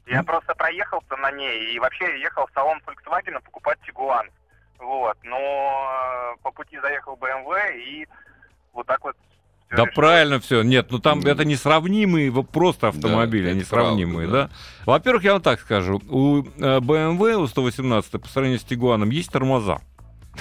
Я 0.06 0.24
просто 0.24 0.54
проехался 0.56 1.16
на 1.18 1.32
ней 1.32 1.74
и 1.74 1.80
вообще 1.80 2.20
ехал 2.20 2.46
в 2.46 2.52
салон 2.54 2.82
Volkswagen 2.86 3.42
покупать 3.44 3.80
Тигуан. 3.86 4.30
Вот, 4.78 5.16
но 5.24 5.38
э, 5.38 6.42
по 6.42 6.52
пути 6.52 6.78
заехал 6.82 7.16
BMW 7.16 7.78
и 7.78 8.08
вот 8.74 8.88
так 8.88 9.04
вот. 9.04 9.16
Да 9.70 9.78
решилось. 9.78 9.96
правильно 9.96 10.40
все. 10.40 10.64
Нет, 10.64 10.88
ну 10.90 11.00
там 11.00 11.20
это 11.20 11.46
несравнимые 11.46 12.32
просто 12.44 12.90
автомобили, 12.90 13.52
это 13.52 13.60
несравнимые, 13.60 14.28
правда, 14.28 14.50
да. 14.50 14.86
Во-первых, 14.86 15.24
я 15.24 15.34
вам 15.34 15.42
так 15.42 15.62
скажу, 15.62 16.02
у 16.10 16.42
э, 16.42 16.80
BMW, 16.80 17.36
у 17.36 17.48
118 17.48 18.12
по 18.12 18.28
сравнению 18.28 18.60
с 18.60 18.64
Тигуаном 18.64 19.12
есть 19.12 19.32
тормоза. 19.32 19.80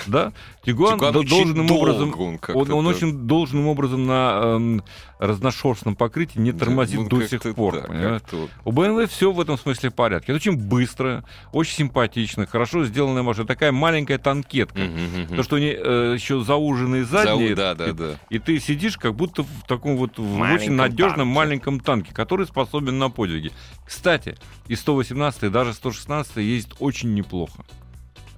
Да? 0.07 0.33
Тигуан, 0.65 0.95
Тигуан 0.95 1.13
до- 1.13 1.19
очень 1.21 1.31
должным 1.31 1.67
долго 1.67 1.81
образом, 1.83 2.15
он 2.21 2.39
он, 2.57 2.71
он 2.73 2.87
очень 2.87 3.13
должным 3.27 3.67
образом 3.67 4.07
на 4.07 4.41
эм, 4.43 4.83
разношерстном 5.19 5.97
покрытии 5.97 6.39
не 6.39 6.53
тормозит 6.53 7.01
Ну, 7.01 7.09
до 7.09 7.27
сих 7.29 7.43
пор. 7.55 7.83
да. 7.89 8.21
У 8.65 8.73
BMW 8.73 9.07
все 9.07 9.33
в 9.33 9.41
этом 9.41 9.59
смысле 9.59 9.91
в 9.91 9.95
порядке. 9.95 10.27
Это 10.33 10.37
очень 10.37 10.57
быстро, 10.57 11.25
очень 11.53 11.75
симпатично, 11.75 12.47
хорошо 12.47 12.85
сделанная 12.85 13.23
машина. 13.23 13.47
Такая 13.47 13.73
маленькая 13.73 14.19
танкетка. 14.19 14.79
Мгм, 14.81 15.23
мгм. 15.25 15.37
То, 15.37 15.43
что 15.43 15.57
они 15.57 15.75
э, 15.77 16.13
еще 16.17 16.43
зауженные 16.43 17.05
За- 17.05 17.25
задние, 17.25 17.55
Да, 17.55 17.75
да, 17.75 17.89
и- 17.89 17.93
да. 17.93 18.11
и 18.31 18.39
ты 18.39 18.61
сидишь 18.61 18.97
как 18.97 19.15
будто 19.15 19.43
в 19.43 19.67
таком 19.67 19.97
вот 19.97 20.19
в 20.19 20.41
очень 20.41 20.73
надежном 20.73 21.17
танке. 21.19 21.35
маленьком 21.35 21.81
танке, 21.81 22.15
который 22.15 22.47
способен 22.47 22.99
на 22.99 23.11
подвиги. 23.11 23.51
Кстати, 23.85 24.37
и 24.69 24.77
118 24.77 25.43
и 25.45 25.49
даже 25.49 25.75
116 25.75 26.37
ездит 26.37 26.75
очень 26.79 27.13
неплохо. 27.15 27.65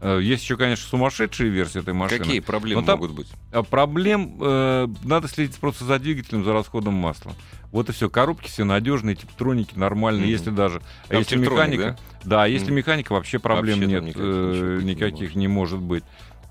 Э, 0.05 0.19
Есть 0.21 0.43
еще, 0.43 0.57
конечно, 0.57 0.85
сумасшедшие 0.89 1.49
версии 1.49 1.81
этой 1.81 1.95
машины. 1.95 2.19
Какие 2.19 2.41
проблемы 2.41 2.83
там- 2.83 2.99
могут 2.99 3.13
быть? 3.15 3.29
А 3.53 3.63
Проблем 3.63 4.37
э, 4.41 4.89
надо 5.05 5.29
следить 5.29 5.57
просто 5.59 5.85
за 5.85 6.01
двигателем, 6.01 6.45
за 6.45 6.53
расходом 6.53 6.95
масла. 6.95 7.35
Вот 7.71 7.89
и 7.89 7.93
все. 7.93 8.11
Коробки 8.11 8.49
все 8.49 8.65
надежные, 8.65 9.15
типтроники 9.15 9.79
нормальные, 9.79 10.25
Мгм. 10.25 10.31
если 10.31 10.51
даже. 10.51 10.83
А 11.09 11.15
если 11.15 11.37
механика, 11.37 11.97
да, 12.25 12.43
а 12.43 12.49
если 12.49 12.67
Мгм. 12.67 12.75
механика, 12.79 13.13
вообще 13.13 13.39
проблем 13.39 13.79
Вообще 13.79 13.93
нет, 13.95 14.03
никаких 14.03 14.23
э, 14.25 14.81
никаких 14.83 15.21
может. 15.21 15.37
не 15.37 15.49
может 15.49 15.79
быть. 15.79 16.05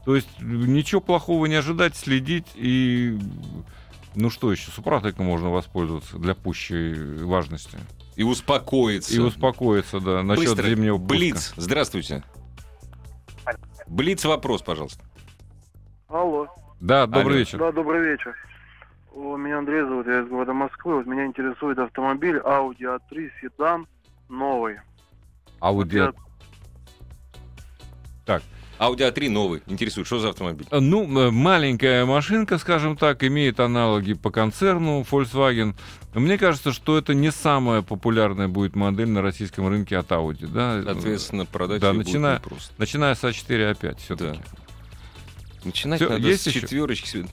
То 0.06 0.16
есть 0.16 0.30
э, 0.40 0.44
ничего 0.44 1.02
плохого 1.02 1.46
не 1.46 1.56
ожидать, 1.56 1.98
следить 1.98 2.48
и 2.56 3.20
ну 4.16 4.30
что 4.30 4.50
еще, 4.54 4.72
Супротеком 4.72 5.26
можно 5.26 5.50
воспользоваться 5.50 6.18
для 6.18 6.36
пущей 6.36 7.22
важности. 7.24 7.78
И 8.16 8.24
успокоиться. 8.24 9.14
И 9.14 9.20
успокоиться, 9.20 10.00
да, 10.00 10.24
насчет 10.24 10.50
Быстро. 10.52 10.70
зимнего 10.70 10.98
пуска. 10.98 11.10
Блиц, 11.16 11.54
здравствуйте. 11.58 12.24
Блиц, 13.92 14.24
вопрос, 14.24 14.62
пожалуйста. 14.62 15.04
Алло. 16.08 16.48
Да, 16.80 17.06
добрый 17.06 17.24
Алло. 17.26 17.40
вечер. 17.40 17.60
Да, 17.60 17.72
добрый 17.74 18.02
вечер. 18.02 18.34
О, 19.14 19.36
Меня 19.36 19.58
Андрей 19.60 19.82
зовут, 19.82 20.08
я 20.08 20.22
из 20.22 20.28
города 20.30 20.54
Москвы. 20.54 20.96
Вот 20.96 21.06
меня 21.06 21.26
интересует 21.26 21.78
автомобиль 21.78 22.38
Audi 22.38 22.84
A3 22.84 23.30
седан 23.42 23.86
новый. 24.30 24.78
Audi 25.60 25.96
Я- 25.98 26.14
Audi 28.82 29.08
A3 29.08 29.30
новый. 29.30 29.62
Интересует, 29.68 30.08
что 30.08 30.20
за 30.20 30.30
автомобиль? 30.30 30.66
Ну, 30.72 31.04
э, 31.20 31.30
маленькая 31.30 32.04
машинка, 32.06 32.58
скажем 32.58 32.98
так, 32.98 33.24
имеет 33.24 33.60
аналоги 33.60 34.14
по 34.14 34.32
концерну 34.32 35.06
Volkswagen. 35.10 35.76
Мне 36.16 36.40
кажется, 36.40 36.74
что 36.74 36.98
это 36.98 37.14
не 37.14 37.32
самая 37.32 37.84
популярная 37.84 38.48
будет 38.48 38.76
модель 38.76 39.10
на 39.10 39.22
российском 39.22 39.68
рынке 39.68 39.98
от 39.98 40.08
Audi. 40.10 40.48
Да? 40.48 40.82
Соответственно, 40.84 41.46
продать 41.46 41.80
да, 41.80 41.90
её 41.90 41.98
будет 41.98 42.08
начиная- 42.08 42.38
непросто. 42.40 42.74
Начиная 42.80 43.14
с 43.14 43.24
А4 43.24 43.72
А5 43.72 43.98
все-таки. 44.00 44.40
Начинать 45.64 46.02
Всё, 46.02 46.10
надо 46.10 46.28
есть 46.28 46.50
с 46.50 46.52
четверочки. 46.52 47.28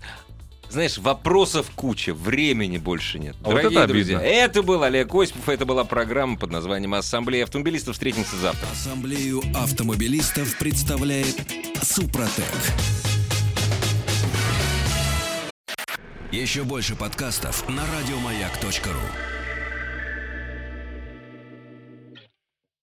Знаешь, 0.70 0.98
вопросов 0.98 1.70
куча, 1.74 2.12
времени 2.12 2.78
больше 2.78 3.18
нет. 3.18 3.36
А 3.42 3.46
вот 3.46 3.56
Дорогие 3.56 3.78
это 3.78 3.88
друзья, 3.88 4.18
обидно. 4.18 4.30
это 4.32 4.62
был 4.62 4.82
Олег 4.82 5.14
Осипов, 5.14 5.48
это 5.48 5.64
была 5.64 5.84
программа 5.84 6.36
под 6.36 6.50
названием 6.50 6.94
«Ассамблея 6.94 7.44
автомобилистов». 7.44 7.94
Встретимся 7.94 8.36
завтра. 8.36 8.66
Ассамблею 8.70 9.42
автомобилистов 9.54 10.58
представляет 10.58 11.36
Супротек. 11.82 12.44
Еще 16.30 16.64
больше 16.64 16.94
подкастов 16.94 17.66
на 17.68 17.82
радиомаяк.ру. 17.86 19.37